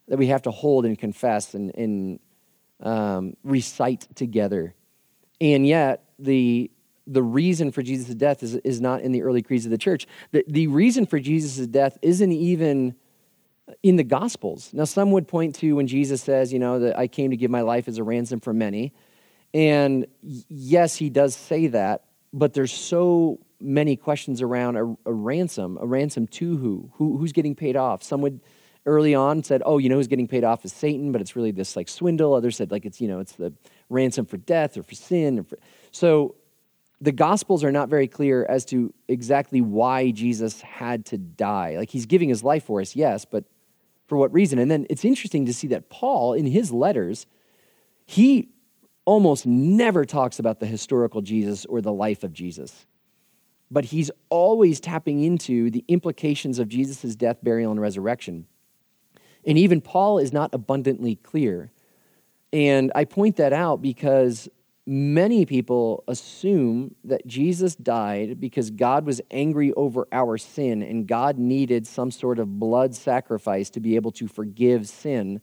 that 0.08 0.18
we 0.18 0.28
have 0.28 0.42
to 0.42 0.52
hold 0.52 0.86
and 0.86 0.98
confess 0.98 1.54
and, 1.54 1.72
and 1.76 2.20
um, 2.82 3.38
recite 3.44 4.08
together. 4.16 4.74
And 5.40 5.68
yet 5.68 6.04
the 6.18 6.72
the 7.12 7.24
reason 7.24 7.72
for 7.72 7.82
Jesus' 7.82 8.14
death 8.16 8.44
is, 8.44 8.56
is 8.58 8.80
not 8.80 9.02
in 9.02 9.12
the 9.12 9.24
early 9.24 9.42
creeds 9.42 9.66
of 9.66 9.72
the 9.72 9.78
church. 9.78 10.08
The, 10.32 10.44
the 10.48 10.68
reason 10.68 11.06
for 11.06 11.20
Jesus' 11.20 11.66
death 11.68 11.98
isn't 12.02 12.32
even 12.32 12.96
in 13.84 13.96
the 13.96 14.04
Gospels. 14.04 14.70
Now, 14.74 14.86
some 14.86 15.12
would 15.12 15.28
point 15.28 15.56
to 15.56 15.76
when 15.76 15.88
Jesus 15.88 16.22
says, 16.22 16.54
you 16.54 16.60
know, 16.60 16.80
that 16.80 16.98
I 16.98 17.08
came 17.08 17.32
to 17.32 17.38
give 17.38 17.52
my 17.52 17.62
life 17.62 17.88
as 17.88 17.98
a 17.98 18.04
ransom 18.04 18.40
for 18.40 18.54
many. 18.54 18.94
And 19.54 20.06
yes, 20.22 20.96
he 20.96 21.10
does 21.10 21.36
say 21.36 21.68
that, 21.68 22.06
but 22.32 22.54
there's 22.54 22.72
so 22.72 23.40
many 23.60 23.96
questions 23.96 24.42
around 24.42 24.78
a, 24.78 24.84
a 25.06 25.14
ransom. 25.14 25.78
A 25.82 25.86
ransom 25.86 26.28
to 26.28 26.58
who? 26.58 26.92
who? 26.96 27.18
Who's 27.18 27.32
getting 27.32 27.56
paid 27.56 27.76
off? 27.76 28.04
Some 28.04 28.22
would 28.22 28.40
early 28.86 29.14
on 29.14 29.44
said, 29.44 29.62
oh, 29.66 29.78
you 29.78 29.90
know 29.90 29.96
who's 29.96 30.08
getting 30.08 30.28
paid 30.28 30.44
off 30.44 30.64
is 30.66 30.74
Satan, 30.74 31.12
but 31.12 31.22
it's 31.22 31.36
really 31.36 31.52
this 31.52 31.76
like 31.76 31.90
swindle. 31.90 32.34
Others 32.34 32.58
said 32.58 32.72
like 32.72 32.86
it's, 32.86 33.02
you 33.02 33.08
know, 33.08 33.20
it's 33.20 33.34
the 33.34 33.54
ransom 33.90 34.26
for 34.26 34.38
death 34.38 34.78
or 34.78 34.84
for 34.84 34.96
sin. 34.96 35.40
Or 35.40 35.44
for... 35.44 35.58
So 35.92 36.36
the 37.02 37.12
gospels 37.12 37.64
are 37.64 37.72
not 37.72 37.90
very 37.90 38.08
clear 38.08 38.46
as 38.50 38.66
to 38.66 38.94
exactly 39.08 39.62
why 39.62 40.12
Jesus 40.12 40.62
had 40.62 41.06
to 41.08 41.18
die. 41.18 41.78
Like 41.78 41.90
he's 41.90 42.06
giving 42.06 42.30
his 42.30 42.44
life 42.44 42.66
for 42.66 42.82
us, 42.82 42.96
yes, 42.96 43.26
but 43.26 43.46
for 44.08 44.18
what 44.18 44.34
reason? 44.34 44.60
And 44.60 44.70
then 44.70 44.86
it's 44.90 45.06
interesting 45.06 45.46
to 45.46 45.54
see 45.54 45.68
that 45.68 45.90
Paul 45.90 46.34
in 46.34 46.46
his 46.46 46.72
letters, 46.72 47.26
he 48.06 48.50
almost 49.06 49.46
never 49.46 50.04
talks 50.04 50.40
about 50.40 50.60
the 50.60 50.66
historical 50.66 51.22
Jesus 51.22 51.66
or 51.66 51.80
the 51.80 51.94
life 51.94 52.24
of 52.24 52.34
Jesus. 52.34 52.86
But 53.72 53.86
he's 53.86 54.12
always 54.30 54.80
tapping 54.80 55.24
into 55.24 55.70
the 55.70 55.86
implications 55.88 56.60
of 56.60 56.68
Jesus' 56.68 57.16
death, 57.16 57.38
burial, 57.42 57.72
and 57.72 57.80
resurrection. 57.80 58.48
And 59.46 59.58
even 59.58 59.80
Paul 59.80 60.18
is 60.20 60.34
not 60.34 60.54
abundantly 60.54 61.16
clear. 61.16 61.72
And 62.52 62.92
I 62.96 63.06
point 63.06 63.38
that 63.38 63.54
out 63.54 63.82
because 63.82 64.50
many 64.90 65.46
people 65.46 66.04
assume 66.08 66.96
that 67.04 67.28
Jesus 67.28 67.76
died 67.76 68.40
because 68.40 68.72
God 68.72 69.06
was 69.06 69.22
angry 69.30 69.72
over 69.74 70.08
our 70.12 70.36
sin 70.40 70.82
and 70.82 71.08
God 71.08 71.38
needed 71.38 71.86
some 71.86 72.10
sort 72.10 72.40
of 72.40 72.60
blood 72.60 72.96
sacrifice 72.96 73.70
to 73.70 73.80
be 73.80 73.96
able 73.96 74.12
to 74.14 74.28
forgive 74.28 74.90
sin. 74.90 75.42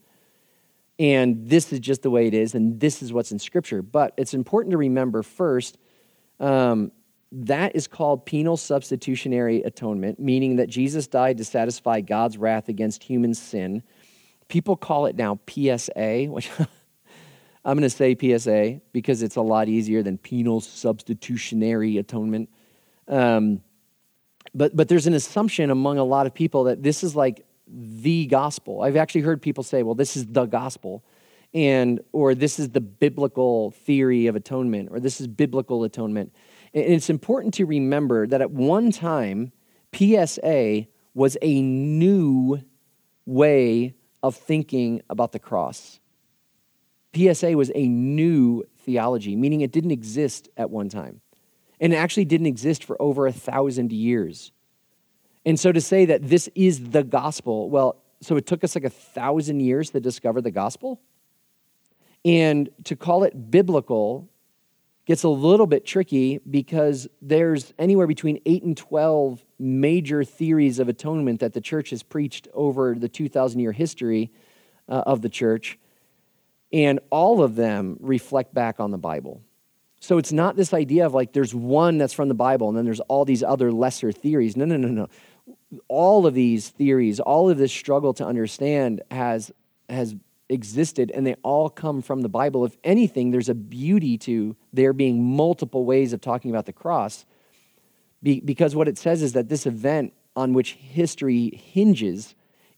And 0.98 1.48
this 1.48 1.72
is 1.72 1.78
just 1.78 2.02
the 2.02 2.10
way 2.10 2.26
it 2.26 2.34
is, 2.34 2.56
and 2.56 2.80
this 2.80 3.02
is 3.02 3.12
what's 3.12 3.30
in 3.30 3.38
Scripture. 3.38 3.82
But 3.82 4.14
it's 4.16 4.34
important 4.34 4.72
to 4.72 4.78
remember 4.78 5.22
first 5.22 5.78
um, 6.40 6.90
that 7.30 7.76
is 7.76 7.86
called 7.86 8.26
penal 8.26 8.56
substitutionary 8.56 9.62
atonement, 9.62 10.18
meaning 10.18 10.56
that 10.56 10.68
Jesus 10.68 11.06
died 11.06 11.38
to 11.38 11.44
satisfy 11.44 12.00
God's 12.00 12.36
wrath 12.36 12.68
against 12.68 13.04
human 13.04 13.32
sin. 13.32 13.84
People 14.48 14.76
call 14.76 15.06
it 15.06 15.14
now 15.14 15.38
PSA, 15.48 16.24
which 16.30 16.50
I'm 17.66 17.76
going 17.76 17.82
to 17.82 17.90
say 17.90 18.16
PSA 18.16 18.80
because 18.92 19.24
it's 19.24 19.34
a 19.34 19.42
lot 19.42 19.68
easier 19.68 20.00
than 20.00 20.18
penal 20.18 20.60
substitutionary 20.60 21.98
atonement. 21.98 22.48
Um, 23.08 23.60
but, 24.54 24.76
but 24.76 24.88
there's 24.88 25.08
an 25.08 25.14
assumption 25.14 25.70
among 25.70 25.98
a 25.98 26.04
lot 26.04 26.26
of 26.26 26.32
people 26.32 26.64
that 26.64 26.84
this 26.84 27.02
is 27.02 27.16
like 27.16 27.44
the 27.66 28.26
gospel. 28.26 28.82
I've 28.82 28.94
actually 28.94 29.22
heard 29.22 29.42
people 29.42 29.64
say, 29.64 29.82
well, 29.82 29.96
this 29.96 30.16
is 30.16 30.26
the 30.26 30.46
gospel, 30.46 31.04
and 31.52 32.00
or 32.12 32.36
this 32.36 32.60
is 32.60 32.70
the 32.70 32.80
biblical 32.80 33.72
theory 33.72 34.28
of 34.28 34.36
atonement, 34.36 34.90
or 34.92 35.00
this 35.00 35.20
is 35.20 35.26
biblical 35.26 35.82
atonement. 35.82 36.32
And 36.72 36.84
it's 36.84 37.10
important 37.10 37.52
to 37.54 37.64
remember 37.64 38.28
that 38.28 38.40
at 38.40 38.52
one 38.52 38.92
time, 38.92 39.50
PSA 39.92 40.86
was 41.14 41.36
a 41.42 41.62
new 41.62 42.60
way 43.24 43.94
of 44.22 44.36
thinking 44.36 45.02
about 45.10 45.32
the 45.32 45.40
cross. 45.40 45.98
PSA 47.16 47.56
was 47.56 47.70
a 47.74 47.88
new 47.88 48.64
theology, 48.78 49.36
meaning 49.36 49.62
it 49.62 49.72
didn't 49.72 49.90
exist 49.90 50.48
at 50.56 50.70
one 50.70 50.88
time. 50.88 51.20
And 51.80 51.92
it 51.92 51.96
actually 51.96 52.24
didn't 52.24 52.46
exist 52.46 52.84
for 52.84 53.00
over 53.00 53.26
a 53.26 53.32
thousand 53.32 53.92
years. 53.92 54.52
And 55.44 55.58
so 55.58 55.72
to 55.72 55.80
say 55.80 56.06
that 56.06 56.28
this 56.28 56.48
is 56.54 56.90
the 56.90 57.04
gospel, 57.04 57.70
well, 57.70 58.02
so 58.20 58.36
it 58.36 58.46
took 58.46 58.64
us 58.64 58.74
like 58.74 58.84
a 58.84 58.90
thousand 58.90 59.60
years 59.60 59.90
to 59.90 60.00
discover 60.00 60.40
the 60.40 60.50
gospel. 60.50 61.00
And 62.24 62.70
to 62.84 62.96
call 62.96 63.24
it 63.24 63.50
biblical 63.50 64.28
gets 65.06 65.22
a 65.22 65.28
little 65.28 65.66
bit 65.66 65.86
tricky 65.86 66.40
because 66.50 67.06
there's 67.22 67.72
anywhere 67.78 68.08
between 68.08 68.40
8 68.44 68.64
and 68.64 68.76
12 68.76 69.44
major 69.58 70.24
theories 70.24 70.80
of 70.80 70.88
atonement 70.88 71.40
that 71.40 71.52
the 71.52 71.60
church 71.60 71.90
has 71.90 72.02
preached 72.02 72.48
over 72.52 72.96
the 72.96 73.08
2,000 73.08 73.60
year 73.60 73.72
history 73.72 74.32
uh, 74.88 75.04
of 75.06 75.22
the 75.22 75.28
church. 75.28 75.78
And 76.72 77.00
all 77.10 77.42
of 77.42 77.56
them 77.56 77.96
reflect 78.00 78.52
back 78.52 78.80
on 78.80 78.90
the 78.90 78.98
Bible. 78.98 79.42
So 80.00 80.18
it's 80.18 80.32
not 80.32 80.56
this 80.56 80.74
idea 80.74 81.06
of 81.06 81.14
like 81.14 81.32
there's 81.32 81.54
one 81.54 81.98
that's 81.98 82.12
from 82.12 82.28
the 82.28 82.34
Bible 82.34 82.68
and 82.68 82.76
then 82.76 82.84
there's 82.84 83.00
all 83.00 83.24
these 83.24 83.42
other 83.42 83.72
lesser 83.72 84.12
theories. 84.12 84.56
No, 84.56 84.64
no, 84.64 84.76
no, 84.76 84.88
no. 84.88 85.08
All 85.88 86.26
of 86.26 86.34
these 86.34 86.68
theories, 86.68 87.18
all 87.20 87.48
of 87.50 87.58
this 87.58 87.72
struggle 87.72 88.12
to 88.14 88.26
understand 88.26 89.02
has, 89.10 89.50
has 89.88 90.14
existed 90.48 91.10
and 91.10 91.26
they 91.26 91.34
all 91.42 91.70
come 91.70 92.02
from 92.02 92.20
the 92.20 92.28
Bible. 92.28 92.64
If 92.64 92.76
anything, 92.84 93.30
there's 93.30 93.48
a 93.48 93.54
beauty 93.54 94.18
to 94.18 94.56
there 94.72 94.92
being 94.92 95.22
multiple 95.22 95.84
ways 95.84 96.12
of 96.12 96.20
talking 96.20 96.50
about 96.50 96.66
the 96.66 96.72
cross 96.72 97.24
because 98.22 98.74
what 98.74 98.88
it 98.88 98.98
says 98.98 99.22
is 99.22 99.34
that 99.34 99.48
this 99.48 99.66
event 99.66 100.12
on 100.34 100.52
which 100.52 100.72
history 100.72 101.50
hinges 101.72 102.34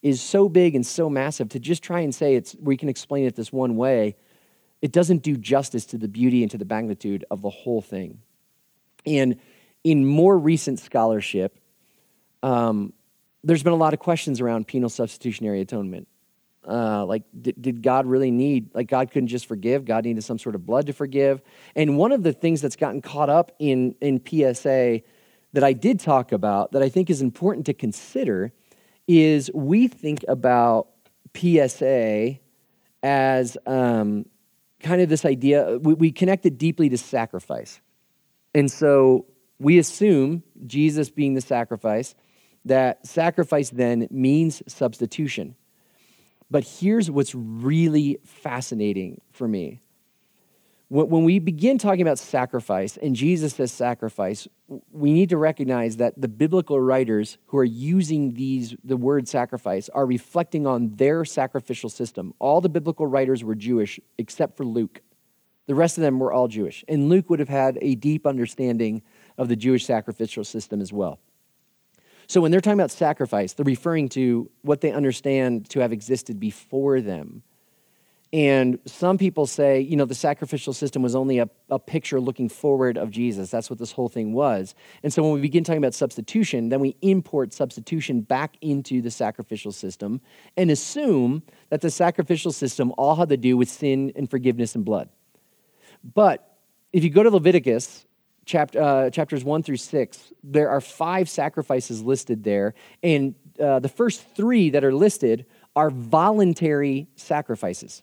is 0.08 0.20
so 0.20 0.48
big 0.48 0.74
and 0.74 0.86
so 0.86 1.08
massive 1.08 1.48
to 1.50 1.58
just 1.58 1.82
try 1.82 2.00
and 2.00 2.14
say 2.14 2.34
it's 2.34 2.56
we 2.60 2.76
can 2.76 2.88
explain 2.88 3.24
it 3.26 3.36
this 3.36 3.52
one 3.52 3.76
way 3.76 4.16
it 4.80 4.92
doesn't 4.92 5.22
do 5.22 5.36
justice 5.36 5.84
to 5.86 5.98
the 5.98 6.08
beauty 6.08 6.42
and 6.42 6.50
to 6.52 6.58
the 6.58 6.64
magnitude 6.64 7.24
of 7.32 7.42
the 7.42 7.50
whole 7.50 7.82
thing. 7.82 8.20
And 9.04 9.40
in 9.82 10.06
more 10.06 10.38
recent 10.38 10.78
scholarship 10.78 11.58
um, 12.42 12.92
there's 13.44 13.62
been 13.62 13.72
a 13.72 13.76
lot 13.76 13.94
of 13.94 14.00
questions 14.00 14.40
around 14.40 14.66
penal 14.66 14.88
substitutionary 14.88 15.60
atonement. 15.60 16.08
Uh, 16.66 17.04
like 17.06 17.22
did, 17.40 17.60
did 17.60 17.82
god 17.82 18.04
really 18.04 18.30
need 18.30 18.74
like 18.74 18.88
god 18.88 19.10
couldn't 19.10 19.28
just 19.28 19.46
forgive 19.46 19.86
god 19.86 20.04
needed 20.04 20.22
some 20.22 20.38
sort 20.38 20.54
of 20.54 20.66
blood 20.66 20.86
to 20.86 20.92
forgive. 20.92 21.40
And 21.74 21.96
one 21.96 22.12
of 22.12 22.22
the 22.22 22.32
things 22.32 22.60
that's 22.60 22.76
gotten 22.76 23.00
caught 23.00 23.30
up 23.30 23.52
in 23.58 23.94
in 24.00 24.20
psa 24.24 25.02
that 25.52 25.64
i 25.64 25.72
did 25.72 25.98
talk 26.00 26.32
about 26.32 26.72
that 26.72 26.82
i 26.82 26.88
think 26.88 27.10
is 27.10 27.22
important 27.22 27.66
to 27.66 27.74
consider 27.74 28.52
is 29.08 29.50
we 29.54 29.88
think 29.88 30.24
about 30.28 30.88
PSA 31.34 32.38
as 33.02 33.56
um, 33.66 34.26
kind 34.80 35.00
of 35.00 35.08
this 35.08 35.24
idea, 35.24 35.78
we, 35.78 35.94
we 35.94 36.12
connect 36.12 36.46
it 36.46 36.58
deeply 36.58 36.88
to 36.90 36.98
sacrifice. 36.98 37.80
And 38.54 38.70
so 38.70 39.26
we 39.58 39.78
assume, 39.78 40.42
Jesus 40.66 41.10
being 41.10 41.34
the 41.34 41.40
sacrifice, 41.40 42.14
that 42.64 43.06
sacrifice 43.06 43.70
then 43.70 44.06
means 44.10 44.62
substitution. 44.66 45.56
But 46.50 46.64
here's 46.64 47.10
what's 47.10 47.34
really 47.34 48.18
fascinating 48.24 49.20
for 49.32 49.48
me 49.48 49.80
when 50.90 51.24
we 51.24 51.38
begin 51.38 51.76
talking 51.76 52.00
about 52.00 52.18
sacrifice 52.18 52.96
and 52.96 53.14
Jesus 53.14 53.54
says 53.54 53.70
sacrifice, 53.70 54.48
we 54.90 55.12
need 55.12 55.28
to 55.28 55.36
recognize 55.36 55.98
that 55.98 56.18
the 56.18 56.28
biblical 56.28 56.80
writers 56.80 57.36
who 57.46 57.58
are 57.58 57.64
using 57.64 58.32
these 58.32 58.74
the 58.82 58.96
word 58.96 59.28
sacrifice 59.28 59.90
are 59.90 60.06
reflecting 60.06 60.66
on 60.66 60.96
their 60.96 61.26
sacrificial 61.26 61.90
system. 61.90 62.32
All 62.38 62.62
the 62.62 62.70
biblical 62.70 63.06
writers 63.06 63.44
were 63.44 63.54
Jewish 63.54 64.00
except 64.16 64.56
for 64.56 64.64
Luke. 64.64 65.02
The 65.66 65.74
rest 65.74 65.98
of 65.98 66.02
them 66.02 66.18
were 66.18 66.32
all 66.32 66.48
Jewish. 66.48 66.82
And 66.88 67.10
Luke 67.10 67.28
would 67.28 67.40
have 67.40 67.50
had 67.50 67.78
a 67.82 67.94
deep 67.94 68.26
understanding 68.26 69.02
of 69.36 69.48
the 69.48 69.56
Jewish 69.56 69.84
sacrificial 69.84 70.42
system 70.42 70.80
as 70.80 70.90
well. 70.90 71.18
So 72.26 72.40
when 72.40 72.50
they're 72.50 72.62
talking 72.62 72.80
about 72.80 72.90
sacrifice, 72.90 73.52
they're 73.52 73.64
referring 73.64 74.08
to 74.10 74.50
what 74.62 74.80
they 74.80 74.92
understand 74.92 75.68
to 75.70 75.80
have 75.80 75.92
existed 75.92 76.40
before 76.40 77.02
them 77.02 77.42
and 78.32 78.78
some 78.84 79.16
people 79.16 79.46
say, 79.46 79.80
you 79.80 79.96
know, 79.96 80.04
the 80.04 80.14
sacrificial 80.14 80.74
system 80.74 81.00
was 81.00 81.16
only 81.16 81.38
a, 81.38 81.48
a 81.70 81.78
picture 81.78 82.20
looking 82.20 82.50
forward 82.50 82.98
of 82.98 83.10
Jesus. 83.10 83.50
That's 83.50 83.70
what 83.70 83.78
this 83.78 83.92
whole 83.92 84.10
thing 84.10 84.34
was. 84.34 84.74
And 85.02 85.10
so 85.10 85.22
when 85.22 85.32
we 85.32 85.40
begin 85.40 85.64
talking 85.64 85.78
about 85.78 85.94
substitution, 85.94 86.68
then 86.68 86.80
we 86.80 86.94
import 87.00 87.54
substitution 87.54 88.20
back 88.20 88.56
into 88.60 89.00
the 89.00 89.10
sacrificial 89.10 89.72
system 89.72 90.20
and 90.58 90.70
assume 90.70 91.42
that 91.70 91.80
the 91.80 91.90
sacrificial 91.90 92.52
system 92.52 92.92
all 92.98 93.16
had 93.16 93.30
to 93.30 93.38
do 93.38 93.56
with 93.56 93.70
sin 93.70 94.12
and 94.14 94.30
forgiveness 94.30 94.74
and 94.74 94.84
blood. 94.84 95.08
But 96.04 96.58
if 96.92 97.04
you 97.04 97.10
go 97.10 97.22
to 97.22 97.30
Leviticus, 97.30 98.06
chapter, 98.44 98.82
uh, 98.82 99.10
chapters 99.10 99.42
1 99.42 99.62
through 99.62 99.78
6, 99.78 100.32
there 100.44 100.68
are 100.68 100.82
five 100.82 101.30
sacrifices 101.30 102.02
listed 102.02 102.44
there. 102.44 102.74
And 103.02 103.34
uh, 103.58 103.78
the 103.78 103.88
first 103.88 104.22
three 104.34 104.68
that 104.70 104.84
are 104.84 104.92
listed 104.92 105.46
are 105.74 105.88
voluntary 105.88 107.08
sacrifices. 107.16 108.02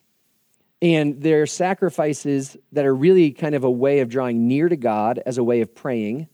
And 0.82 1.22
they're 1.22 1.46
sacrifices 1.46 2.58
that 2.72 2.86
are 2.86 2.94
really 2.94 3.32
kind 3.32 3.56
of 3.56 3.64
a 3.64 3.72
way 3.72 4.00
of 4.00 4.10
drawing 4.10 4.48
near 4.48 4.70
to 4.70 4.76
God 4.76 5.22
as 5.26 5.38
a 5.38 5.44
way 5.44 5.62
of 5.62 5.74
praying, 5.74 6.28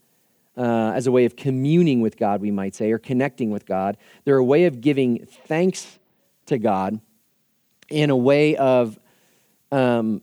uh, 0.58 0.92
as 0.96 1.08
a 1.08 1.12
way 1.12 1.26
of 1.26 1.36
communing 1.36 2.02
with 2.02 2.18
God, 2.18 2.42
we 2.42 2.52
might 2.52 2.76
say, 2.76 2.92
or 2.92 2.98
connecting 2.98 3.52
with 3.52 3.66
God. 3.66 3.98
They're 4.26 4.38
a 4.38 4.44
way 4.44 4.66
of 4.66 4.82
giving 4.82 5.26
thanks 5.46 6.00
to 6.48 6.58
God 6.58 7.00
in 7.90 8.10
a 8.10 8.16
way 8.16 8.56
of 8.56 9.00
um, 9.72 10.22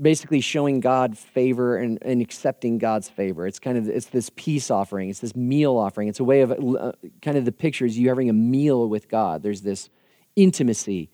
basically 0.00 0.40
showing 0.40 0.80
God 0.80 1.16
favor 1.16 1.76
and, 1.76 1.98
and, 2.02 2.20
accepting 2.20 2.78
God's 2.78 3.08
favor. 3.08 3.46
It's 3.46 3.58
kind 3.58 3.78
of 3.78 3.88
it's 3.88 4.06
this 4.06 4.30
peace 4.34 4.70
offering. 4.70 5.10
It's 5.10 5.20
this 5.20 5.36
meal 5.36 5.76
offering. 5.76 6.08
It's 6.08 6.20
a 6.20 6.24
way 6.24 6.40
of 6.40 6.52
uh, 6.52 6.92
kind 7.20 7.36
of 7.36 7.44
the 7.44 7.52
picture 7.52 7.86
is 7.86 7.98
you 7.98 8.08
having 8.08 8.30
a 8.30 8.34
meal 8.34 8.88
with 8.88 9.08
God. 9.08 9.42
There's 9.42 9.62
this 9.62 9.90
intimacy, 10.36 11.10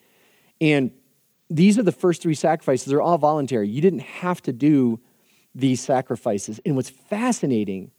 and 0.60 0.90
these 1.50 1.78
are 1.78 1.82
the 1.82 1.92
first 1.92 2.22
three 2.22 2.34
sacrifices. 2.34 2.86
They're 2.86 3.02
all 3.02 3.18
voluntary. 3.18 3.68
You 3.68 3.80
didn't 3.80 4.00
have 4.00 4.42
to 4.42 4.52
do 4.52 5.00
these 5.54 5.80
sacrifices. 5.80 6.60
And 6.64 6.76
what's 6.76 6.90
fascinating 6.90 7.90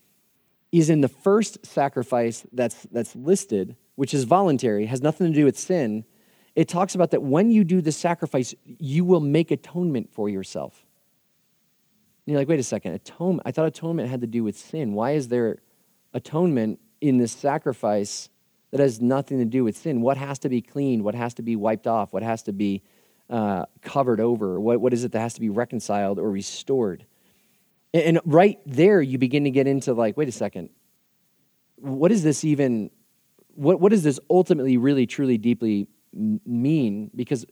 is 0.72 0.90
in 0.90 1.02
the 1.02 1.08
first 1.08 1.66
sacrifice 1.66 2.46
that's, 2.54 2.84
that's 2.92 3.16
listed, 3.16 3.76
which 3.96 4.14
is 4.14 4.24
voluntary, 4.24 4.86
has 4.86 5.02
nothing 5.02 5.28
to 5.28 5.34
do 5.34 5.46
with 5.46 5.58
sin, 5.58 6.06
it 6.56 6.68
talks 6.68 6.96
about 6.96 7.12
that 7.12 7.24
when 7.24 7.52
you 7.52 7.64
do 7.64 7.82
the 7.82 7.92
sacrifice, 7.92 8.54
you 8.66 9.04
will 9.04 9.20
make 9.20 9.52
atonement 9.52 10.12
for 10.12 10.30
yourself. 10.30 10.86
And 12.26 12.34
you're 12.34 12.42
like, 12.42 12.48
wait 12.50 12.60
a 12.60 12.64
second, 12.64 12.94
atonement, 12.94 13.44
I 13.46 13.52
thought 13.52 13.66
atonement 13.66 14.10
had 14.10 14.22
to 14.22 14.28
do 14.28 14.44
with 14.44 14.58
sin. 14.58 14.94
Why 14.94 15.12
is 15.12 15.30
there 15.30 15.58
atonement 16.14 16.80
in 17.02 17.18
this 17.18 17.32
sacrifice 17.32 18.30
that 18.72 18.80
has 18.80 19.02
nothing 19.02 19.40
to 19.40 19.46
do 19.46 19.64
with 19.64 19.76
sin? 19.76 20.02
What 20.02 20.18
has 20.18 20.38
to 20.40 20.50
be 20.50 20.62
cleaned? 20.62 21.04
What 21.04 21.16
has 21.16 21.34
to 21.36 21.42
be 21.42 21.56
wiped 21.56 21.88
off? 21.88 22.14
What 22.14 22.24
has 22.24 22.44
to 22.44 22.54
be 22.54 22.84
uh, 23.30 23.66
covered 23.82 24.20
over? 24.20 24.60
What, 24.60 24.82
what 24.82 24.94
is 24.94 25.04
it 25.04 25.12
that 25.12 25.20
has 25.20 25.34
to 25.36 25.42
be 25.42 25.50
reconciled 25.50 26.20
or 26.20 26.30
restored? 26.30 27.06
And, 27.94 28.04
and 28.04 28.20
right 28.26 28.60
there, 28.66 29.02
you 29.02 29.18
begin 29.18 29.44
to 29.44 29.52
get 29.52 29.68
into 29.68 29.94
like, 29.94 30.18
wait 30.18 30.28
a 30.28 30.32
second, 30.32 30.70
what 31.76 32.12
is 32.12 32.24
this 32.24 32.44
even? 32.44 32.92
What, 33.56 33.80
what 33.80 33.92
does 33.92 34.04
this 34.04 34.20
ultimately, 34.30 34.78
really, 34.78 35.06
truly, 35.06 35.38
deeply 35.38 35.88
mean? 36.14 37.12
Because 37.16 37.46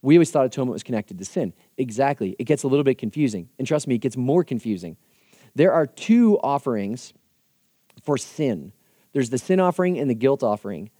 we 0.00 0.16
always 0.16 0.30
thought 0.30 0.46
atonement 0.46 0.72
was 0.72 0.82
connected 0.82 1.18
to 1.18 1.24
sin. 1.24 1.52
Exactly. 1.78 2.34
It 2.38 2.44
gets 2.44 2.62
a 2.62 2.68
little 2.68 2.84
bit 2.84 2.98
confusing. 2.98 3.48
And 3.58 3.68
trust 3.68 3.86
me, 3.86 3.94
it 3.94 4.00
gets 4.00 4.16
more 4.16 4.44
confusing. 4.44 4.96
There 5.54 5.72
are 5.72 5.86
two 5.86 6.38
offerings 6.38 7.12
for 8.02 8.16
sin 8.16 8.72
there's 9.12 9.30
the 9.30 9.38
sin 9.38 9.60
offering 9.60 9.98
and 9.98 10.08
the 10.10 10.14
guilt 10.14 10.42
offering. 10.42 10.90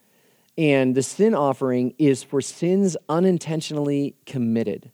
And 0.58 0.94
the 0.94 1.02
sin 1.02 1.34
offering 1.34 1.94
is 1.98 2.22
for 2.22 2.40
sins 2.40 2.96
unintentionally 3.08 4.16
committed, 4.26 4.90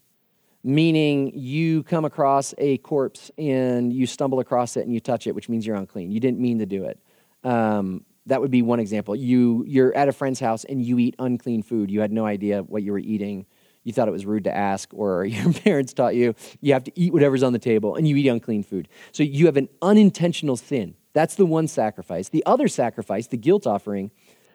meaning 0.63 1.33
you 1.35 1.83
come 1.83 2.05
across 2.05 2.55
a 2.59 2.79
corpse 2.79 3.31
and 3.37 3.93
you 3.93 4.07
stumble 4.07 4.39
across 4.39 4.77
it 4.77 4.85
and 4.85 4.95
you 4.95 5.01
touch 5.01 5.27
it, 5.27 5.35
which 5.35 5.49
means 5.49 5.67
you're 5.67 5.77
unclean. 5.77 6.13
You 6.13 6.21
didn't 6.21 6.39
mean 6.39 6.61
to 6.61 6.67
do 6.67 6.85
it. 6.85 7.01
Um, 7.43 8.05
that 8.27 8.41
would 8.41 8.51
be 8.51 8.63
one 8.63 8.79
example. 8.79 9.17
You, 9.17 9.65
you're 9.67 9.95
at 9.97 10.07
a 10.07 10.13
friend's 10.13 10.39
house 10.39 10.65
and 10.65 10.85
you 10.85 10.99
eat 10.99 11.17
unclean 11.19 11.63
food. 11.63 11.91
You 11.91 12.01
had 12.01 12.13
no 12.13 12.27
idea 12.27 12.63
what 12.63 12.83
you 12.83 12.93
were 12.93 12.99
eating. 12.99 13.47
You 13.85 13.93
thought 13.93 14.07
it 14.07 14.13
was 14.13 14.27
rude 14.27 14.45
to 14.45 14.55
ask, 14.55 14.93
or 14.93 15.25
your 15.25 15.53
parents 15.53 15.93
taught 15.93 16.15
you 16.15 16.35
you 16.61 16.75
have 16.75 16.85
to 16.85 16.93
eat 16.95 17.13
whatever's 17.13 17.43
on 17.43 17.53
the 17.53 17.59
table 17.59 17.97
and 17.97 18.07
you 18.07 18.15
eat 18.17 18.29
unclean 18.29 18.63
food. 18.63 18.87
So 19.13 19.23
you 19.23 19.47
have 19.47 19.57
an 19.57 19.69
unintentional 19.81 20.57
sin. 20.57 20.95
That's 21.15 21.35
the 21.35 21.47
one 21.47 21.67
sacrifice. 21.67 22.29
The 22.29 22.45
other 22.45 22.69
sacrifice, 22.69 23.27
the 23.27 23.39
guilt 23.39 23.67
offering, 23.67 24.11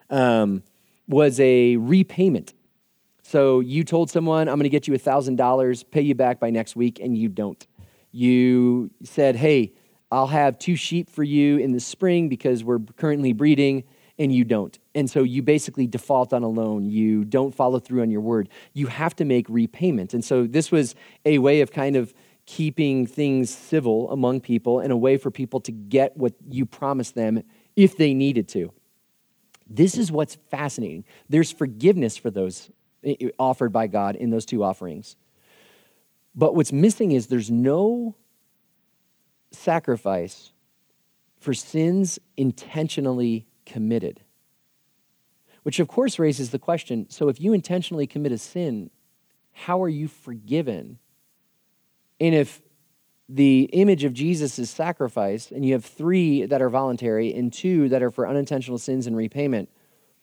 um, 0.08 0.62
was 1.08 1.38
a 1.40 1.76
repayment. 1.76 2.54
So 3.22 3.60
you 3.60 3.84
told 3.84 4.10
someone, 4.10 4.48
I'm 4.48 4.56
going 4.56 4.64
to 4.64 4.68
get 4.68 4.86
you 4.86 4.94
$1,000, 4.94 5.90
pay 5.90 6.02
you 6.02 6.14
back 6.14 6.38
by 6.40 6.50
next 6.50 6.76
week, 6.76 7.00
and 7.00 7.16
you 7.16 7.28
don't. 7.28 7.66
You 8.12 8.90
said, 9.02 9.36
hey, 9.36 9.72
I'll 10.12 10.26
have 10.28 10.58
two 10.58 10.76
sheep 10.76 11.10
for 11.10 11.22
you 11.22 11.56
in 11.56 11.72
the 11.72 11.80
spring 11.80 12.28
because 12.28 12.62
we're 12.62 12.78
currently 12.78 13.32
breeding, 13.32 13.84
and 14.18 14.32
you 14.32 14.44
don't. 14.44 14.78
And 14.94 15.10
so 15.10 15.22
you 15.22 15.42
basically 15.42 15.86
default 15.86 16.32
on 16.32 16.42
a 16.42 16.48
loan. 16.48 16.88
You 16.88 17.24
don't 17.24 17.54
follow 17.54 17.80
through 17.80 18.02
on 18.02 18.10
your 18.10 18.20
word. 18.20 18.48
You 18.72 18.86
have 18.86 19.16
to 19.16 19.24
make 19.24 19.46
repayment. 19.48 20.14
And 20.14 20.24
so 20.24 20.46
this 20.46 20.70
was 20.70 20.94
a 21.24 21.38
way 21.38 21.62
of 21.62 21.72
kind 21.72 21.96
of 21.96 22.14
keeping 22.46 23.06
things 23.06 23.52
civil 23.52 24.10
among 24.10 24.40
people 24.40 24.78
and 24.80 24.92
a 24.92 24.96
way 24.96 25.16
for 25.16 25.30
people 25.30 25.60
to 25.60 25.72
get 25.72 26.16
what 26.16 26.34
you 26.48 26.66
promised 26.66 27.14
them 27.14 27.42
if 27.74 27.96
they 27.96 28.14
needed 28.14 28.48
to. 28.48 28.72
This 29.74 29.98
is 29.98 30.12
what's 30.12 30.36
fascinating. 30.50 31.04
There's 31.28 31.50
forgiveness 31.50 32.16
for 32.16 32.30
those 32.30 32.70
eh, 33.02 33.14
eh, 33.20 33.28
offered 33.38 33.72
by 33.72 33.88
God 33.88 34.14
in 34.14 34.30
those 34.30 34.46
two 34.46 34.62
offerings. 34.62 35.16
But 36.34 36.54
what's 36.54 36.72
missing 36.72 37.12
is 37.12 37.26
there's 37.26 37.50
no 37.50 38.14
sacrifice 39.50 40.52
for 41.38 41.54
sins 41.54 42.18
intentionally 42.36 43.46
committed. 43.66 44.20
Which, 45.64 45.80
of 45.80 45.88
course, 45.88 46.18
raises 46.18 46.50
the 46.50 46.58
question 46.58 47.06
so 47.10 47.28
if 47.28 47.40
you 47.40 47.52
intentionally 47.52 48.06
commit 48.06 48.32
a 48.32 48.38
sin, 48.38 48.90
how 49.52 49.82
are 49.82 49.88
you 49.88 50.06
forgiven? 50.06 50.98
And 52.20 52.34
if 52.34 52.62
the 53.28 53.62
image 53.72 54.04
of 54.04 54.12
Jesus 54.12 54.54
sacrifice, 54.68 55.50
and 55.50 55.64
you 55.64 55.72
have 55.72 55.84
three 55.84 56.44
that 56.46 56.60
are 56.60 56.68
voluntary 56.68 57.32
and 57.34 57.52
two 57.52 57.88
that 57.88 58.02
are 58.02 58.10
for 58.10 58.28
unintentional 58.28 58.78
sins 58.78 59.06
and 59.06 59.16
repayment, 59.16 59.70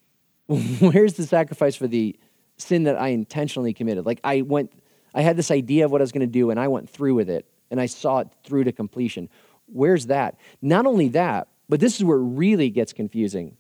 where's 0.48 1.14
the 1.14 1.26
sacrifice 1.26 1.76
for 1.76 1.88
the 1.88 2.16
sin 2.58 2.84
that 2.84 3.00
I 3.00 3.10
intentionally 3.10 3.74
committed? 3.74 4.06
Like 4.06 4.20
I 4.24 4.42
went, 4.42 4.72
I 5.16 5.22
had 5.22 5.36
this 5.36 5.50
idea 5.50 5.86
of 5.86 5.92
what 5.92 6.02
I 6.02 6.04
was 6.04 6.12
going 6.12 6.22
to 6.22 6.28
do, 6.28 6.52
and 6.52 6.60
I 6.60 6.68
went 6.68 6.90
through 6.90 7.16
with 7.16 7.30
it, 7.30 7.46
and 7.72 7.82
I 7.82 7.88
saw 7.88 8.20
it 8.20 8.28
through 8.44 8.66
to 8.66 8.72
completion. 8.72 9.30
Where's 9.66 10.08
that? 10.08 10.38
Not 10.62 10.86
only 10.86 11.08
that, 11.10 11.48
but 11.70 11.80
this 11.80 11.96
is 11.96 12.04
where 12.04 12.18
it 12.18 12.24
really 12.24 12.70
gets 12.70 12.94
confusing. 12.94 13.58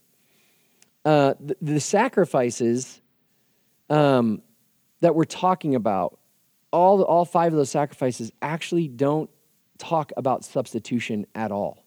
Uh, 1.03 1.33
the, 1.39 1.57
the, 1.61 1.79
sacrifices 1.79 3.01
um, 3.89 4.43
that 4.99 5.15
we're 5.15 5.23
talking 5.23 5.73
about 5.73 6.19
all, 6.71 7.03
all 7.03 7.25
five 7.25 7.53
of 7.53 7.57
those 7.57 7.69
sacrifices 7.69 8.31
actually 8.41 8.87
don't 8.87 9.29
talk 9.77 10.11
about 10.15 10.45
substitution 10.45 11.25
at 11.35 11.51
all. 11.51 11.83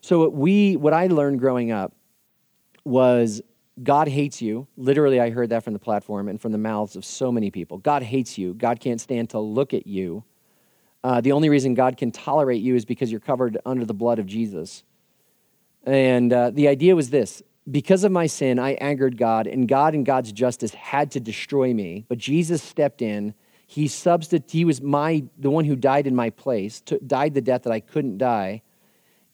So 0.00 0.18
what 0.18 0.32
we 0.34 0.76
what 0.76 0.92
I 0.92 1.06
learned 1.06 1.40
growing 1.40 1.70
up 1.70 1.94
was 2.84 3.40
God 3.82 4.06
hates 4.06 4.40
you. 4.42 4.66
Literally, 4.76 5.20
I 5.20 5.30
heard 5.30 5.50
that 5.50 5.64
from 5.64 5.72
the 5.72 5.78
platform 5.78 6.28
and 6.28 6.40
from 6.40 6.52
the 6.52 6.58
mouths 6.58 6.94
of 6.94 7.04
so 7.04 7.32
many 7.32 7.50
people. 7.50 7.78
God 7.78 8.02
hates 8.02 8.38
you. 8.38 8.54
God 8.54 8.80
can't 8.80 9.00
stand 9.00 9.30
to 9.30 9.38
look 9.40 9.74
at 9.74 9.86
you. 9.86 10.24
Uh, 11.02 11.20
the 11.20 11.32
only 11.32 11.48
reason 11.48 11.74
God 11.74 11.96
can 11.96 12.10
tolerate 12.10 12.62
you 12.62 12.74
is 12.74 12.84
because 12.84 13.10
you're 13.10 13.20
covered 13.20 13.58
under 13.66 13.84
the 13.84 13.94
blood 13.94 14.18
of 14.18 14.26
Jesus. 14.26 14.84
And 15.84 16.32
uh, 16.32 16.50
the 16.50 16.68
idea 16.68 16.94
was 16.96 17.10
this 17.10 17.42
because 17.70 18.04
of 18.04 18.12
my 18.12 18.26
sin, 18.26 18.58
I 18.58 18.72
angered 18.72 19.16
God, 19.16 19.46
and 19.46 19.66
God 19.66 19.94
and 19.94 20.04
God's 20.04 20.32
justice 20.32 20.74
had 20.74 21.10
to 21.12 21.20
destroy 21.20 21.72
me. 21.72 22.04
But 22.08 22.18
Jesus 22.18 22.62
stepped 22.62 23.00
in 23.00 23.34
he 23.66 23.88
substitute, 23.88 24.50
he 24.50 24.64
was 24.64 24.82
my 24.82 25.24
the 25.38 25.50
one 25.50 25.64
who 25.64 25.76
died 25.76 26.06
in 26.06 26.14
my 26.14 26.30
place, 26.30 26.80
died 26.80 27.34
the 27.34 27.40
death 27.40 27.62
that 27.62 27.72
I 27.72 27.80
couldn't 27.80 28.18
die. 28.18 28.62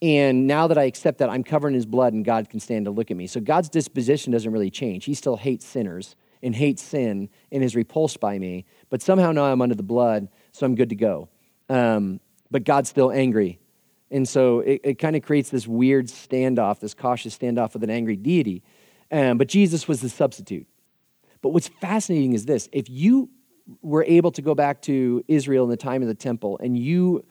And 0.03 0.47
now 0.47 0.66
that 0.66 0.78
I 0.78 0.85
accept 0.85 1.18
that, 1.18 1.28
I'm 1.28 1.45
covered 1.45 1.68
in 1.68 1.74
his 1.74 1.85
blood 1.85 2.14
and 2.14 2.24
God 2.24 2.49
can 2.49 2.59
stand 2.59 2.87
to 2.87 2.91
look 2.91 3.11
at 3.11 3.16
me. 3.16 3.26
So 3.26 3.39
God's 3.41 3.68
disposition 3.68 4.33
doesn't 4.33 4.51
really 4.51 4.70
change. 4.70 5.05
He 5.05 5.14
still 5.14 5.37
hates 5.37 5.66
sinners 5.66 6.16
and 6.43 6.55
hates 6.55 6.83
sin 6.83 7.28
and 7.53 7.62
is 7.62 7.76
repulsed 7.76 8.18
by 8.18 8.39
me. 8.39 8.64
But 8.89 9.03
somehow 9.03 9.33
now 9.33 9.45
I'm 9.45 9.61
under 9.61 9.74
the 9.74 9.83
blood, 9.83 10.28
so 10.53 10.64
I'm 10.64 10.74
good 10.74 10.89
to 10.89 10.95
go. 10.95 11.28
Um, 11.68 12.20
but 12.51 12.64
God's 12.64 12.89
still 12.89 13.11
angry. 13.11 13.59
And 14.11 14.26
so 14.26 14.61
it, 14.61 14.81
it 14.83 14.95
kind 14.99 15.16
of 15.16 15.22
creates 15.22 15.51
this 15.51 15.66
weird 15.66 16.07
standoff, 16.07 16.81
this 16.81 16.95
cautious 16.95 17.37
standoff 17.37 17.74
with 17.74 17.85
an 17.85 17.91
angry 17.91 18.16
deity. 18.16 18.62
Um, 19.12 19.37
but 19.39 19.49
Jesus 19.49 19.87
was 19.87 20.01
the 20.01 20.09
substitute. 20.09 20.66
But 21.43 21.51
what's 21.51 21.68
fascinating 21.68 22.33
is 22.33 22.47
this 22.47 22.68
if 22.72 22.89
you 22.89 23.28
were 23.82 24.04
able 24.04 24.30
to 24.32 24.42
go 24.42 24.54
back 24.54 24.82
to 24.82 25.24
Israel 25.28 25.64
in 25.64 25.70
the 25.70 25.76
time 25.76 26.02
of 26.02 26.08
the 26.08 26.14
temple 26.14 26.58
and 26.62 26.76
you 26.78 27.24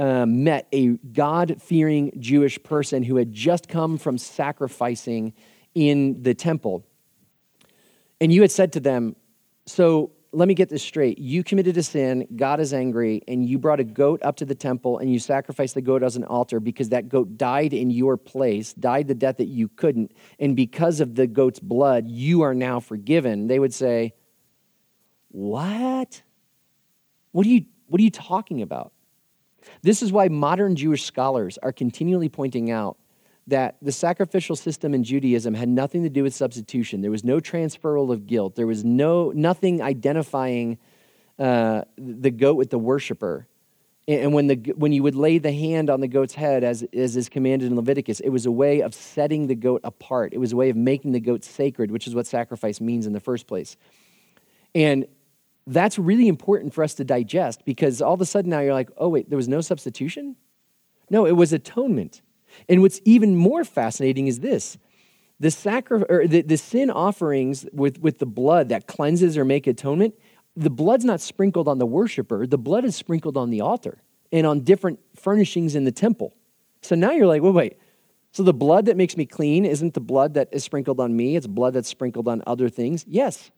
uh, 0.00 0.24
met 0.24 0.66
a 0.72 0.96
God 1.12 1.60
fearing 1.60 2.10
Jewish 2.18 2.60
person 2.62 3.02
who 3.02 3.16
had 3.16 3.32
just 3.32 3.68
come 3.68 3.98
from 3.98 4.16
sacrificing 4.16 5.34
in 5.74 6.22
the 6.22 6.32
temple, 6.32 6.86
and 8.18 8.32
you 8.32 8.40
had 8.40 8.50
said 8.50 8.72
to 8.72 8.80
them, 8.80 9.14
So 9.66 10.12
let 10.32 10.48
me 10.48 10.54
get 10.54 10.70
this 10.70 10.82
straight. 10.82 11.18
You 11.18 11.44
committed 11.44 11.76
a 11.76 11.82
sin, 11.82 12.26
God 12.36 12.60
is 12.60 12.72
angry, 12.72 13.22
and 13.28 13.46
you 13.46 13.58
brought 13.58 13.78
a 13.78 13.84
goat 13.84 14.22
up 14.22 14.36
to 14.36 14.44
the 14.44 14.54
temple 14.54 14.98
and 14.98 15.12
you 15.12 15.18
sacrificed 15.18 15.74
the 15.74 15.82
goat 15.82 16.02
as 16.02 16.16
an 16.16 16.24
altar 16.24 16.60
because 16.60 16.90
that 16.90 17.08
goat 17.08 17.36
died 17.36 17.72
in 17.72 17.90
your 17.90 18.16
place, 18.16 18.72
died 18.74 19.08
the 19.08 19.14
death 19.14 19.38
that 19.38 19.48
you 19.48 19.68
couldn't. 19.68 20.12
And 20.38 20.54
because 20.54 21.00
of 21.00 21.14
the 21.14 21.26
goat's 21.26 21.58
blood, 21.58 22.08
you 22.08 22.42
are 22.42 22.54
now 22.54 22.80
forgiven. 22.80 23.48
They 23.48 23.58
would 23.58 23.74
say, 23.74 24.14
what? 25.30 26.22
What 27.32 27.46
are 27.46 27.50
you, 27.50 27.64
what 27.86 28.00
are 28.00 28.04
you 28.04 28.10
talking 28.10 28.62
about? 28.62 28.92
This 29.82 30.02
is 30.02 30.12
why 30.12 30.28
modern 30.28 30.76
Jewish 30.76 31.04
scholars 31.04 31.58
are 31.58 31.72
continually 31.72 32.28
pointing 32.28 32.70
out 32.70 32.96
that 33.46 33.76
the 33.82 33.92
sacrificial 33.92 34.56
system 34.56 34.94
in 34.94 35.02
Judaism 35.04 35.54
had 35.54 35.68
nothing 35.68 36.02
to 36.02 36.08
do 36.08 36.22
with 36.22 36.34
substitution. 36.34 37.00
There 37.00 37.10
was 37.10 37.24
no 37.24 37.40
transferal 37.40 38.12
of 38.12 38.26
guilt. 38.26 38.54
There 38.54 38.66
was 38.66 38.84
no 38.84 39.32
nothing 39.32 39.82
identifying 39.82 40.78
uh, 41.38 41.82
the 41.96 42.30
goat 42.30 42.54
with 42.56 42.70
the 42.70 42.78
worshiper. 42.78 43.46
And 44.06 44.32
when, 44.32 44.46
the, 44.48 44.56
when 44.76 44.92
you 44.92 45.02
would 45.02 45.14
lay 45.14 45.38
the 45.38 45.52
hand 45.52 45.88
on 45.88 46.00
the 46.00 46.08
goat's 46.08 46.34
head, 46.34 46.64
as, 46.64 46.82
as 46.92 47.16
is 47.16 47.28
commanded 47.28 47.70
in 47.70 47.76
Leviticus, 47.76 48.20
it 48.20 48.30
was 48.30 48.44
a 48.44 48.50
way 48.50 48.82
of 48.82 48.94
setting 48.94 49.46
the 49.46 49.54
goat 49.54 49.82
apart. 49.84 50.32
It 50.32 50.38
was 50.38 50.52
a 50.52 50.56
way 50.56 50.70
of 50.70 50.76
making 50.76 51.12
the 51.12 51.20
goat 51.20 51.44
sacred, 51.44 51.90
which 51.90 52.06
is 52.06 52.14
what 52.14 52.26
sacrifice 52.26 52.80
means 52.80 53.06
in 53.06 53.12
the 53.12 53.20
first 53.20 53.46
place. 53.46 53.76
And 54.74 55.06
that's 55.72 55.98
really 55.98 56.28
important 56.28 56.74
for 56.74 56.84
us 56.84 56.94
to 56.94 57.04
digest 57.04 57.64
because 57.64 58.00
all 58.02 58.14
of 58.14 58.20
a 58.20 58.26
sudden 58.26 58.50
now 58.50 58.60
you're 58.60 58.74
like, 58.74 58.90
oh, 58.96 59.08
wait, 59.08 59.28
there 59.28 59.36
was 59.36 59.48
no 59.48 59.60
substitution? 59.60 60.36
No, 61.10 61.26
it 61.26 61.32
was 61.32 61.52
atonement. 61.52 62.22
And 62.68 62.82
what's 62.82 63.00
even 63.04 63.36
more 63.36 63.64
fascinating 63.64 64.26
is 64.26 64.40
this 64.40 64.78
the, 65.38 65.50
sacri- 65.50 66.04
or 66.08 66.26
the, 66.26 66.42
the 66.42 66.56
sin 66.56 66.90
offerings 66.90 67.66
with, 67.72 67.98
with 68.00 68.18
the 68.18 68.26
blood 68.26 68.68
that 68.68 68.86
cleanses 68.86 69.38
or 69.38 69.44
make 69.44 69.66
atonement 69.66 70.14
the 70.56 70.70
blood's 70.70 71.04
not 71.04 71.20
sprinkled 71.20 71.68
on 71.68 71.78
the 71.78 71.86
worshiper, 71.86 72.46
the 72.46 72.58
blood 72.58 72.84
is 72.84 72.96
sprinkled 72.96 73.36
on 73.36 73.50
the 73.50 73.60
altar 73.60 74.02
and 74.32 74.46
on 74.46 74.60
different 74.60 74.98
furnishings 75.16 75.74
in 75.74 75.84
the 75.84 75.92
temple. 75.92 76.34
So 76.82 76.94
now 76.94 77.12
you're 77.12 77.26
like, 77.26 77.42
well, 77.42 77.52
wait. 77.52 77.76
So 78.32 78.42
the 78.42 78.54
blood 78.54 78.86
that 78.86 78.96
makes 78.96 79.16
me 79.16 79.26
clean 79.26 79.64
isn't 79.64 79.94
the 79.94 80.00
blood 80.00 80.34
that 80.34 80.48
is 80.52 80.62
sprinkled 80.62 81.00
on 81.00 81.16
me, 81.16 81.36
it's 81.36 81.46
blood 81.46 81.74
that's 81.74 81.88
sprinkled 81.88 82.28
on 82.28 82.42
other 82.46 82.68
things. 82.68 83.04
Yes. 83.08 83.50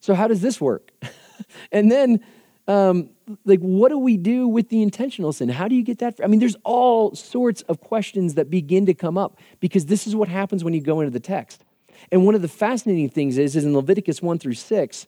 So 0.00 0.14
how 0.14 0.28
does 0.28 0.40
this 0.40 0.60
work? 0.60 0.90
and 1.72 1.90
then, 1.90 2.20
um, 2.68 3.10
like, 3.44 3.60
what 3.60 3.90
do 3.90 3.98
we 3.98 4.16
do 4.16 4.48
with 4.48 4.68
the 4.68 4.82
intentional 4.82 5.32
sin? 5.32 5.48
How 5.48 5.68
do 5.68 5.74
you 5.74 5.82
get 5.82 5.98
that? 5.98 6.20
I 6.22 6.26
mean, 6.26 6.40
there's 6.40 6.56
all 6.64 7.14
sorts 7.14 7.62
of 7.62 7.80
questions 7.80 8.34
that 8.34 8.50
begin 8.50 8.86
to 8.86 8.94
come 8.94 9.16
up 9.16 9.38
because 9.60 9.86
this 9.86 10.06
is 10.06 10.16
what 10.16 10.28
happens 10.28 10.64
when 10.64 10.74
you 10.74 10.80
go 10.80 11.00
into 11.00 11.10
the 11.10 11.20
text. 11.20 11.64
And 12.10 12.24
one 12.24 12.34
of 12.34 12.42
the 12.42 12.48
fascinating 12.48 13.08
things 13.08 13.38
is, 13.38 13.56
is 13.56 13.64
in 13.64 13.74
Leviticus 13.74 14.20
1 14.20 14.38
through 14.38 14.54
6, 14.54 15.06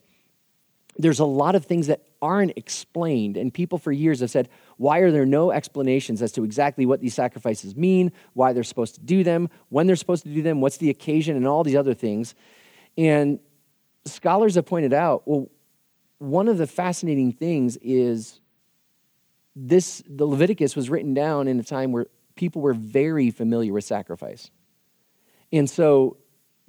there's 0.99 1.21
a 1.21 1.25
lot 1.25 1.55
of 1.55 1.65
things 1.65 1.87
that 1.87 2.03
aren't 2.21 2.53
explained. 2.57 3.37
And 3.37 3.55
people 3.55 3.79
for 3.79 3.93
years 3.93 4.21
have 4.21 4.31
said, 4.31 4.49
why 4.77 4.99
are 4.99 5.13
there 5.13 5.27
no 5.27 5.53
explanations 5.53 6.21
as 6.23 6.33
to 6.33 6.45
exactly 6.45 6.87
what 6.87 7.01
these 7.01 7.15
sacrifices 7.15 7.77
mean, 7.77 8.11
why 8.35 8.53
they're 8.53 8.65
supposed 8.65 8.97
to 8.97 9.01
do 9.01 9.23
them, 9.23 9.49
when 9.69 9.87
they're 9.87 9.97
supposed 9.97 10.25
to 10.25 10.35
do 10.35 10.43
them, 10.43 10.61
what's 10.61 10.79
the 10.79 10.91
occasion, 10.91 11.37
and 11.37 11.47
all 11.47 11.63
these 11.63 11.77
other 11.77 11.95
things. 11.95 12.35
And 12.97 13.39
scholars 14.05 14.57
have 14.57 14.67
pointed 14.67 14.93
out, 14.93 15.23
well, 15.27 15.49
one 16.19 16.49
of 16.49 16.59
the 16.59 16.67
fascinating 16.67 17.33
things 17.33 17.77
is 17.81 18.41
this 19.55 20.03
the 20.09 20.27
Leviticus 20.27 20.77
was 20.77 20.91
written 20.91 21.15
down 21.15 21.49
in 21.49 21.59
a 21.59 21.65
time 21.65 21.93
where 21.93 22.07
people 22.37 22.63
were 22.63 22.75
very 22.75 23.31
familiar 23.31 23.73
with 23.73 23.85
sacrifice. 23.85 24.51
And 25.53 25.69
so 25.69 26.17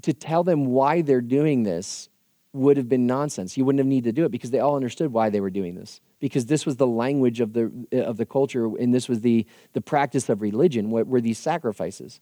to 0.02 0.14
tell 0.14 0.43
them 0.43 0.66
why 0.68 1.02
they're 1.02 1.22
doing 1.22 1.64
this 1.64 2.10
would 2.54 2.78
have 2.78 2.89
been 2.89 3.06
nonsense. 3.06 3.58
You 3.58 3.66
wouldn't 3.66 3.80
have 3.80 3.88
needed 3.88 4.16
to 4.16 4.22
do 4.22 4.26
it 4.26 4.32
because 4.32 4.50
they 4.50 4.60
all 4.60 4.76
understood 4.76 5.14
why 5.14 5.30
they 5.30 5.41
were 5.41 5.52
doing 5.52 5.76
this. 5.76 6.02
Because 6.20 6.47
this 6.47 6.66
was 6.66 6.78
the 6.78 6.88
language 6.88 7.39
of 7.39 7.54
the, 7.54 7.72
of 7.91 8.18
the 8.18 8.26
culture 8.26 8.66
and 8.66 8.93
this 8.93 9.08
was 9.08 9.22
the, 9.22 9.45
the 9.74 9.82
practice 9.82 10.30
of 10.30 10.41
religion, 10.41 10.89
what 10.89 11.08
were 11.08 11.22
these 11.22 11.38
sacrifices. 11.38 12.20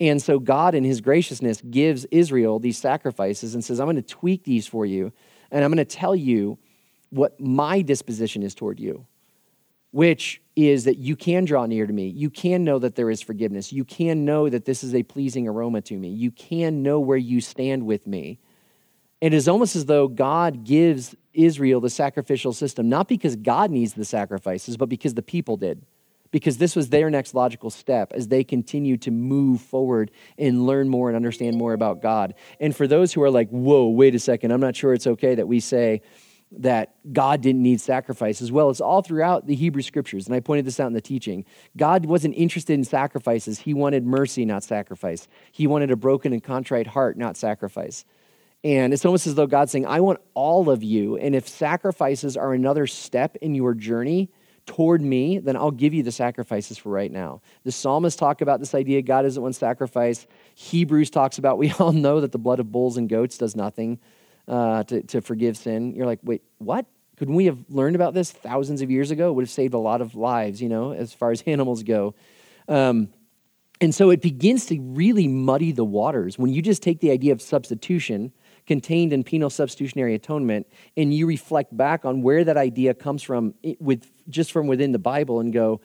And 0.00 0.20
so 0.20 0.38
God, 0.38 0.74
in 0.74 0.84
his 0.84 1.00
graciousness, 1.00 1.62
gives 1.62 2.04
Israel 2.06 2.58
these 2.58 2.76
sacrifices 2.76 3.54
and 3.54 3.64
says, 3.64 3.80
I'm 3.80 3.86
going 3.86 3.96
to 3.96 4.02
tweak 4.02 4.44
these 4.44 4.66
for 4.66 4.84
you, 4.84 5.12
and 5.54 5.64
I'm 5.64 5.70
going 5.70 5.78
to 5.78 5.84
tell 5.84 6.16
you 6.16 6.58
what 7.10 7.38
my 7.40 7.80
disposition 7.80 8.42
is 8.42 8.56
toward 8.56 8.80
you, 8.80 9.06
which 9.92 10.42
is 10.56 10.82
that 10.84 10.98
you 10.98 11.14
can 11.14 11.44
draw 11.44 11.64
near 11.64 11.86
to 11.86 11.92
me. 11.92 12.08
You 12.08 12.28
can 12.28 12.64
know 12.64 12.80
that 12.80 12.96
there 12.96 13.08
is 13.08 13.22
forgiveness. 13.22 13.72
You 13.72 13.84
can 13.84 14.24
know 14.24 14.48
that 14.48 14.64
this 14.64 14.82
is 14.82 14.96
a 14.96 15.04
pleasing 15.04 15.46
aroma 15.46 15.80
to 15.82 15.96
me. 15.96 16.08
You 16.08 16.32
can 16.32 16.82
know 16.82 16.98
where 16.98 17.16
you 17.16 17.40
stand 17.40 17.86
with 17.86 18.04
me. 18.04 18.40
It 19.20 19.32
is 19.32 19.46
almost 19.46 19.76
as 19.76 19.86
though 19.86 20.08
God 20.08 20.64
gives 20.64 21.14
Israel 21.32 21.80
the 21.80 21.88
sacrificial 21.88 22.52
system, 22.52 22.88
not 22.88 23.06
because 23.06 23.36
God 23.36 23.70
needs 23.70 23.94
the 23.94 24.04
sacrifices, 24.04 24.76
but 24.76 24.88
because 24.88 25.14
the 25.14 25.22
people 25.22 25.56
did. 25.56 25.86
Because 26.34 26.58
this 26.58 26.74
was 26.74 26.88
their 26.88 27.10
next 27.10 27.32
logical 27.32 27.70
step 27.70 28.12
as 28.12 28.26
they 28.26 28.42
continue 28.42 28.96
to 28.96 29.12
move 29.12 29.60
forward 29.60 30.10
and 30.36 30.66
learn 30.66 30.88
more 30.88 31.08
and 31.08 31.14
understand 31.14 31.56
more 31.56 31.74
about 31.74 32.02
God. 32.02 32.34
And 32.58 32.74
for 32.74 32.88
those 32.88 33.12
who 33.12 33.22
are 33.22 33.30
like, 33.30 33.50
whoa, 33.50 33.86
wait 33.86 34.16
a 34.16 34.18
second, 34.18 34.50
I'm 34.50 34.58
not 34.58 34.74
sure 34.74 34.92
it's 34.92 35.06
okay 35.06 35.36
that 35.36 35.46
we 35.46 35.60
say 35.60 36.02
that 36.50 36.96
God 37.12 37.40
didn't 37.40 37.62
need 37.62 37.80
sacrifices. 37.80 38.50
Well, 38.50 38.68
it's 38.70 38.80
all 38.80 39.00
throughout 39.00 39.46
the 39.46 39.54
Hebrew 39.54 39.82
scriptures. 39.82 40.26
And 40.26 40.34
I 40.34 40.40
pointed 40.40 40.64
this 40.64 40.80
out 40.80 40.88
in 40.88 40.92
the 40.92 41.00
teaching. 41.00 41.44
God 41.76 42.04
wasn't 42.04 42.34
interested 42.34 42.72
in 42.72 42.82
sacrifices, 42.82 43.60
He 43.60 43.72
wanted 43.72 44.04
mercy, 44.04 44.44
not 44.44 44.64
sacrifice. 44.64 45.28
He 45.52 45.68
wanted 45.68 45.92
a 45.92 45.96
broken 45.96 46.32
and 46.32 46.42
contrite 46.42 46.88
heart, 46.88 47.16
not 47.16 47.36
sacrifice. 47.36 48.04
And 48.64 48.92
it's 48.92 49.04
almost 49.04 49.28
as 49.28 49.36
though 49.36 49.46
God's 49.46 49.70
saying, 49.70 49.86
I 49.86 50.00
want 50.00 50.18
all 50.34 50.68
of 50.68 50.82
you. 50.82 51.16
And 51.16 51.36
if 51.36 51.46
sacrifices 51.46 52.36
are 52.36 52.52
another 52.52 52.88
step 52.88 53.36
in 53.36 53.54
your 53.54 53.74
journey 53.74 54.30
toward 54.66 55.02
me, 55.02 55.38
then 55.38 55.56
I'll 55.56 55.70
give 55.70 55.92
you 55.92 56.02
the 56.02 56.12
sacrifices 56.12 56.78
for 56.78 56.88
right 56.90 57.10
now. 57.10 57.42
The 57.64 57.72
psalmists 57.72 58.18
talk 58.18 58.40
about 58.40 58.60
this 58.60 58.74
idea 58.74 59.02
God 59.02 59.22
doesn't 59.22 59.42
want 59.42 59.54
sacrifice. 59.54 60.26
Hebrews 60.54 61.10
talks 61.10 61.38
about, 61.38 61.58
we 61.64 61.70
all 61.72 61.92
know 61.92 62.20
that 62.20 62.32
the 62.32 62.38
blood 62.38 62.60
of 62.60 62.72
bulls 62.72 62.96
and 62.96 63.08
goats 63.08 63.38
does 63.38 63.54
nothing 63.54 63.98
uh, 64.48 64.84
to, 64.84 65.02
to 65.02 65.20
forgive 65.20 65.56
sin. 65.56 65.94
You're 65.94 66.06
like, 66.06 66.20
wait, 66.22 66.42
what? 66.58 66.86
Couldn't 67.16 67.34
we 67.34 67.46
have 67.46 67.58
learned 67.68 67.94
about 67.94 68.14
this 68.14 68.32
thousands 68.32 68.82
of 68.82 68.90
years 68.90 69.10
ago? 69.10 69.30
It 69.30 69.32
would 69.34 69.44
have 69.44 69.50
saved 69.50 69.74
a 69.74 69.78
lot 69.78 70.00
of 70.00 70.14
lives, 70.14 70.60
you 70.60 70.68
know, 70.68 70.92
as 70.92 71.12
far 71.12 71.30
as 71.30 71.42
animals 71.46 71.82
go. 71.82 72.14
Um, 72.68 73.08
and 73.80 73.94
so 73.94 74.10
it 74.10 74.22
begins 74.22 74.66
to 74.66 74.80
really 74.80 75.28
muddy 75.28 75.72
the 75.72 75.84
waters 75.84 76.38
when 76.38 76.52
you 76.52 76.62
just 76.62 76.82
take 76.82 77.00
the 77.00 77.10
idea 77.10 77.32
of 77.32 77.42
substitution 77.42 78.32
contained 78.66 79.12
in 79.12 79.22
penal 79.22 79.50
substitutionary 79.50 80.14
atonement 80.14 80.66
and 80.96 81.12
you 81.12 81.26
reflect 81.26 81.76
back 81.76 82.04
on 82.04 82.22
where 82.22 82.44
that 82.44 82.56
idea 82.56 82.94
comes 82.94 83.22
from 83.22 83.54
with 83.78 84.10
just 84.28 84.52
from 84.52 84.66
within 84.66 84.92
the 84.92 84.98
bible 84.98 85.40
and 85.40 85.52
go 85.52 85.80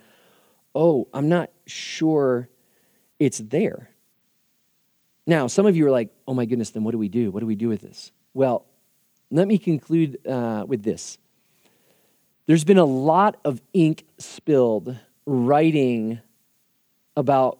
oh 0.76 1.08
i'm 1.14 1.30
not 1.30 1.50
sure 1.66 2.50
it's 3.20 3.40
there 3.40 3.90
now 5.28 5.48
some 5.48 5.66
of 5.66 5.76
you 5.76 5.86
are 5.86 5.92
like 5.92 6.10
oh 6.28 6.34
my 6.34 6.46
goodness 6.46 6.72
then 6.72 6.84
what 6.84 6.92
do 6.92 6.98
we 6.98 7.10
do 7.10 7.32
what 7.32 7.40
do 7.40 7.46
we 7.46 7.56
do 7.56 7.70
with 7.70 7.82
this 7.82 8.12
well 8.34 8.66
let 9.32 9.48
me 9.48 9.58
conclude 9.58 10.26
uh, 10.28 10.64
with 10.68 10.84
this 10.84 11.18
there's 12.48 12.64
been 12.64 12.80
a 12.80 12.86
lot 12.86 13.38
of 13.46 13.62
ink 13.74 14.06
spilled 14.18 14.98
writing 15.26 16.20
about 17.16 17.60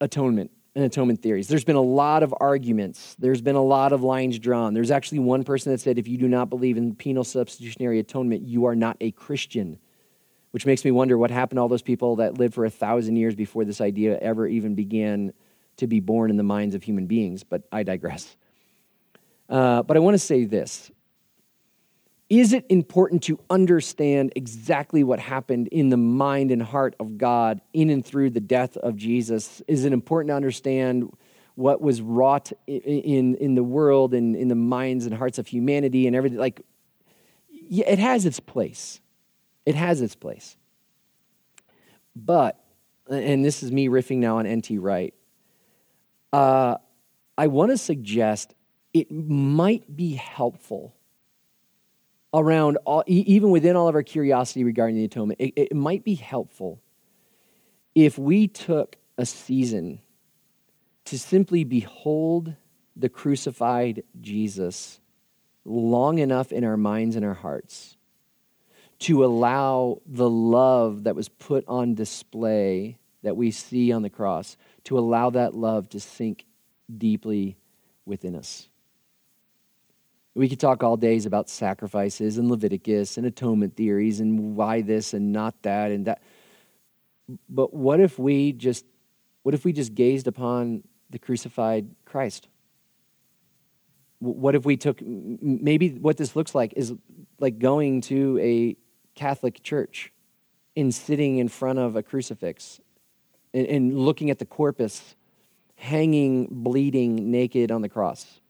atonement 0.00 0.52
and 0.78 0.84
atonement 0.84 1.20
theories. 1.20 1.48
There's 1.48 1.64
been 1.64 1.76
a 1.76 1.80
lot 1.80 2.22
of 2.22 2.32
arguments. 2.38 3.16
There's 3.18 3.40
been 3.40 3.56
a 3.56 3.62
lot 3.62 3.92
of 3.92 4.02
lines 4.02 4.38
drawn. 4.38 4.74
There's 4.74 4.92
actually 4.92 5.18
one 5.18 5.42
person 5.42 5.72
that 5.72 5.80
said 5.80 5.98
if 5.98 6.06
you 6.06 6.18
do 6.18 6.28
not 6.28 6.48
believe 6.50 6.76
in 6.76 6.94
penal 6.94 7.24
substitutionary 7.24 7.98
atonement, 7.98 8.42
you 8.42 8.66
are 8.66 8.76
not 8.76 8.96
a 9.00 9.10
Christian, 9.10 9.80
which 10.50 10.66
makes 10.66 10.84
me 10.84 10.90
wonder 10.90 11.16
what 11.18 11.30
happened 11.30 11.58
to 11.58 11.60
all 11.62 11.68
those 11.68 11.82
people 11.82 12.16
that 12.16 12.38
lived 12.38 12.54
for 12.54 12.64
a 12.64 12.70
thousand 12.70 13.16
years 13.16 13.34
before 13.34 13.64
this 13.64 13.80
idea 13.80 14.18
ever 14.18 14.46
even 14.46 14.74
began 14.74 15.32
to 15.76 15.86
be 15.86 16.00
born 16.00 16.30
in 16.30 16.36
the 16.36 16.42
minds 16.42 16.74
of 16.74 16.82
human 16.82 17.06
beings. 17.06 17.44
But 17.44 17.62
I 17.70 17.82
digress. 17.82 18.36
Uh, 19.48 19.82
but 19.82 19.96
I 19.96 20.00
want 20.00 20.14
to 20.14 20.18
say 20.18 20.44
this 20.44 20.90
is 22.28 22.52
it 22.52 22.66
important 22.68 23.22
to 23.24 23.38
understand 23.48 24.32
exactly 24.36 25.02
what 25.02 25.18
happened 25.18 25.68
in 25.68 25.88
the 25.88 25.96
mind 25.96 26.50
and 26.50 26.62
heart 26.62 26.94
of 27.00 27.16
God 27.16 27.62
in 27.72 27.88
and 27.88 28.04
through 28.04 28.30
the 28.30 28.40
death 28.40 28.76
of 28.76 28.96
Jesus? 28.96 29.62
Is 29.66 29.86
it 29.86 29.94
important 29.94 30.28
to 30.30 30.34
understand 30.34 31.10
what 31.54 31.80
was 31.80 32.02
wrought 32.02 32.52
in, 32.66 33.34
in 33.36 33.54
the 33.54 33.64
world 33.64 34.12
and 34.12 34.36
in 34.36 34.48
the 34.48 34.54
minds 34.54 35.06
and 35.06 35.14
hearts 35.14 35.38
of 35.38 35.46
humanity 35.46 36.06
and 36.06 36.14
everything? 36.14 36.38
Like, 36.38 36.60
it 37.50 37.98
has 37.98 38.26
its 38.26 38.40
place. 38.40 39.00
It 39.68 39.74
has 39.74 40.00
its 40.00 40.14
place. 40.14 40.56
But, 42.16 42.58
and 43.06 43.44
this 43.44 43.62
is 43.62 43.70
me 43.70 43.88
riffing 43.88 44.16
now 44.16 44.38
on 44.38 44.46
N.T. 44.46 44.78
Wright, 44.78 45.12
uh, 46.32 46.76
I 47.36 47.48
want 47.48 47.72
to 47.72 47.76
suggest 47.76 48.54
it 48.94 49.12
might 49.12 49.94
be 49.94 50.14
helpful 50.14 50.96
around 52.32 52.78
all, 52.86 53.04
even 53.06 53.50
within 53.50 53.76
all 53.76 53.88
of 53.88 53.94
our 53.94 54.02
curiosity 54.02 54.64
regarding 54.64 54.96
the 54.96 55.04
atonement, 55.04 55.38
it, 55.38 55.52
it 55.54 55.76
might 55.76 56.02
be 56.02 56.14
helpful 56.14 56.80
if 57.94 58.16
we 58.16 58.48
took 58.48 58.96
a 59.18 59.26
season 59.26 60.00
to 61.04 61.18
simply 61.18 61.64
behold 61.64 62.54
the 62.96 63.10
crucified 63.10 64.02
Jesus 64.18 64.98
long 65.66 66.20
enough 66.20 66.52
in 66.52 66.64
our 66.64 66.78
minds 66.78 67.16
and 67.16 67.24
our 67.26 67.34
hearts 67.34 67.97
to 69.00 69.24
allow 69.24 70.00
the 70.06 70.28
love 70.28 71.04
that 71.04 71.14
was 71.14 71.28
put 71.28 71.64
on 71.68 71.94
display 71.94 72.98
that 73.22 73.36
we 73.36 73.50
see 73.50 73.92
on 73.92 74.02
the 74.02 74.10
cross, 74.10 74.56
to 74.84 74.98
allow 74.98 75.30
that 75.30 75.54
love 75.54 75.88
to 75.90 76.00
sink 76.00 76.46
deeply 76.96 77.56
within 78.06 78.34
us. 78.34 78.68
We 80.34 80.48
could 80.48 80.60
talk 80.60 80.82
all 80.84 80.96
days 80.96 81.26
about 81.26 81.50
sacrifices 81.50 82.38
and 82.38 82.48
Leviticus 82.48 83.16
and 83.16 83.26
atonement 83.26 83.76
theories 83.76 84.20
and 84.20 84.54
why 84.54 84.82
this 84.82 85.12
and 85.12 85.32
not 85.32 85.60
that 85.62 85.90
and 85.90 86.06
that. 86.06 86.22
But 87.48 87.74
what 87.74 88.00
if 88.00 88.18
we 88.18 88.52
just 88.52 88.84
what 89.42 89.54
if 89.54 89.64
we 89.64 89.72
just 89.72 89.94
gazed 89.94 90.26
upon 90.26 90.84
the 91.10 91.18
crucified 91.18 91.88
Christ? 92.04 92.48
What 94.20 94.54
if 94.54 94.64
we 94.64 94.76
took 94.76 95.00
maybe 95.02 95.90
what 95.90 96.16
this 96.16 96.36
looks 96.36 96.54
like 96.54 96.74
is 96.76 96.92
like 97.40 97.58
going 97.58 98.00
to 98.02 98.38
a 98.40 98.76
Catholic 99.18 99.62
church 99.64 100.12
in 100.76 100.92
sitting 100.92 101.38
in 101.38 101.48
front 101.48 101.80
of 101.80 101.96
a 101.96 102.02
crucifix 102.04 102.80
and, 103.52 103.66
and 103.66 103.98
looking 103.98 104.30
at 104.30 104.38
the 104.38 104.46
corpus 104.46 105.16
hanging, 105.74 106.46
bleeding, 106.50 107.30
naked 107.30 107.72
on 107.72 107.82
the 107.82 107.88
cross 107.88 108.40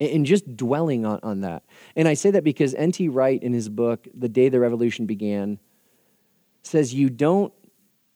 and 0.00 0.26
just 0.26 0.56
dwelling 0.56 1.04
on, 1.04 1.20
on 1.22 1.40
that. 1.42 1.62
And 1.96 2.06
I 2.08 2.14
say 2.14 2.30
that 2.32 2.44
because 2.44 2.74
N.T. 2.74 3.08
Wright, 3.08 3.42
in 3.42 3.52
his 3.52 3.68
book, 3.68 4.06
The 4.14 4.28
Day 4.28 4.48
the 4.48 4.60
Revolution 4.60 5.06
Began, 5.06 5.58
says 6.62 6.94
you 6.94 7.08
don't 7.08 7.52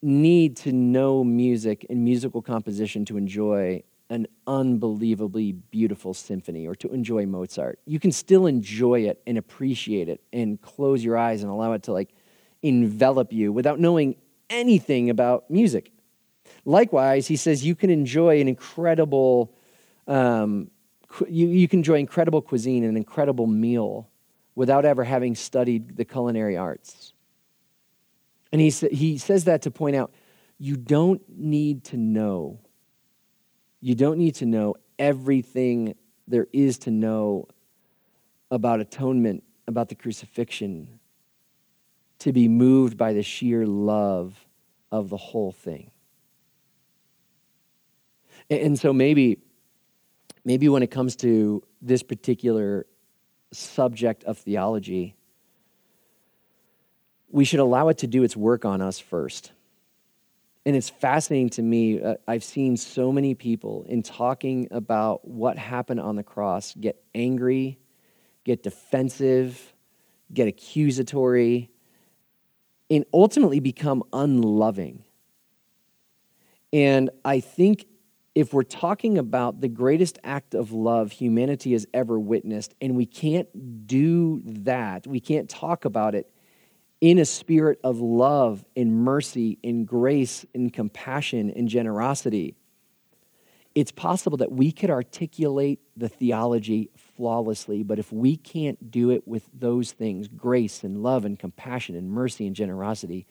need 0.03 0.57
to 0.59 0.73
know 0.73 1.23
music 1.23 1.87
and 1.89 2.05
musical 2.05 2.43
composition 2.43 3.05
to 3.07 3.17
enjoy 3.17 3.83
an 4.13 4.27
unbelievably 4.47 5.53
beautiful 5.53 6.13
symphony 6.13 6.67
or 6.67 6.75
to 6.75 6.93
enjoy 6.93 7.25
Mozart. 7.25 7.79
You 7.87 7.99
can 7.99 8.13
still 8.13 8.47
enjoy 8.47 9.01
it 9.01 9.23
and 9.27 9.39
appreciate 9.39 10.11
it 10.11 10.21
and 10.35 10.61
close 10.61 11.03
your 11.03 11.17
eyes 11.17 11.43
and 11.43 11.51
allow 11.51 11.73
it 11.73 11.85
to 11.85 11.95
like 11.95 12.11
envelop 12.63 13.33
you 13.33 13.51
without 13.51 13.81
knowing 13.81 14.17
anything 14.51 15.09
about 15.09 15.51
music. 15.51 15.93
Likewise, 16.67 17.27
he 17.27 17.37
says 17.37 17.65
you 17.65 17.75
can 17.75 17.89
enjoy 17.89 18.39
an 18.39 18.49
incredible, 18.49 19.51
um, 20.07 20.71
you, 21.27 21.47
you 21.47 21.67
can 21.67 21.79
enjoy 21.79 21.95
incredible 21.95 22.43
cuisine, 22.43 22.83
and 22.83 22.91
an 22.91 22.97
incredible 22.99 23.47
meal 23.47 24.11
without 24.55 24.85
ever 24.85 25.05
having 25.05 25.35
studied 25.35 25.97
the 25.97 26.05
culinary 26.05 26.59
arts. 26.59 27.15
And 28.53 28.61
he, 28.61 28.69
he 28.69 29.17
says 29.17 29.45
that 29.45 29.63
to 29.63 29.71
point 29.71 29.97
out 29.97 30.13
you 30.59 30.77
don't 30.77 31.23
need 31.31 31.85
to 31.85 31.97
know. 31.97 32.61
You 33.83 33.97
don't 33.97 34.17
need 34.17 34.37
to 34.37 34.47
know 34.47 34.77
everything 34.97 35.97
there 36.29 36.47
is 36.53 36.79
to 36.79 36.91
know 36.91 37.49
about 38.49 38.81
atonement, 38.81 39.43
about 39.67 39.89
the 39.89 39.97
crucifixion, 39.97 41.01
to 42.21 42.33
be 42.33 42.49
moved 42.49 42.97
by 42.97 43.13
the 43.13 43.25
sheer 43.25 43.67
love 43.67 44.47
of 44.93 45.09
the 45.09 45.17
whole 45.17 45.51
thing. 45.51 45.91
And 48.49 48.79
so 48.79 48.93
maybe, 48.93 49.39
maybe 50.45 50.69
when 50.69 50.85
it 50.85 50.93
comes 50.93 51.17
to 51.17 51.65
this 51.81 52.05
particular 52.05 52.87
subject 53.53 54.23
of 54.25 54.39
theology, 54.39 55.17
we 57.31 57.45
should 57.45 57.61
allow 57.61 57.89
it 57.89 57.99
to 57.99 58.07
do 58.07 58.23
its 58.23 58.37
work 58.37 58.65
on 58.65 58.81
us 58.81 59.01
first. 59.01 59.51
And 60.65 60.77
it's 60.77 60.91
fascinating 60.91 61.51
to 61.51 61.63
me. 61.63 62.01
Uh, 62.01 62.15
I've 62.29 62.45
seen 62.45 62.77
so 62.77 63.11
many 63.11 63.35
people 63.35 63.85
in 63.89 64.03
talking 64.03 64.69
about 64.71 65.27
what 65.27 65.59
happened 65.59 66.01
on 66.01 66.17
the 66.17 66.23
cross 66.23 66.75
get 66.75 67.03
angry, 67.15 67.79
get 68.45 68.63
defensive, 68.63 69.75
get 70.33 70.47
accusatory, 70.47 71.71
and 72.91 73.05
ultimately 73.13 73.59
become 73.59 74.05
unloving. 74.13 75.05
And 76.73 77.11
I 77.25 77.41
think 77.41 77.87
if 78.35 78.55
we're 78.55 78.63
talking 78.63 79.19
about 79.19 79.61
the 79.61 79.69
greatest 79.69 80.19
act 80.25 80.55
of 80.55 80.73
love 80.73 81.13
humanity 81.13 81.73
has 81.73 81.87
ever 81.93 82.19
witnessed, 82.19 82.75
and 82.81 82.97
we 82.97 83.05
can't 83.05 83.87
do 83.87 84.41
that, 84.45 85.07
we 85.07 85.21
can't 85.21 85.51
talk 85.51 85.85
about 85.85 86.15
it 86.15 86.32
in 87.03 87.19
a 87.19 87.25
spirit 87.27 87.79
of 87.85 88.01
love 88.01 88.65
and 88.75 88.95
mercy 89.05 89.59
and 89.63 89.87
grace 89.87 90.47
and 90.55 90.73
compassion 90.73 91.51
and 91.51 91.69
generosity, 91.69 92.55
it's 93.75 93.93
possible 93.93 94.39
that 94.39 94.53
we 94.53 94.73
could 94.73 94.89
articulate 94.89 95.81
the 95.99 96.09
theology 96.09 96.89
flawlessly, 96.97 97.83
but 97.83 97.99
if 97.99 98.11
we 98.11 98.37
can't 98.37 98.91
do 98.91 99.11
it 99.11 99.29
with 99.29 99.47
those 99.53 99.93
things 99.93 100.29
grace 100.29 100.83
and 100.83 101.03
love 101.03 101.27
and 101.27 101.39
compassion 101.39 101.95
and 101.95 102.11
mercy 102.11 102.47
and 102.47 102.57
generosity 102.57 103.27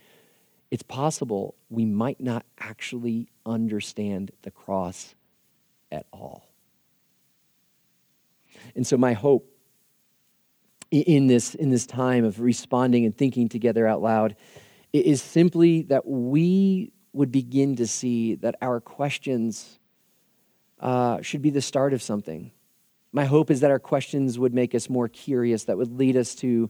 it's 0.72 0.84
possible 0.84 1.53
we 1.69 1.86
might 1.86 2.22
not 2.22 2.45
actually 2.57 3.28
understand 3.45 4.32
the 4.43 4.51
cross 4.51 5.13
at 5.91 6.05
all. 6.13 6.47
And 8.74 8.88
so, 8.88 8.97
my 8.97 9.11
hope 9.11 9.51
in 10.91 11.27
this, 11.27 11.55
in 11.55 11.69
this 11.69 11.85
time 11.85 12.25
of 12.25 12.41
responding 12.41 13.05
and 13.05 13.17
thinking 13.17 13.47
together 13.47 13.87
out 13.87 14.01
loud 14.01 14.35
is 14.91 15.21
simply 15.21 15.83
that 15.83 16.05
we 16.05 16.91
would 17.13 17.31
begin 17.31 17.77
to 17.77 17.87
see 17.87 18.35
that 18.35 18.55
our 18.61 18.81
questions 18.81 19.79
uh, 20.79 21.21
should 21.21 21.41
be 21.41 21.49
the 21.49 21.61
start 21.61 21.93
of 21.93 22.01
something. 22.01 22.51
My 23.13 23.25
hope 23.25 23.51
is 23.51 23.61
that 23.61 23.71
our 23.71 23.79
questions 23.79 24.37
would 24.37 24.53
make 24.53 24.75
us 24.75 24.89
more 24.89 25.07
curious, 25.07 25.65
that 25.65 25.77
would 25.77 25.97
lead 25.97 26.17
us 26.17 26.35
to 26.35 26.69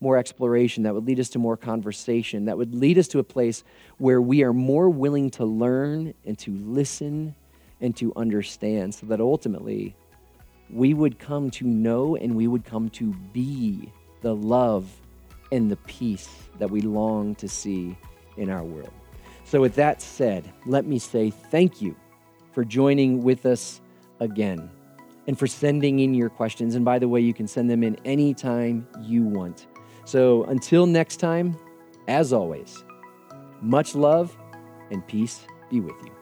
more 0.00 0.16
exploration, 0.16 0.84
that 0.84 0.94
would 0.94 1.06
lead 1.06 1.18
us 1.18 1.28
to 1.30 1.38
more 1.38 1.56
conversation, 1.56 2.44
that 2.44 2.56
would 2.56 2.74
lead 2.74 2.98
us 2.98 3.08
to 3.08 3.18
a 3.18 3.24
place 3.24 3.64
where 3.98 4.20
we 4.20 4.42
are 4.42 4.52
more 4.52 4.88
willing 4.88 5.30
to 5.30 5.44
learn 5.44 6.14
and 6.24 6.38
to 6.38 6.52
listen 6.52 7.34
and 7.80 7.96
to 7.96 8.12
understand, 8.16 8.94
so 8.94 9.06
that 9.06 9.20
ultimately 9.20 9.94
we 10.70 10.94
would 10.94 11.18
come 11.18 11.50
to 11.52 11.66
know 11.66 12.16
and 12.16 12.34
we 12.34 12.46
would 12.46 12.64
come 12.64 12.90
to 12.90 13.12
be 13.32 13.92
the 14.20 14.34
love 14.34 14.90
and 15.50 15.70
the 15.70 15.76
peace 15.76 16.28
that 16.58 16.70
we 16.70 16.80
long 16.80 17.34
to 17.36 17.48
see 17.48 17.96
in 18.36 18.50
our 18.50 18.64
world. 18.64 18.92
So, 19.44 19.60
with 19.60 19.74
that 19.76 20.02
said, 20.02 20.52
let 20.66 20.84
me 20.86 20.98
say 20.98 21.30
thank 21.30 21.80
you 21.80 21.96
for 22.52 22.64
joining 22.64 23.22
with 23.22 23.46
us 23.46 23.80
again 24.20 24.70
and 25.28 25.38
for 25.38 25.46
sending 25.46 26.00
in 26.00 26.14
your 26.14 26.30
questions. 26.30 26.74
And 26.74 26.84
by 26.84 26.98
the 26.98 27.06
way, 27.06 27.20
you 27.20 27.32
can 27.34 27.46
send 27.46 27.70
them 27.70 27.84
in 27.84 27.96
anytime 28.04 28.88
you 29.02 29.22
want. 29.22 29.66
So 30.04 30.44
until 30.44 30.86
next 30.86 31.18
time, 31.18 31.54
as 32.08 32.32
always, 32.32 32.82
much 33.60 33.94
love 33.94 34.36
and 34.90 35.06
peace 35.06 35.42
be 35.70 35.80
with 35.80 35.96
you. 36.02 36.17